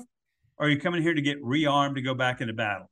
or 0.57 0.65
are 0.65 0.69
you 0.69 0.79
coming 0.79 1.01
here 1.01 1.13
to 1.13 1.21
get 1.21 1.41
rearmed 1.43 1.95
to 1.95 2.01
go 2.01 2.13
back 2.13 2.41
into 2.41 2.53
battle? 2.53 2.89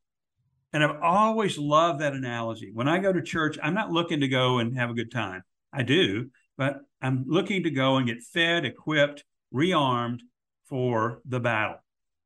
And 0.74 0.84
I've 0.84 1.02
always 1.02 1.58
loved 1.58 2.02
that 2.02 2.14
analogy. 2.14 2.72
When 2.74 2.88
I 2.88 3.00
go 3.00 3.12
to 3.12 3.22
church, 3.22 3.58
I'm 3.64 3.74
not 3.74 3.92
looking 3.92 4.20
to 4.20 4.28
go 4.28 4.60
and 4.60 4.78
have 4.78 4.90
a 4.90 4.94
good 4.94 5.12
time. 5.12 5.44
I 5.74 5.84
do, 5.84 6.30
but 6.58 6.82
I'm 7.02 7.26
looking 7.28 7.64
to 7.64 7.72
go 7.72 7.98
and 7.98 8.08
get 8.08 8.22
fed, 8.22 8.66
equipped, 8.66 9.24
rearmed 9.54 10.20
for 10.68 11.22
the 11.26 11.40
battle. 11.40 11.78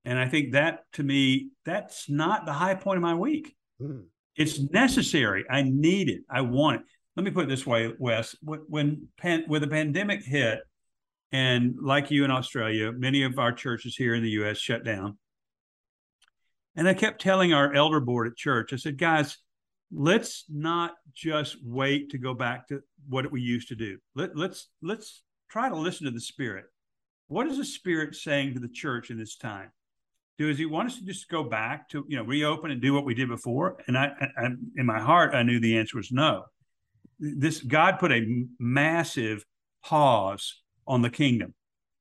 And 0.03 0.17
I 0.17 0.27
think 0.27 0.53
that 0.53 0.85
to 0.93 1.03
me, 1.03 1.51
that's 1.63 2.09
not 2.09 2.45
the 2.45 2.53
high 2.53 2.75
point 2.75 2.97
of 2.97 3.03
my 3.03 3.15
week. 3.15 3.55
Mm. 3.81 4.05
It's 4.35 4.59
necessary. 4.59 5.45
I 5.49 5.63
need 5.63 6.09
it. 6.09 6.21
I 6.29 6.41
want 6.41 6.81
it. 6.81 6.87
Let 7.15 7.25
me 7.25 7.31
put 7.31 7.45
it 7.45 7.49
this 7.49 7.65
way, 7.65 7.91
Wes. 7.99 8.35
When 8.41 9.07
pan, 9.17 9.43
when 9.47 9.61
the 9.61 9.67
pandemic 9.67 10.23
hit, 10.23 10.61
and 11.31 11.75
like 11.81 12.11
you 12.11 12.25
in 12.25 12.31
Australia, 12.31 12.91
many 12.91 13.23
of 13.23 13.39
our 13.39 13.51
churches 13.51 13.95
here 13.95 14.15
in 14.15 14.23
the 14.23 14.29
U.S. 14.31 14.57
shut 14.57 14.83
down. 14.83 15.17
And 16.75 16.87
I 16.87 16.93
kept 16.93 17.21
telling 17.21 17.53
our 17.53 17.73
elder 17.73 17.99
board 17.99 18.27
at 18.27 18.37
church, 18.37 18.73
I 18.73 18.77
said, 18.77 18.97
guys, 18.97 19.37
let's 19.91 20.45
not 20.49 20.93
just 21.13 21.57
wait 21.63 22.11
to 22.11 22.17
go 22.17 22.33
back 22.33 22.67
to 22.69 22.81
what 23.09 23.29
we 23.31 23.41
used 23.41 23.69
to 23.69 23.75
do. 23.75 23.97
Let, 24.15 24.35
let's 24.35 24.69
let's 24.81 25.21
try 25.49 25.69
to 25.69 25.75
listen 25.75 26.05
to 26.05 26.11
the 26.11 26.21
Spirit. 26.21 26.65
What 27.27 27.47
is 27.47 27.57
the 27.57 27.65
Spirit 27.65 28.15
saying 28.15 28.53
to 28.53 28.59
the 28.59 28.69
church 28.69 29.09
in 29.09 29.17
this 29.17 29.35
time? 29.35 29.71
Does 30.47 30.57
He 30.57 30.65
want 30.65 30.89
us 30.89 30.97
to 30.97 31.05
just 31.05 31.29
go 31.29 31.43
back 31.43 31.89
to 31.89 32.05
you 32.07 32.17
know 32.17 32.23
reopen 32.23 32.71
and 32.71 32.81
do 32.81 32.93
what 32.93 33.05
we 33.05 33.13
did 33.13 33.29
before? 33.29 33.77
And 33.87 33.97
I, 33.97 34.11
I 34.37 34.45
in 34.77 34.85
my 34.85 34.99
heart, 34.99 35.33
I 35.33 35.43
knew 35.43 35.59
the 35.59 35.77
answer 35.77 35.97
was 35.97 36.11
no. 36.11 36.45
This 37.19 37.61
God 37.61 37.99
put 37.99 38.11
a 38.11 38.45
massive 38.59 39.45
pause 39.83 40.61
on 40.87 41.01
the 41.01 41.09
kingdom, 41.09 41.53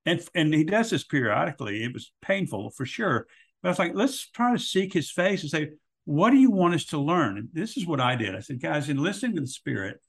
and 0.06 0.26
and 0.34 0.54
He 0.54 0.64
does 0.64 0.90
this 0.90 1.04
periodically. 1.04 1.84
It 1.84 1.92
was 1.92 2.12
painful 2.22 2.70
for 2.70 2.86
sure, 2.86 3.26
but 3.62 3.68
I 3.68 3.70
was 3.70 3.78
like, 3.78 3.92
let's 3.94 4.28
try 4.28 4.52
to 4.52 4.58
seek 4.58 4.92
His 4.92 5.10
face 5.10 5.42
and 5.42 5.50
say, 5.50 5.70
what 6.04 6.30
do 6.30 6.36
you 6.36 6.50
want 6.50 6.74
us 6.74 6.86
to 6.86 6.98
learn? 6.98 7.38
And 7.38 7.48
this 7.52 7.76
is 7.76 7.86
what 7.86 8.00
I 8.00 8.16
did. 8.16 8.34
I 8.34 8.40
said, 8.40 8.60
guys, 8.60 8.88
in 8.88 8.96
listening 8.96 9.36
to 9.36 9.42
the 9.42 9.46
Spirit, 9.46 10.00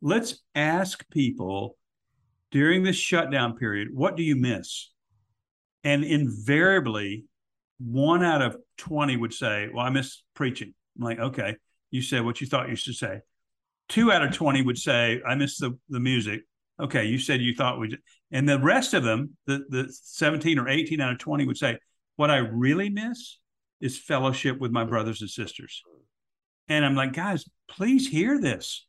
let's 0.00 0.40
ask 0.54 1.08
people 1.10 1.76
during 2.50 2.82
this 2.82 2.96
shutdown 2.96 3.56
period, 3.56 3.88
what 3.92 4.16
do 4.16 4.22
you 4.22 4.36
miss? 4.36 4.90
And 5.84 6.04
invariably, 6.04 7.24
one 7.78 8.24
out 8.24 8.42
of 8.42 8.56
20 8.78 9.16
would 9.16 9.32
say, 9.32 9.68
Well, 9.72 9.84
I 9.84 9.90
miss 9.90 10.22
preaching. 10.34 10.74
I'm 10.96 11.04
like, 11.04 11.18
okay, 11.18 11.56
you 11.90 12.02
said 12.02 12.24
what 12.24 12.40
you 12.40 12.46
thought 12.46 12.68
you 12.68 12.76
should 12.76 12.96
say. 12.96 13.20
Two 13.88 14.12
out 14.12 14.22
of 14.22 14.34
20 14.34 14.62
would 14.62 14.78
say, 14.78 15.20
I 15.26 15.34
miss 15.34 15.58
the, 15.58 15.78
the 15.88 16.00
music. 16.00 16.42
Okay, 16.80 17.06
you 17.06 17.18
said 17.18 17.40
you 17.40 17.54
thought 17.54 17.80
we'd. 17.80 17.98
and 18.30 18.48
the 18.48 18.58
rest 18.58 18.94
of 18.94 19.02
them, 19.02 19.36
the, 19.46 19.64
the 19.68 19.92
17 20.02 20.58
or 20.58 20.68
18 20.68 21.00
out 21.00 21.12
of 21.12 21.18
20 21.18 21.46
would 21.46 21.56
say, 21.56 21.78
What 22.16 22.30
I 22.30 22.38
really 22.38 22.90
miss 22.90 23.38
is 23.80 23.98
fellowship 23.98 24.58
with 24.58 24.72
my 24.72 24.84
brothers 24.84 25.20
and 25.20 25.30
sisters. 25.30 25.82
And 26.68 26.84
I'm 26.84 26.94
like, 26.94 27.12
guys, 27.12 27.44
please 27.68 28.08
hear 28.08 28.40
this. 28.40 28.86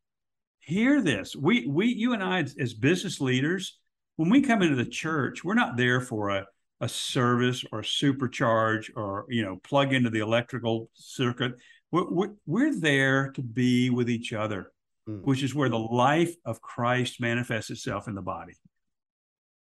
Hear 0.60 1.02
this. 1.02 1.36
We 1.36 1.66
we 1.68 1.88
you 1.88 2.14
and 2.14 2.24
I 2.24 2.46
as 2.60 2.74
business 2.74 3.22
leaders, 3.22 3.80
when 4.18 4.30
we 4.30 4.42
come 4.42 4.62
into 4.62 4.76
the 4.76 4.90
church, 4.90 5.44
we're 5.44 5.54
not 5.54 5.78
there 5.78 6.02
for 6.02 6.30
a 6.30 6.46
a 6.82 6.90
service 6.90 7.64
or 7.72 7.82
supercharge 7.82 8.90
or 8.96 9.26
you 9.30 9.44
know 9.44 9.58
plug 9.64 9.94
into 9.94 10.10
the 10.10 10.20
electrical 10.20 10.90
circuit. 10.94 11.54
We're, 11.92 12.10
we're, 12.10 12.30
we're 12.46 12.80
there 12.80 13.32
to 13.32 13.42
be 13.42 13.90
with 13.90 14.10
each 14.10 14.32
other, 14.32 14.72
mm. 15.08 15.24
which 15.24 15.42
is 15.44 15.56
where 15.56 15.70
the 15.70 15.80
life 15.80 16.36
of 16.46 16.62
Christ 16.62 17.20
manifests 17.20 17.72
itself 17.72 18.08
in 18.08 18.14
the 18.14 18.22
body. 18.22 18.54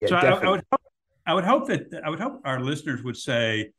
Yeah, 0.02 0.08
so 0.08 0.16
I, 0.16 0.20
I, 0.20 0.50
would 0.50 0.62
hope, 0.70 0.80
I 1.26 1.34
would 1.34 1.44
hope 1.44 1.66
that 1.68 2.02
I 2.04 2.10
would 2.10 2.20
hope 2.20 2.40
our 2.44 2.60
listeners 2.60 3.02
would 3.02 3.16
say, 3.16 3.72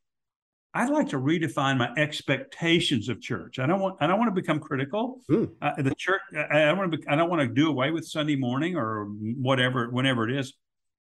I'd 0.73 0.89
like 0.89 1.09
to 1.09 1.17
redefine 1.17 1.77
my 1.77 1.89
expectations 1.97 3.09
of 3.09 3.21
church. 3.21 3.59
I 3.59 3.65
don't 3.65 3.79
want 3.79 3.97
I 4.01 4.07
don't 4.07 4.19
want 4.19 4.33
to 4.33 4.41
become 4.41 4.59
critical. 4.59 5.21
Mm. 5.29 5.51
Uh, 5.61 5.81
the 5.81 5.95
church 5.95 6.21
I, 6.35 6.63
I 6.63 6.65
don't 6.65 6.77
want 6.77 6.91
to 6.91 6.97
be, 6.97 7.07
I 7.07 7.15
don't 7.15 7.29
want 7.29 7.41
to 7.41 7.47
do 7.47 7.69
away 7.69 7.91
with 7.91 8.07
Sunday 8.07 8.35
morning 8.35 8.75
or 8.75 9.05
whatever 9.05 9.89
whenever 9.89 10.27
it 10.29 10.35
is. 10.35 10.53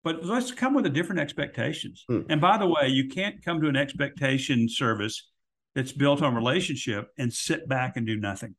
But 0.07 0.25
let's 0.25 0.53
come 0.53 0.73
with 0.73 0.87
a 0.87 0.89
different 0.89 1.21
expectations. 1.21 2.05
Mm. 2.09 2.27
And 2.29 2.41
by 2.41 2.59
the 2.59 2.69
way, 2.69 2.87
you 2.87 3.09
can't 3.09 3.45
come 3.45 3.61
to 3.61 3.67
an 3.67 3.75
expectation 3.75 4.69
service 4.69 5.33
that's 5.75 5.91
built 5.91 6.23
on 6.23 6.33
relationship 6.33 7.09
and 7.19 7.33
sit 7.33 7.69
back 7.69 7.97
and 7.97 8.07
do 8.07 8.17
nothing. 8.17 8.55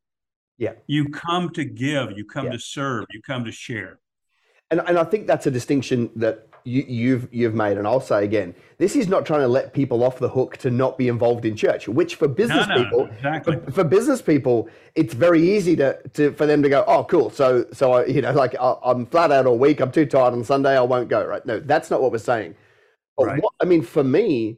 Yeah. 0.58 0.74
You 0.88 1.08
come 1.08 1.52
to 1.52 1.64
give, 1.64 2.18
you 2.18 2.26
come 2.26 2.48
yeah. 2.48 2.52
to 2.52 2.60
serve, 2.60 3.06
you 3.12 3.22
come 3.26 3.46
to 3.46 3.54
share. 3.54 4.02
And 4.72 4.82
and 4.86 5.00
I 5.00 5.06
think 5.06 5.26
that's 5.26 5.48
a 5.48 5.52
distinction 5.52 6.10
that 6.18 6.50
you, 6.68 6.84
you've 6.86 7.30
you've 7.32 7.56
made, 7.56 7.78
and 7.78 7.88
I'll 7.88 8.02
say 8.02 8.26
again, 8.26 8.54
this 8.78 8.98
is 8.98 9.08
not 9.08 9.26
trying 9.26 9.40
to 9.40 9.48
let 9.48 9.74
people 9.74 10.04
off 10.04 10.20
the 10.20 10.28
hook 10.28 10.58
to 10.58 10.70
not 10.70 10.98
be 10.98 11.08
involved 11.08 11.46
in 11.46 11.56
church. 11.56 11.88
Which 11.88 12.16
for 12.16 12.28
business 12.28 12.68
no, 12.68 12.76
no, 12.76 12.84
people, 12.84 13.06
exactly. 13.06 13.56
for, 13.56 13.72
for, 13.72 13.84
business 13.86 14.22
people, 14.22 14.68
it's 14.94 15.14
very 15.14 15.42
easy 15.42 15.78
to, 15.78 15.98
to 16.16 16.34
for 16.34 16.46
them 16.46 16.62
to 16.62 16.70
go, 16.70 16.84
oh, 16.86 17.06
cool. 17.06 17.30
So 17.30 17.66
so 17.72 17.94
I, 17.94 18.06
you 18.08 18.22
know, 18.22 18.34
like 18.34 18.54
I, 18.60 18.76
am 18.84 19.06
flat 19.06 19.32
out 19.32 19.46
all 19.46 19.58
week. 19.58 19.80
I'm 19.80 19.92
too 19.92 20.06
tired 20.06 20.34
on 20.34 20.44
Sunday. 20.44 20.78
I 20.78 20.82
won't 20.82 21.08
go. 21.08 21.26
Right? 21.26 21.46
No, 21.46 21.60
that's 21.60 21.90
not 21.90 22.02
what 22.02 22.12
we're 22.12 22.18
saying. 22.18 22.54
But 23.16 23.28
right. 23.28 23.42
what, 23.42 23.54
I 23.62 23.66
mean, 23.66 23.82
for 23.82 24.04
me, 24.04 24.58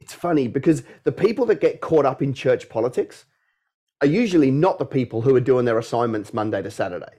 it's 0.00 0.14
funny 0.14 0.46
because 0.46 0.84
the 1.02 1.12
people 1.12 1.44
that 1.46 1.60
get 1.60 1.80
caught 1.80 2.06
up 2.06 2.22
in 2.22 2.34
church 2.34 2.68
politics 2.68 3.24
are 4.00 4.06
usually 4.06 4.52
not 4.52 4.78
the 4.78 4.86
people 4.86 5.22
who 5.22 5.34
are 5.34 5.40
doing 5.40 5.64
their 5.64 5.78
assignments 5.78 6.32
Monday 6.32 6.62
to 6.62 6.70
Saturday 6.70 7.18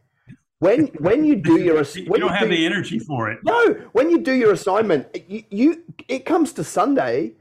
when 0.60 0.88
when 1.00 1.24
you 1.26 1.36
do 1.36 1.60
your 1.60 1.84
you 1.84 2.06
don't 2.06 2.20
you 2.20 2.28
have 2.28 2.50
do, 2.50 2.56
the 2.56 2.66
energy 2.66 3.00
for 3.00 3.30
it. 3.32 3.40
No, 3.44 3.74
when 3.94 4.10
you 4.10 4.20
do 4.20 4.34
your 4.34 4.54
assignment, 4.54 5.08
you, 5.30 5.44
you 5.50 5.84
it 6.08 6.26
comes 6.26 6.54
to 6.54 6.64
Sunday. 6.64 7.34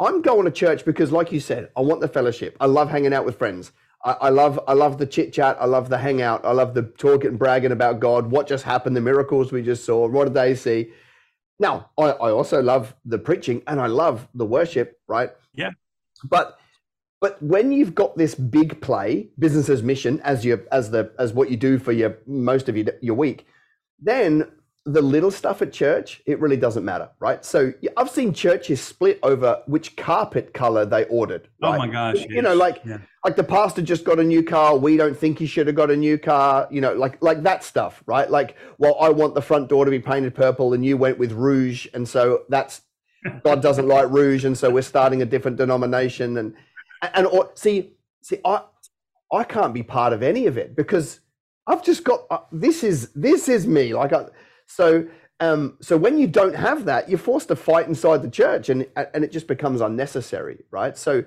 I'm 0.00 0.22
going 0.22 0.44
to 0.44 0.50
church 0.50 0.84
because, 0.84 1.12
like 1.12 1.30
you 1.30 1.38
said, 1.38 1.70
I 1.76 1.80
want 1.80 2.00
the 2.00 2.08
fellowship. 2.08 2.56
I 2.60 2.66
love 2.66 2.90
hanging 2.90 3.14
out 3.14 3.24
with 3.24 3.38
friends. 3.38 3.70
I, 4.04 4.16
I 4.22 4.28
love 4.28 4.58
I 4.66 4.72
love 4.72 4.98
the 4.98 5.06
chit 5.06 5.32
chat. 5.32 5.56
I 5.60 5.66
love 5.66 5.88
the 5.88 5.98
hangout. 5.98 6.44
I 6.44 6.52
love 6.52 6.74
the 6.74 6.82
talking 6.82 7.28
and 7.28 7.38
bragging 7.38 7.72
about 7.72 8.00
God. 8.00 8.30
What 8.30 8.46
just 8.46 8.64
happened? 8.64 8.96
The 8.96 9.00
miracles 9.00 9.52
we 9.52 9.62
just 9.62 9.84
saw. 9.84 10.08
What 10.08 10.24
did 10.24 10.34
they 10.34 10.54
see? 10.54 10.90
Now, 11.60 11.90
I, 11.96 12.06
I 12.06 12.30
also 12.32 12.60
love 12.60 12.94
the 13.04 13.18
preaching 13.18 13.62
and 13.68 13.80
I 13.80 13.86
love 13.86 14.26
the 14.34 14.44
worship. 14.44 14.98
Right? 15.06 15.30
Yeah. 15.54 15.70
But 16.24 16.58
but 17.24 17.42
when 17.42 17.72
you've 17.72 17.94
got 17.94 18.18
this 18.18 18.34
big 18.34 18.82
play, 18.82 19.30
business 19.38 19.70
as 19.70 19.82
mission, 19.82 20.20
as 20.24 20.44
your 20.44 20.60
as 20.70 20.90
the 20.90 21.10
as 21.18 21.32
what 21.32 21.50
you 21.50 21.56
do 21.56 21.78
for 21.78 21.90
your 21.90 22.18
most 22.26 22.68
of 22.68 22.76
your 22.76 22.88
your 23.00 23.14
week, 23.14 23.46
then 23.98 24.46
the 24.84 25.00
little 25.00 25.30
stuff 25.30 25.62
at 25.62 25.72
church, 25.72 26.20
it 26.26 26.38
really 26.38 26.58
doesn't 26.58 26.84
matter, 26.84 27.08
right? 27.20 27.42
So 27.42 27.72
I've 27.96 28.10
seen 28.10 28.34
churches 28.34 28.82
split 28.82 29.18
over 29.22 29.62
which 29.64 29.96
carpet 29.96 30.52
color 30.52 30.84
they 30.84 31.06
ordered. 31.06 31.48
Oh 31.62 31.70
right? 31.70 31.76
Oh 31.76 31.78
my 31.78 31.86
gosh! 31.86 32.16
You 32.16 32.26
yes. 32.28 32.44
know, 32.44 32.54
like 32.54 32.82
yeah. 32.84 32.98
like 33.24 33.36
the 33.36 33.44
pastor 33.44 33.80
just 33.80 34.04
got 34.04 34.18
a 34.18 34.24
new 34.24 34.42
car. 34.42 34.76
We 34.76 34.98
don't 34.98 35.16
think 35.16 35.38
he 35.38 35.46
should 35.46 35.66
have 35.66 35.76
got 35.76 35.90
a 35.90 35.96
new 35.96 36.18
car. 36.18 36.68
You 36.70 36.82
know, 36.82 36.92
like 36.92 37.22
like 37.22 37.42
that 37.44 37.64
stuff, 37.64 38.02
right? 38.04 38.30
Like, 38.30 38.54
well, 38.76 38.98
I 39.00 39.08
want 39.08 39.34
the 39.34 39.40
front 39.40 39.70
door 39.70 39.86
to 39.86 39.90
be 39.90 39.98
painted 39.98 40.34
purple, 40.34 40.74
and 40.74 40.84
you 40.84 40.98
went 40.98 41.18
with 41.18 41.32
rouge, 41.32 41.86
and 41.94 42.06
so 42.06 42.42
that's 42.50 42.82
God 43.42 43.62
doesn't 43.62 43.88
like 43.88 44.10
rouge, 44.10 44.44
and 44.44 44.58
so 44.58 44.68
we're 44.68 44.82
starting 44.82 45.22
a 45.22 45.24
different 45.24 45.56
denomination, 45.56 46.36
and 46.36 46.54
and 47.14 47.26
or, 47.26 47.50
see, 47.54 47.92
see, 48.22 48.38
I 48.44 48.62
I 49.32 49.44
can't 49.44 49.74
be 49.74 49.82
part 49.82 50.12
of 50.12 50.22
any 50.22 50.46
of 50.46 50.58
it 50.58 50.76
because 50.76 51.20
I've 51.66 51.84
just 51.84 52.04
got 52.04 52.26
uh, 52.30 52.38
this 52.52 52.84
is 52.84 53.10
this 53.14 53.48
is 53.48 53.66
me. 53.66 53.94
Like 53.94 54.12
I, 54.12 54.26
so 54.66 55.06
um, 55.40 55.76
so 55.80 55.96
when 55.96 56.18
you 56.18 56.26
don't 56.26 56.54
have 56.54 56.84
that, 56.84 57.08
you're 57.08 57.18
forced 57.18 57.48
to 57.48 57.56
fight 57.56 57.88
inside 57.88 58.22
the 58.22 58.30
church, 58.30 58.68
and 58.68 58.86
and 58.96 59.24
it 59.24 59.32
just 59.32 59.46
becomes 59.46 59.80
unnecessary, 59.80 60.64
right? 60.70 60.96
So 60.96 61.24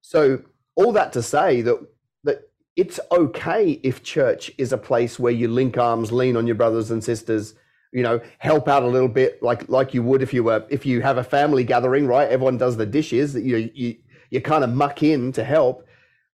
so 0.00 0.42
all 0.76 0.92
that 0.92 1.12
to 1.14 1.22
say 1.22 1.62
that 1.62 1.78
that 2.24 2.50
it's 2.76 2.98
okay 3.10 3.72
if 3.82 4.02
church 4.02 4.50
is 4.56 4.72
a 4.72 4.78
place 4.78 5.18
where 5.18 5.32
you 5.32 5.48
link 5.48 5.76
arms, 5.76 6.10
lean 6.12 6.36
on 6.36 6.46
your 6.46 6.56
brothers 6.56 6.90
and 6.90 7.04
sisters, 7.04 7.54
you 7.92 8.02
know, 8.02 8.20
help 8.38 8.68
out 8.68 8.82
a 8.82 8.86
little 8.86 9.08
bit, 9.08 9.42
like 9.42 9.68
like 9.68 9.92
you 9.92 10.02
would 10.02 10.22
if 10.22 10.32
you 10.32 10.44
were 10.44 10.64
if 10.70 10.86
you 10.86 11.02
have 11.02 11.18
a 11.18 11.24
family 11.24 11.64
gathering, 11.64 12.06
right? 12.06 12.28
Everyone 12.30 12.56
does 12.56 12.76
the 12.76 12.86
dishes. 12.86 13.34
That 13.34 13.42
you 13.42 13.70
you 13.74 13.96
you 14.32 14.40
kind 14.40 14.64
of 14.64 14.70
muck 14.70 15.02
in 15.02 15.30
to 15.32 15.44
help. 15.44 15.86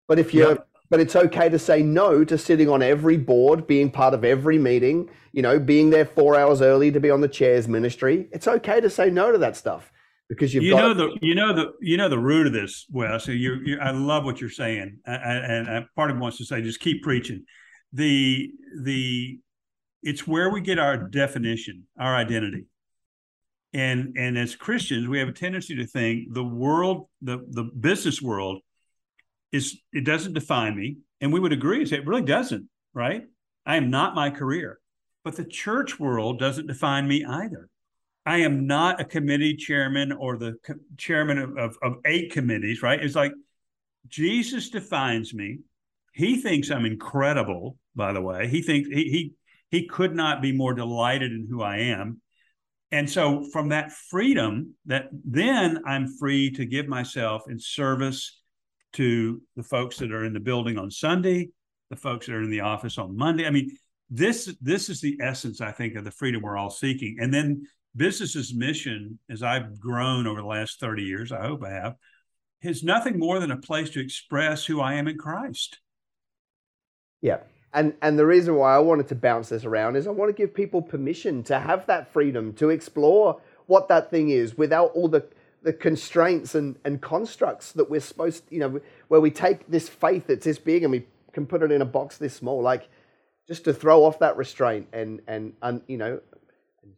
But 0.07 0.21
if 0.21 0.33
you're, 0.33 0.51
yep. 0.51 0.69
but 0.89 1.01
it's 1.01 1.17
okay 1.17 1.49
to 1.49 1.59
say 1.59 1.83
no 1.83 2.25
to 2.25 2.39
sitting 2.39 2.69
on 2.69 2.81
every 2.81 3.17
board, 3.17 3.67
being 3.67 3.91
part 3.91 4.15
of 4.15 4.25
every 4.25 4.57
meeting, 4.57 5.11
you 5.33 5.43
know, 5.43 5.59
being 5.59 5.91
there 5.91 6.07
four 6.07 6.37
hours 6.37 6.63
early 6.63 6.93
to 6.93 7.01
be 7.01 7.11
on 7.11 7.21
the 7.21 7.29
chairs 7.29 7.67
ministry. 7.67 8.29
It's 8.31 8.47
okay 8.47 8.81
to 8.81 8.89
say 8.89 9.11
no 9.11 9.33
to 9.33 9.39
that 9.39 9.57
stuff 9.57 9.91
because 10.29 10.55
you've 10.55 10.63
you 10.63 10.77
know 10.77 10.95
the 10.95 11.19
you 11.21 11.35
know 11.35 11.53
the 11.53 11.73
you 11.81 11.97
know 11.97 12.09
the 12.09 12.19
root 12.19 12.47
of 12.47 12.53
this 12.53 12.87
Wes. 12.91 13.25
So 13.25 13.33
you 13.33 13.57
you 13.65 13.79
I 13.81 13.91
love 13.91 14.25
what 14.25 14.41
you're 14.41 14.49
saying, 14.49 14.99
and, 15.05 15.69
and 15.69 15.87
part 15.97 16.11
of 16.11 16.17
me 16.17 16.23
wants 16.23 16.39
to 16.39 16.45
say 16.45 16.63
just 16.63 16.81
keep 16.81 17.03
preaching. 17.03 17.45
The 17.93 18.49
the 18.83 19.41
it's 20.05 20.25
where 20.25 20.51
we 20.51 20.61
get 20.61 20.79
our 20.79 20.97
definition, 20.97 21.89
our 21.99 22.15
identity 22.15 22.67
and 23.75 24.17
and 24.17 24.39
as 24.39 24.57
christians 24.57 25.09
we 25.09 25.19
have 25.19 25.29
a 25.29 25.33
tendency 25.33 25.77
to 25.77 25.87
think 25.87 26.33
the 26.33 26.45
world 26.45 27.09
the 27.21 27.39
the 27.51 27.65
business 27.65 28.23
world 28.23 28.61
is 29.53 29.81
it 29.93 30.05
doesn't 30.05 30.35
define 30.35 30.77
me. 30.77 30.99
And 31.21 31.33
we 31.33 31.41
would 31.41 31.53
agree 31.53 31.85
say 31.87 31.97
it 31.97 32.07
really 32.07 32.23
doesn't 32.23 32.69
right? 32.95 33.23
I 33.67 33.77
am 33.77 33.91
not 33.91 34.15
my 34.15 34.31
career. 34.31 34.79
But 35.25 35.37
the 35.37 35.45
church 35.45 36.01
world 36.01 36.39
doesn't 36.39 36.67
define 36.67 37.07
me 37.07 37.25
either. 37.25 37.69
I 38.25 38.39
am 38.39 38.67
not 38.67 39.01
a 39.01 39.05
committee 39.05 39.57
chairman 39.57 40.13
or 40.13 40.37
the 40.37 40.57
co- 40.65 40.75
chairman 40.97 41.39
of, 41.39 41.57
of, 41.57 41.77
of 41.83 41.95
eight 42.05 42.33
committees 42.33 42.83
right? 42.83 43.03
It's 43.03 43.15
like 43.15 43.33
jesus 44.09 44.71
defines 44.71 45.35
me. 45.35 45.59
He 46.13 46.41
thinks 46.41 46.71
i'm 46.71 46.87
incredible 46.87 47.77
by 47.95 48.13
the 48.13 48.23
way. 48.23 48.49
He 48.49 48.63
thinks 48.63 48.89
he 48.89 49.05
he, 49.11 49.33
he 49.71 49.87
could 49.87 50.15
not 50.15 50.41
be 50.41 50.53
more 50.53 50.75
delighted 50.75 51.33
in 51.33 51.47
who 51.49 51.63
i 51.63 51.79
am 51.79 52.21
and 52.91 53.09
so 53.09 53.45
from 53.53 53.69
that 53.69 53.93
freedom 53.93 54.75
that 54.87 55.09
then 55.25 55.81
i'm 55.87 56.07
free 56.07 56.51
to 56.51 56.65
give 56.65 56.89
myself 56.89 57.43
in 57.49 57.59
service 57.59 58.41
to 58.93 59.41
the 59.57 59.63
folks 59.63 59.99
that 59.99 60.13
are 60.13 60.25
in 60.25 60.33
the 60.33 60.41
building 60.41 60.79
on 60.79 60.91
sunday 60.91 61.49
the 61.91 61.97
folks 61.97 62.27
that 62.27 62.35
are 62.35 62.43
in 62.43 62.51
the 62.51 62.61
office 62.61 62.99
on 62.99 63.17
monday. 63.17 63.47
I 63.47 63.51
mean 63.51 63.77
this 64.11 64.55
this 64.61 64.89
is 64.89 65.01
the 65.01 65.19
essence 65.21 65.61
i 65.61 65.71
think 65.71 65.95
of 65.95 66.05
the 66.05 66.11
freedom 66.11 66.43
we're 66.43 66.57
all 66.57 66.71
seeking. 66.71 67.17
And 67.21 67.33
then 67.33 67.67
business 67.97 68.37
as 68.37 68.55
mission 68.55 69.19
as 69.31 69.43
i've 69.43 69.81
grown 69.81 70.27
over 70.27 70.41
the 70.41 70.47
last 70.47 70.79
30 70.79 71.03
years 71.03 71.33
i 71.33 71.41
hope 71.41 71.65
i 71.65 71.71
have 71.71 71.95
is 72.63 72.83
nothing 72.83 73.19
more 73.19 73.41
than 73.41 73.51
a 73.51 73.57
place 73.57 73.91
to 73.91 74.01
express 74.01 74.65
who 74.65 74.81
i 74.81 74.95
am 74.95 75.09
in 75.09 75.19
christ. 75.19 75.79
Yeah 77.21 77.39
and 77.73 77.95
and 78.03 78.19
the 78.19 78.27
reason 78.27 78.57
why 78.57 78.75
I 78.75 78.79
wanted 78.79 79.09
to 79.09 79.15
bounce 79.15 79.49
this 79.51 79.65
around 79.65 79.97
is 79.97 80.07
I 80.07 80.11
want 80.11 80.29
to 80.29 80.33
give 80.33 80.55
people 80.55 80.83
permission 80.83 81.43
to 81.45 81.59
have 81.59 81.87
that 81.87 82.13
freedom 82.13 82.53
to 82.55 82.71
explore 82.71 83.41
what 83.67 83.89
that 83.89 84.11
thing 84.11 84.31
is 84.31 84.57
without 84.57 84.93
all 84.95 85.09
the 85.09 85.27
the 85.63 85.73
constraints 85.73 86.55
and, 86.55 86.77
and 86.85 87.03
constructs 87.03 87.73
that 87.73 87.91
we're 87.91 88.01
supposed 88.01 88.45
you 88.51 88.61
know 88.61 88.81
where 89.09 89.21
we 89.21 89.31
take 89.31 89.69
this 89.69 89.89
faith 89.89 90.27
that's 90.29 90.45
this 90.45 90.59
big 90.59 90.83
and 90.83 90.93
we 90.93 91.05
can 91.33 91.47
put 91.47 91.63
it 91.63 91.73
in 91.73 91.83
a 91.83 91.87
box 91.87 92.17
this 92.17 92.35
small 92.35 92.63
like 92.63 92.89
just 93.47 93.65
to 93.65 93.73
throw 93.73 94.05
off 94.05 94.19
that 94.21 94.37
restraint 94.37 94.87
and 94.93 95.21
and, 95.27 95.53
and 95.63 95.83
you 95.89 95.97
know 95.97 96.21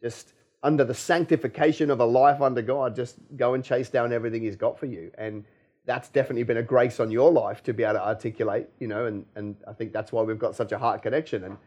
just 0.01 0.33
under 0.63 0.83
the 0.83 0.93
sanctification 0.93 1.89
of 1.89 1.99
a 1.99 2.05
life 2.05 2.41
under 2.41 2.61
God 2.61 2.95
just 2.95 3.15
go 3.35 3.53
and 3.53 3.63
chase 3.63 3.89
down 3.89 4.13
everything 4.13 4.43
he's 4.43 4.55
got 4.55 4.79
for 4.79 4.85
you. 4.85 5.11
And 5.17 5.45
that's 5.85 6.09
definitely 6.09 6.43
been 6.43 6.57
a 6.57 6.63
grace 6.63 6.99
on 6.99 7.11
your 7.11 7.31
life 7.31 7.63
to 7.63 7.73
be 7.73 7.83
able 7.83 7.95
to 7.95 8.07
articulate, 8.07 8.67
you 8.79 8.87
know, 8.87 9.05
and, 9.05 9.25
and 9.35 9.55
I 9.67 9.73
think 9.73 9.93
that's 9.93 10.11
why 10.11 10.21
we've 10.21 10.39
got 10.39 10.55
such 10.55 10.71
a 10.71 10.77
heart 10.77 11.01
connection. 11.01 11.43
And, 11.43 11.57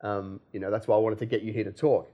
um, 0.00 0.40
you 0.52 0.60
know, 0.60 0.70
that's 0.70 0.86
why 0.86 0.96
I 0.96 0.98
wanted 1.00 1.18
to 1.18 1.26
get 1.26 1.42
you 1.42 1.52
here 1.52 1.64
to 1.64 1.72
talk. 1.72 2.10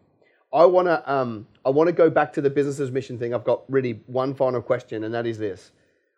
I 0.53 0.65
want 0.65 0.89
to, 0.89 1.13
um, 1.13 1.47
I 1.65 1.71
want 1.71 1.89
to 1.89 1.93
go 1.93 2.11
back 2.11 2.33
to 2.33 2.41
the 2.41 2.51
business 2.51 2.81
as 2.81 2.91
mission 2.91 3.19
thing. 3.19 3.35
I've 3.35 3.45
got 3.45 3.63
really 3.69 4.03
one 4.07 4.35
final 4.35 4.63
question, 4.63 5.05
and 5.05 5.15
that 5.15 5.27
is 5.27 5.39
this. 5.39 5.71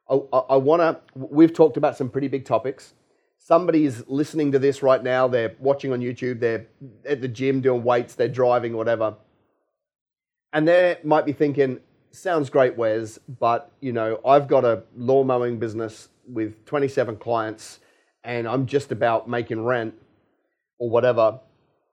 I, 0.09 0.21
I, 0.33 0.39
I 0.51 0.57
want 0.57 0.81
to, 0.81 1.01
we've 1.15 1.53
talked 1.53 1.77
about 1.77 1.97
some 1.97 2.09
pretty 2.09 2.29
big 2.29 2.45
topics. 2.45 2.95
Somebody 3.39 3.85
is 3.85 4.05
listening 4.07 4.53
to 4.53 4.59
this 4.61 4.83
right 4.83 5.03
now. 5.03 5.27
They're 5.27 5.57
watching 5.59 5.93
on 5.93 6.01
YouTube. 6.01 6.39
They're 6.39 6.67
at 7.05 7.21
the 7.21 7.29
gym 7.29 7.61
doing 7.61 7.83
weights. 7.83 8.15
They're 8.15 8.29
driving, 8.29 8.77
whatever. 8.77 9.17
And 10.53 10.69
they 10.69 10.99
might 11.03 11.27
be 11.27 11.33
thinking, 11.33 11.81
sounds 12.15 12.51
great, 12.51 12.77
Wes, 12.77 13.19
but 13.41 13.73
you 13.81 13.93
know, 13.93 14.21
I've 14.25 14.49
got 14.49 14.65
a 14.65 14.85
lawn 14.97 15.27
mowing 15.27 15.59
business 15.59 16.09
with 16.27 16.65
27 16.67 17.17
clients 17.17 17.81
and 18.25 18.47
I'm 18.47 18.67
just 18.67 18.93
about 18.93 19.29
making 19.29 19.65
rent 19.65 19.95
or 20.79 20.91
whatever. 20.91 21.41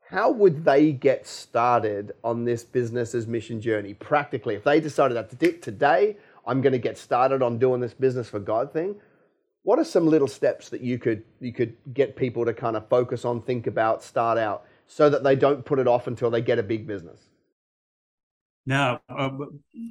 How 0.09 0.31
would 0.31 0.65
they 0.65 0.91
get 0.91 1.27
started 1.27 2.13
on 2.23 2.45
this 2.45 2.63
business 2.63 3.13
as 3.13 3.27
mission 3.27 3.61
journey 3.61 3.93
practically? 3.93 4.55
If 4.55 4.63
they 4.63 4.79
decided 4.79 5.15
that 5.15 5.61
today 5.61 6.17
I'm 6.45 6.61
going 6.61 6.73
to 6.73 6.79
get 6.79 6.97
started 6.97 7.43
on 7.43 7.59
doing 7.59 7.79
this 7.79 7.93
business 7.93 8.27
for 8.29 8.39
God 8.39 8.73
thing, 8.73 8.95
what 9.63 9.77
are 9.77 9.83
some 9.83 10.07
little 10.07 10.27
steps 10.27 10.69
that 10.69 10.81
you 10.81 10.97
could 10.97 11.23
you 11.39 11.53
could 11.53 11.75
get 11.93 12.15
people 12.15 12.45
to 12.45 12.53
kind 12.53 12.75
of 12.75 12.87
focus 12.87 13.25
on, 13.25 13.41
think 13.41 13.67
about, 13.67 14.01
start 14.01 14.37
out, 14.37 14.65
so 14.87 15.09
that 15.09 15.23
they 15.23 15.35
don't 15.35 15.63
put 15.63 15.77
it 15.77 15.87
off 15.87 16.07
until 16.07 16.31
they 16.31 16.41
get 16.41 16.57
a 16.57 16.63
big 16.63 16.87
business? 16.87 17.29
No, 18.69 18.99
uh, 19.09 19.31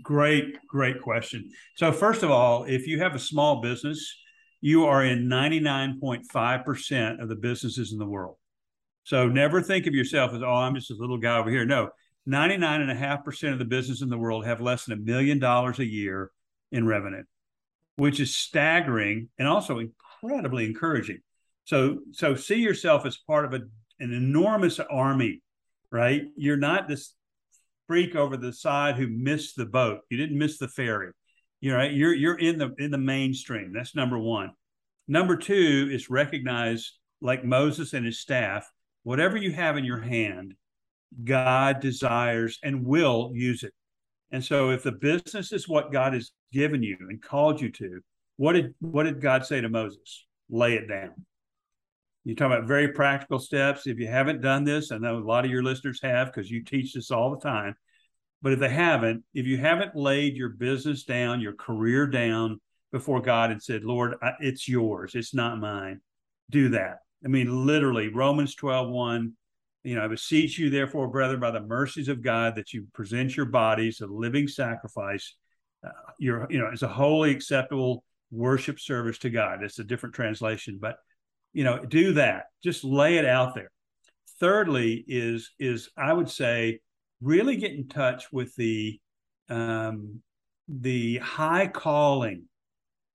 great, 0.05 0.57
great 0.69 1.03
question. 1.03 1.51
So, 1.75 1.91
first 1.91 2.23
of 2.23 2.31
all, 2.31 2.63
if 2.63 2.87
you 2.87 3.01
have 3.01 3.13
a 3.13 3.19
small 3.19 3.61
business, 3.61 4.17
you 4.61 4.87
are 4.87 5.05
in 5.05 5.27
99.5% 5.27 7.21
of 7.21 7.29
the 7.29 7.35
businesses 7.35 7.91
in 7.91 7.99
the 7.99 8.07
world. 8.07 8.37
So, 9.03 9.27
never 9.27 9.61
think 9.61 9.89
of 9.89 9.97
yourself 9.97 10.33
as, 10.33 10.45
oh, 10.45 10.55
I'm 10.55 10.77
just 10.77 10.93
a 10.93 10.95
little 10.95 11.19
guy 11.19 11.39
over 11.39 11.51
here. 11.51 11.65
No, 11.65 11.89
99.5% 12.29 13.53
of 13.53 13.59
the 13.59 13.65
business 13.65 14.01
in 14.01 14.11
the 14.11 14.17
world 14.17 14.47
have 14.47 14.61
less 14.61 14.85
than 14.85 14.97
a 14.97 15.03
million 15.03 15.41
dollars 15.41 15.81
a 15.81 15.85
year 15.85 16.31
in 16.71 16.87
revenue, 16.87 17.25
which 17.97 18.21
is 18.21 18.37
staggering 18.37 19.29
and 19.41 19.49
also 19.49 19.81
incredibly 19.81 20.67
encouraging. 20.67 21.19
So, 21.65 21.99
so 22.13 22.37
see 22.37 22.61
yourself 22.61 23.07
as 23.07 23.17
part 23.17 23.45
of 23.45 23.55
a, 23.55 23.63
an 23.99 24.13
enormous 24.13 24.79
army, 24.79 25.43
right? 25.91 26.23
You're 26.37 26.57
not 26.57 26.87
this 26.87 27.13
freak 27.89 28.15
over 28.15 28.37
the 28.37 28.53
side 28.53 28.97
who 28.97 29.09
missed 29.09 29.57
the 29.57 29.67
boat. 29.67 30.01
You 30.11 30.19
didn't 30.19 30.39
miss 30.39 30.59
the 30.59 30.69
ferry. 30.69 31.11
You 31.61 31.73
know, 31.73 31.83
you're 31.83 32.15
you're 32.15 32.39
in 32.39 32.59
the 32.59 32.73
in 32.79 32.93
the 32.93 32.99
mainstream. 32.99 33.73
That's 33.73 33.97
number 33.97 34.19
one. 34.19 34.53
Number 35.09 35.37
two 35.37 35.89
is 35.91 36.11
recognize, 36.11 36.93
like 37.21 37.45
Moses 37.45 37.95
and 37.95 38.07
his 38.07 38.21
staff, 38.21 38.71
whatever 39.03 39.37
you 39.37 39.53
have 39.53 39.77
in 39.77 39.85
your 39.85 40.01
hand, 40.01 40.55
God 41.25 41.81
desires 41.81 42.59
and 42.63 42.85
will 42.87 43.33
use 43.35 43.65
it. 43.65 43.73
And 44.31 44.45
so, 44.45 44.71
if 44.71 44.83
the 44.83 44.93
business 44.93 45.51
is 45.53 45.69
what 45.69 45.91
God 45.91 46.13
has 46.13 46.31
given 46.53 46.83
you 46.83 46.97
and 47.01 47.21
called 47.21 47.61
you 47.61 47.73
to, 47.73 48.01
what 48.37 48.53
did 48.53 48.75
what 48.81 49.05
did 49.05 49.21
God 49.21 49.47
say 49.47 49.61
to 49.61 49.69
Moses? 49.69 50.27
Lay 50.51 50.75
it 50.75 50.89
down. 50.89 51.25
You 52.29 52.35
talk 52.35 52.53
about 52.53 52.69
very 52.69 52.89
practical 52.89 53.39
steps. 53.39 53.87
If 53.87 53.99
you 53.99 54.07
haven't 54.07 54.43
done 54.43 54.65
this, 54.65 54.93
I 54.93 54.99
know 54.99 55.17
a 55.17 55.21
lot 55.21 55.47
of 55.47 55.51
your 55.51 55.63
listeners 55.63 55.99
have 56.03 56.27
because 56.27 56.51
you 56.51 56.63
teach 56.63 56.93
this 56.93 57.11
all 57.11 57.31
the 57.31 57.41
time. 57.41 57.75
But 58.43 58.53
if 58.53 58.59
they 58.59 58.69
haven't, 58.69 59.25
if 59.33 59.47
you 59.47 59.57
haven't 59.57 59.97
laid 59.97 60.37
your 60.37 60.51
business 60.51 61.05
down, 61.05 61.41
your 61.41 61.55
career 61.55 62.07
down 62.07 62.61
before 62.93 63.23
God 63.23 63.51
and 63.51 63.63
said, 63.63 63.83
Lord, 63.83 64.15
it's 64.41 64.69
yours, 64.69 65.15
it's 65.15 65.33
not 65.33 65.59
mine, 65.59 66.03
do 66.51 66.69
that. 66.69 66.99
I 67.25 67.29
mean, 67.29 67.65
literally, 67.65 68.09
Romans 68.09 68.55
12, 68.55 68.91
1, 68.91 69.33
you 69.85 69.95
know, 69.95 70.05
I 70.05 70.09
beseech 70.09 70.59
you, 70.59 70.69
therefore, 70.69 71.09
brethren, 71.09 71.41
by 71.41 71.51
the 71.51 71.63
mercies 71.63 72.09
of 72.09 72.23
God, 72.23 72.57
that 72.57 72.75
you 72.75 72.89
present 72.93 73.39
your 73.39 73.47
bodies 73.47 74.03
a 74.03 74.07
living 74.07 74.49
sacrifice. 74.49 75.35
Uh, 75.83 75.93
your, 76.19 76.47
you 76.51 76.59
know, 76.59 76.69
it's 76.71 76.83
a 76.83 76.89
holy 76.89 77.31
acceptable 77.31 78.05
worship 78.31 78.79
service 78.79 79.17
to 79.21 79.31
God. 79.31 79.63
It's 79.63 79.79
a 79.79 79.85
different 79.85 80.15
translation, 80.15 80.79
but 80.79 80.99
you 81.53 81.65
know 81.65 81.85
do 81.85 82.15
that. 82.15 82.47
Just 82.63 82.85
lay 82.85 83.17
it 83.19 83.25
out 83.25 83.55
there. 83.55 83.71
Thirdly 84.41 85.05
is 85.09 85.51
is 85.59 85.91
i 85.97 86.13
would 86.13 86.31
say 86.31 86.81
really 87.21 87.57
get 87.57 87.73
in 87.73 87.89
touch 87.89 88.33
with 88.33 88.55
the 88.55 89.01
um 89.49 90.21
the 90.69 91.19
high 91.19 91.67
calling 91.67 92.45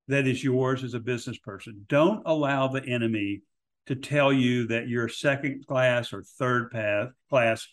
that 0.08 0.28
is 0.28 0.44
yours 0.44 0.84
as 0.84 0.94
a 0.94 1.00
business 1.00 1.38
person. 1.38 1.86
Don't 1.88 2.24
allow 2.26 2.68
the 2.68 2.84
enemy 2.86 3.42
to 3.86 3.96
tell 3.96 4.32
you 4.32 4.68
that 4.68 4.88
you're 4.88 5.08
second 5.08 5.66
class 5.68 6.14
or 6.14 6.24
third 6.24 6.72
path 6.72 7.10
class 7.30 7.68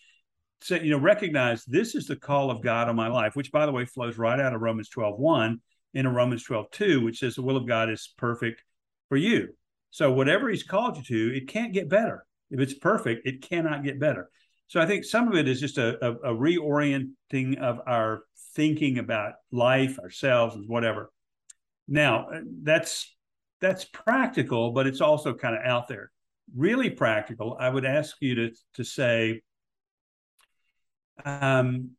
so 0.61 0.75
you 0.75 0.91
know 0.91 0.97
recognize 0.97 1.63
this 1.65 1.95
is 1.95 2.05
the 2.05 2.15
call 2.15 2.51
of 2.51 2.61
god 2.61 2.89
on 2.89 2.95
my 2.95 3.07
life 3.07 3.35
which 3.35 3.51
by 3.51 3.65
the 3.65 3.71
way 3.71 3.85
flows 3.85 4.17
right 4.17 4.39
out 4.39 4.53
of 4.53 4.61
romans 4.61 4.89
12 4.89 5.17
1 5.17 5.61
into 5.93 6.09
romans 6.09 6.43
12 6.43 6.69
2 6.71 7.03
which 7.03 7.19
says 7.19 7.35
the 7.35 7.41
will 7.41 7.57
of 7.57 7.67
god 7.67 7.89
is 7.89 8.13
perfect 8.17 8.63
for 9.09 9.17
you 9.17 9.49
so 9.91 10.11
whatever 10.11 10.49
he's 10.49 10.63
called 10.63 10.97
you 10.97 11.03
to, 11.03 11.37
it 11.37 11.47
can't 11.47 11.73
get 11.73 11.89
better. 11.89 12.25
If 12.49 12.59
it's 12.59 12.73
perfect, 12.73 13.27
it 13.27 13.41
cannot 13.41 13.83
get 13.83 13.99
better. 13.99 14.29
So 14.67 14.79
I 14.79 14.85
think 14.85 15.03
some 15.03 15.27
of 15.27 15.35
it 15.35 15.49
is 15.49 15.59
just 15.59 15.77
a, 15.77 16.03
a, 16.03 16.31
a 16.31 16.35
reorienting 16.35 17.59
of 17.59 17.81
our 17.85 18.23
thinking 18.55 18.99
about 18.99 19.33
life, 19.51 19.99
ourselves, 19.99 20.55
and 20.55 20.67
whatever. 20.67 21.11
Now 21.89 22.29
that's 22.63 23.13
that's 23.59 23.83
practical, 23.85 24.71
but 24.71 24.87
it's 24.87 25.01
also 25.01 25.33
kind 25.33 25.55
of 25.55 25.61
out 25.65 25.89
there. 25.89 26.09
Really 26.55 26.89
practical. 26.89 27.57
I 27.59 27.69
would 27.69 27.85
ask 27.85 28.15
you 28.21 28.35
to 28.35 28.51
to 28.75 28.83
say, 28.85 29.41
um, 31.25 31.91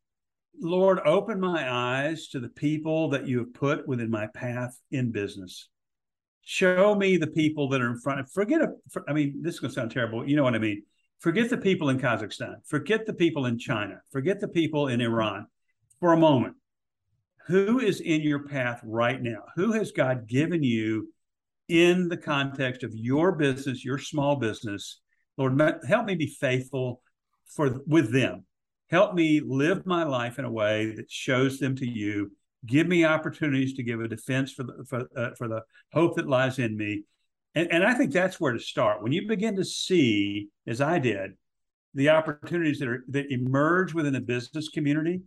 Lord, 0.59 0.99
open 1.05 1.39
my 1.39 1.71
eyes 1.71 2.29
to 2.29 2.39
the 2.39 2.49
people 2.49 3.09
that 3.09 3.27
you 3.27 3.37
have 3.39 3.53
put 3.53 3.87
within 3.87 4.09
my 4.09 4.27
path 4.33 4.79
in 4.89 5.11
business 5.11 5.69
show 6.43 6.95
me 6.95 7.17
the 7.17 7.27
people 7.27 7.69
that 7.69 7.81
are 7.81 7.89
in 7.89 7.99
front. 7.99 8.27
Forget, 8.29 8.61
a, 8.61 8.67
for, 8.91 9.03
I 9.07 9.13
mean, 9.13 9.41
this 9.41 9.55
is 9.55 9.59
going 9.59 9.71
to 9.71 9.75
sound 9.75 9.91
terrible. 9.91 10.27
You 10.27 10.35
know 10.35 10.43
what 10.43 10.55
I 10.55 10.59
mean? 10.59 10.83
Forget 11.19 11.49
the 11.49 11.57
people 11.57 11.89
in 11.89 11.99
Kazakhstan. 11.99 12.55
Forget 12.65 13.05
the 13.05 13.13
people 13.13 13.45
in 13.45 13.57
China. 13.57 14.01
Forget 14.11 14.39
the 14.39 14.47
people 14.47 14.87
in 14.87 14.99
Iran 14.99 15.47
for 15.99 16.13
a 16.13 16.17
moment. 16.17 16.55
Who 17.47 17.79
is 17.79 18.01
in 18.01 18.21
your 18.21 18.47
path 18.47 18.81
right 18.83 19.21
now? 19.21 19.43
Who 19.55 19.73
has 19.73 19.91
God 19.91 20.27
given 20.27 20.63
you 20.63 21.09
in 21.69 22.09
the 22.09 22.17
context 22.17 22.83
of 22.83 22.93
your 22.93 23.33
business, 23.33 23.85
your 23.85 23.97
small 23.97 24.35
business? 24.35 25.01
Lord, 25.37 25.59
help 25.87 26.05
me 26.05 26.15
be 26.15 26.27
faithful 26.27 27.01
for 27.47 27.81
with 27.87 28.11
them. 28.11 28.45
Help 28.89 29.13
me 29.13 29.41
live 29.43 29.85
my 29.85 30.03
life 30.03 30.39
in 30.39 30.45
a 30.45 30.51
way 30.51 30.93
that 30.95 31.09
shows 31.09 31.57
them 31.57 31.75
to 31.77 31.87
you 31.87 32.31
give 32.65 32.87
me 32.87 33.05
opportunities 33.05 33.73
to 33.73 33.83
give 33.83 34.01
a 34.01 34.07
defense 34.07 34.51
for 34.51 34.63
the 34.63 34.85
for, 34.87 35.07
uh, 35.17 35.29
for 35.37 35.47
the 35.47 35.61
hope 35.91 36.15
that 36.15 36.27
lies 36.27 36.59
in 36.59 36.77
me. 36.77 37.03
And, 37.55 37.71
and 37.71 37.83
i 37.83 37.93
think 37.93 38.11
that's 38.11 38.39
where 38.39 38.53
to 38.53 38.59
start. 38.59 39.03
When 39.03 39.11
you 39.11 39.27
begin 39.27 39.55
to 39.57 39.65
see 39.65 40.49
as 40.67 40.81
i 40.81 40.99
did 40.99 41.33
the 41.93 42.09
opportunities 42.09 42.79
that 42.79 42.87
are 42.87 43.03
that 43.09 43.31
emerge 43.31 43.93
within 43.93 44.13
the 44.13 44.21
business 44.21 44.69
community 44.69 45.21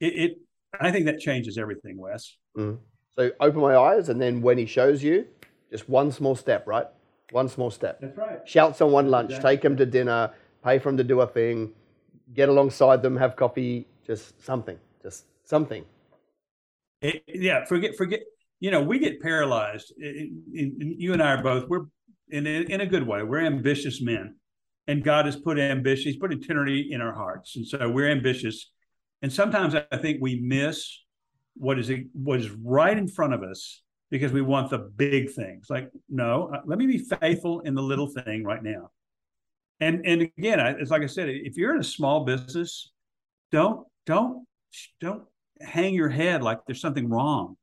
it, 0.00 0.14
it 0.14 0.38
i 0.80 0.90
think 0.90 1.06
that 1.06 1.20
changes 1.20 1.58
everything 1.58 1.96
wes. 1.96 2.36
Mm. 2.56 2.78
so 3.10 3.30
open 3.40 3.60
my 3.60 3.76
eyes 3.76 4.08
and 4.08 4.20
then 4.20 4.42
when 4.42 4.58
he 4.58 4.66
shows 4.66 5.02
you 5.02 5.26
just 5.70 5.88
one 5.88 6.10
small 6.10 6.34
step 6.34 6.66
right? 6.66 6.86
One 7.32 7.48
small 7.48 7.70
step. 7.70 8.00
That's 8.00 8.18
right. 8.18 8.40
Shout 8.48 8.76
someone 8.76 9.08
lunch 9.08 9.30
exactly. 9.30 9.50
take 9.52 9.62
them 9.62 9.76
to 9.76 9.86
dinner 9.86 10.32
pay 10.64 10.80
for 10.80 10.88
them 10.88 10.96
to 10.96 11.04
do 11.04 11.20
a 11.20 11.26
thing 11.26 11.72
get 12.34 12.48
alongside 12.48 13.02
them 13.02 13.16
have 13.16 13.36
coffee 13.36 13.86
just 14.06 14.42
something 14.44 14.78
just 15.02 15.24
something 15.44 15.84
it, 17.00 17.22
yeah, 17.26 17.64
forget, 17.64 17.96
forget. 17.96 18.20
You 18.60 18.70
know, 18.70 18.82
we 18.82 18.98
get 18.98 19.20
paralyzed. 19.20 19.92
Eh, 20.02 20.06
eh, 20.06 20.26
it, 20.52 20.72
it, 20.78 20.96
you 20.98 21.12
and 21.12 21.22
I 21.22 21.34
are 21.34 21.42
both. 21.42 21.68
We're 21.68 21.86
in 22.30 22.46
in 22.46 22.80
a 22.80 22.86
good 22.86 23.06
way. 23.06 23.22
We're 23.22 23.40
ambitious 23.40 24.00
men, 24.02 24.36
and 24.86 25.02
God 25.02 25.26
has 25.26 25.36
put 25.36 25.58
ambition. 25.58 26.12
He's 26.12 26.20
put 26.20 26.32
eternity 26.32 26.88
in 26.90 27.00
our 27.00 27.14
hearts, 27.14 27.56
and 27.56 27.66
so 27.66 27.88
we're 27.88 28.10
ambitious. 28.10 28.70
And 29.22 29.32
sometimes 29.32 29.74
I 29.74 29.96
think 29.98 30.18
we 30.20 30.40
miss 30.40 30.98
what 31.54 31.78
is 31.78 31.90
what 32.12 32.40
is 32.40 32.50
right 32.50 32.96
in 32.96 33.08
front 33.08 33.34
of 33.34 33.42
us 33.42 33.82
because 34.10 34.32
we 34.32 34.42
want 34.42 34.70
the 34.70 34.78
big 34.78 35.30
things. 35.30 35.66
Like, 35.70 35.90
no, 36.08 36.50
uh, 36.52 36.60
let 36.66 36.78
me 36.78 36.86
be 36.86 36.98
faithful 36.98 37.60
in 37.60 37.74
the 37.74 37.82
little 37.82 38.08
thing 38.08 38.44
right 38.44 38.62
now. 38.62 38.90
And 39.80 40.04
and 40.04 40.22
again, 40.22 40.60
it's 40.78 40.90
like 40.90 41.02
I 41.02 41.06
said, 41.06 41.28
if 41.28 41.56
you're 41.56 41.74
in 41.74 41.80
a 41.80 41.84
small 41.84 42.24
business, 42.24 42.90
don't 43.50 43.86
don't 44.04 44.46
don't 45.00 45.22
hang 45.60 45.94
your 45.94 46.08
head 46.08 46.42
like 46.42 46.64
there's 46.66 46.80
something 46.80 47.08
wrong. 47.08 47.56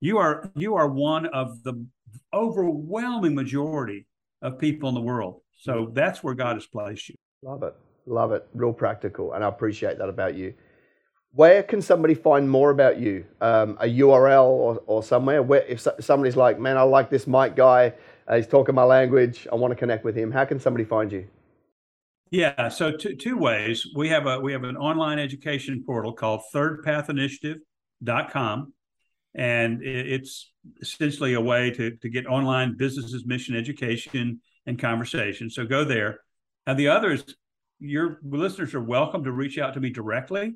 You 0.00 0.18
are 0.18 0.50
you 0.56 0.74
are 0.74 0.88
one 0.88 1.26
of 1.26 1.62
the 1.62 1.84
overwhelming 2.32 3.34
majority 3.34 4.06
of 4.40 4.58
people 4.58 4.88
in 4.88 4.94
the 4.94 5.00
world. 5.00 5.40
So 5.56 5.90
that's 5.92 6.24
where 6.24 6.34
God 6.34 6.56
has 6.56 6.66
placed 6.66 7.08
you. 7.08 7.14
Love 7.42 7.62
it. 7.62 7.74
Love 8.06 8.32
it. 8.32 8.46
Real 8.54 8.72
practical. 8.72 9.32
And 9.32 9.44
I 9.44 9.48
appreciate 9.48 9.98
that 9.98 10.08
about 10.08 10.34
you. 10.34 10.54
Where 11.34 11.62
can 11.62 11.80
somebody 11.80 12.14
find 12.14 12.50
more 12.50 12.70
about 12.70 12.98
you? 12.98 13.24
Um, 13.40 13.78
a 13.80 13.86
URL 13.86 14.44
or, 14.44 14.82
or 14.86 15.02
somewhere? 15.02 15.42
Where 15.42 15.62
if 15.62 15.86
somebody's 16.00 16.36
like, 16.36 16.58
man, 16.58 16.76
I 16.76 16.82
like 16.82 17.08
this 17.08 17.26
Mike 17.26 17.56
guy, 17.56 17.94
uh, 18.28 18.36
he's 18.36 18.46
talking 18.46 18.74
my 18.74 18.84
language, 18.84 19.46
I 19.50 19.54
want 19.54 19.70
to 19.70 19.76
connect 19.76 20.04
with 20.04 20.16
him. 20.16 20.30
How 20.30 20.44
can 20.44 20.60
somebody 20.60 20.84
find 20.84 21.10
you? 21.10 21.26
Yeah, 22.32 22.68
so 22.70 22.90
two, 22.90 23.14
two 23.14 23.36
ways. 23.36 23.86
We 23.94 24.08
have 24.08 24.26
a 24.26 24.40
we 24.40 24.50
have 24.52 24.64
an 24.64 24.78
online 24.78 25.18
education 25.18 25.84
portal 25.86 26.14
called 26.14 26.40
thirdpathinitiative.com 26.54 28.72
and 29.34 29.82
it's 29.82 30.52
essentially 30.80 31.34
a 31.34 31.40
way 31.42 31.70
to 31.72 31.94
to 31.98 32.08
get 32.08 32.26
online 32.26 32.78
business 32.78 33.12
as 33.12 33.26
mission 33.26 33.54
education 33.54 34.40
and 34.64 34.78
conversation. 34.78 35.50
So 35.50 35.66
go 35.66 35.84
there. 35.84 36.20
And 36.66 36.78
the 36.78 36.88
other 36.88 37.10
is 37.10 37.22
your 37.80 38.18
listeners 38.22 38.74
are 38.74 38.82
welcome 38.82 39.24
to 39.24 39.32
reach 39.32 39.58
out 39.58 39.74
to 39.74 39.80
me 39.80 39.90
directly 39.90 40.54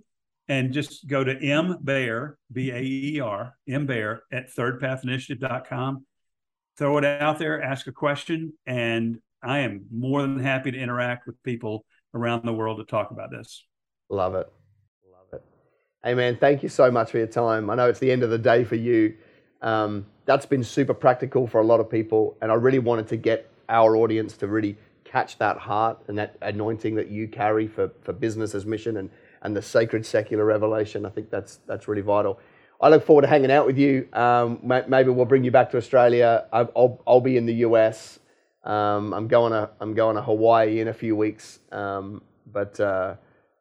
and 0.49 0.72
just 0.72 1.07
go 1.07 1.24
to 1.24 1.39
M 1.39 1.77
Baer, 1.83 2.39
B 2.51 2.70
A 2.70 2.81
E 2.81 3.20
R, 3.20 3.53
M 3.68 3.85
Baer 3.85 4.22
at 4.33 4.49
thirdpathinitiative.com. 4.57 6.07
Throw 6.79 6.97
it 6.97 7.05
out 7.05 7.39
there, 7.39 7.62
ask 7.62 7.87
a 7.87 7.93
question, 7.93 8.55
and 8.64 9.18
I 9.43 9.61
am 9.61 9.87
more 9.93 10.22
than 10.22 10.41
happy 10.41 10.70
to 10.72 10.78
interact 10.78 11.26
with 11.26 11.43
people 11.43 11.84
around 12.14 12.45
the 12.45 12.53
world 12.53 12.78
to 12.78 12.84
talk 12.84 13.11
about 13.11 13.30
this. 13.30 13.64
Love 14.09 14.34
it. 14.34 14.51
Love 15.11 15.26
it. 15.32 15.45
Hey, 16.05 16.14
man, 16.14 16.37
thank 16.37 16.62
you 16.62 16.68
so 16.68 16.91
much 16.91 17.11
for 17.11 17.18
your 17.18 17.26
time. 17.26 17.70
I 17.70 17.74
know 17.74 17.89
it's 17.89 17.99
the 17.99 18.11
end 18.11 18.22
of 18.22 18.30
the 18.30 18.39
day 18.39 18.64
for 18.64 18.76
you. 18.76 19.14
Um, 19.62 20.07
that's 20.24 20.47
been 20.47 20.64
super 20.64 20.95
practical 20.95 21.47
for 21.47 21.61
a 21.61 21.64
lot 21.64 21.80
of 21.80 21.91
people. 21.91 22.37
And 22.41 22.51
I 22.51 22.55
really 22.55 22.78
wanted 22.78 23.09
to 23.09 23.16
get 23.16 23.51
our 23.68 23.97
audience 23.97 24.37
to 24.39 24.47
really 24.47 24.76
catch 25.05 25.39
that 25.39 25.57
heart 25.57 25.99
and 26.09 26.18
that 26.18 26.37
anointing 26.43 26.95
that 26.97 27.09
you 27.09 27.28
carry 27.28 27.66
for, 27.66 27.91
for 28.03 28.12
business 28.12 28.55
as 28.55 28.66
mission 28.66 28.97
and, 28.97 29.11
and 29.43 29.57
the 29.57 29.62
sacred 29.62 30.05
secular 30.05 30.45
revelation. 30.45 31.07
I 31.07 31.11
think 31.11 31.30
that's 31.30 31.61
that's 31.66 31.89
really 31.89 32.03
vital. 32.03 32.39
I 32.80 32.89
look 32.89 33.05
forward 33.05 33.22
to 33.22 33.28
hanging 33.28 33.51
out 33.51 33.66
with 33.66 33.78
you. 33.78 34.09
Um, 34.12 34.61
maybe 34.62 35.11
we'll 35.11 35.24
bring 35.24 35.45
you 35.45 35.51
back 35.51 35.70
to 35.70 35.78
Australia. 35.78 36.47
I'll, 36.53 37.01
I'll 37.07 37.20
be 37.20 37.37
in 37.37 37.47
the 37.47 37.55
US. 37.55 38.18
Um, 38.67 39.14
I'm 39.14 39.29
going 39.29 39.53
to 39.53 39.71
I'm 39.81 39.95
going 39.95 40.17
to 40.17 40.23
Hawaii 40.23 40.81
in 40.81 40.89
a 40.89 40.93
few 40.93 41.17
weeks. 41.17 41.61
Um, 41.73 42.23
but 42.53 42.79
uh, 42.81 43.14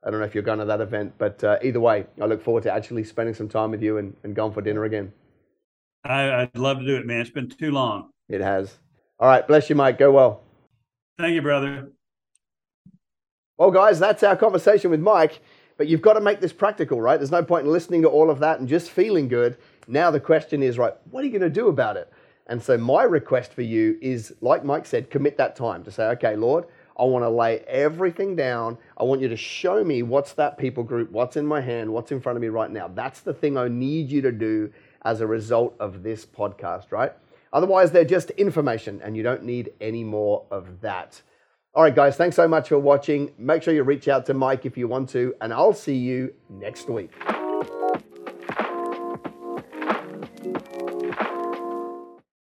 I 0.03 0.12
don't 0.12 0.20
know 0.20 0.26
if 0.26 0.34
you're 0.34 0.43
going 0.43 0.60
to 0.60 0.66
that 0.66 0.82
event. 0.82 1.14
But 1.18 1.43
uh, 1.43 1.58
either 1.64 1.80
way, 1.80 2.06
I 2.22 2.26
look 2.26 2.43
forward 2.43 2.64
to 2.64 2.74
actually 2.74 3.03
spending 3.03 3.36
some 3.36 3.47
time 3.47 3.72
with 3.72 3.82
you 3.82 3.97
and, 3.97 4.16
and 4.24 4.36
going 4.36 4.51
for 4.51 4.62
dinner 4.62 4.84
again. 4.84 5.14
I, 6.03 6.49
would 6.53 6.62
love 6.62 6.80
to 6.80 6.86
do 6.86 6.97
it, 6.97 7.06
man. 7.06 7.22
It's 7.22 7.30
been 7.30 7.49
too 7.49 7.72
long. 7.72 8.10
It 8.30 8.41
has. 8.41 8.78
All 9.20 9.28
right. 9.28 9.47
Bless 9.47 9.70
you, 9.70 9.76
Mike. 9.76 9.97
Go 9.97 10.12
well. 10.12 10.41
Thank 11.18 11.34
you, 11.34 11.41
brother. 11.41 11.91
Well, 13.58 13.72
guys, 13.72 13.99
that's 13.99 14.22
our 14.24 14.36
conversation 14.36 14.91
with 14.91 14.99
Mike. 14.99 15.39
But 15.78 15.88
you've 15.88 16.01
got 16.01 16.14
to 16.14 16.22
make 16.22 16.39
this 16.39 16.53
practical, 16.53 17.01
right? 17.01 17.18
There's 17.18 17.32
no 17.32 17.43
point 17.43 17.66
in 17.66 17.72
listening 17.72 18.01
to 18.03 18.08
all 18.08 18.30
of 18.30 18.39
that 18.39 18.60
and 18.60 18.68
just 18.68 18.89
feeling 18.89 19.28
good. 19.28 19.58
Now 19.88 20.10
the 20.10 20.20
question 20.20 20.64
is, 20.64 20.78
right, 20.78 20.93
what 21.12 21.22
are 21.22 21.28
you 21.28 21.32
going 21.32 21.41
to 21.41 21.49
do 21.49 21.68
about 21.68 21.97
it? 21.97 22.12
And 22.47 22.61
so 22.61 22.77
my 22.77 23.03
request 23.03 23.53
for 23.53 23.63
you 23.63 23.97
is, 24.01 24.33
like 24.41 24.63
Mike 24.63 24.85
said, 24.85 25.09
commit 25.09 25.37
that 25.37 25.55
time 25.55 25.83
to 25.83 25.91
say, 25.91 26.05
okay, 26.09 26.35
Lord, 26.35 26.65
I 26.97 27.03
want 27.03 27.23
to 27.23 27.29
lay 27.29 27.59
everything 27.61 28.35
down. 28.35 28.77
I 28.97 29.03
want 29.03 29.21
you 29.21 29.27
to 29.27 29.35
show 29.35 29.83
me 29.83 30.03
what's 30.03 30.33
that 30.33 30.57
people 30.57 30.83
group, 30.83 31.11
what's 31.11 31.35
in 31.35 31.45
my 31.45 31.59
hand, 31.59 31.91
what's 31.91 32.11
in 32.11 32.21
front 32.21 32.37
of 32.37 32.41
me 32.41 32.47
right 32.49 32.71
now. 32.71 32.87
That's 32.87 33.21
the 33.21 33.33
thing 33.33 33.57
I 33.57 33.67
need 33.67 34.11
you 34.11 34.21
to 34.21 34.31
do 34.31 34.71
as 35.03 35.21
a 35.21 35.27
result 35.27 35.75
of 35.79 36.03
this 36.03 36.25
podcast, 36.25 36.91
right? 36.91 37.11
Otherwise, 37.51 37.91
they're 37.91 38.05
just 38.05 38.29
information 38.31 39.01
and 39.03 39.17
you 39.17 39.23
don't 39.23 39.43
need 39.43 39.71
any 39.81 40.03
more 40.03 40.45
of 40.51 40.81
that. 40.81 41.21
All 41.73 41.83
right, 41.83 41.93
guys, 41.93 42.15
thanks 42.15 42.37
so 42.37 42.47
much 42.47 42.69
for 42.69 42.79
watching. 42.79 43.31
Make 43.37 43.63
sure 43.63 43.73
you 43.73 43.83
reach 43.83 44.07
out 44.07 44.25
to 44.27 44.33
Mike 44.33 44.65
if 44.65 44.77
you 44.77 44.87
want 44.87 45.09
to, 45.09 45.35
and 45.41 45.53
I'll 45.53 45.73
see 45.73 45.97
you 45.97 46.33
next 46.49 46.89
week. 46.89 47.11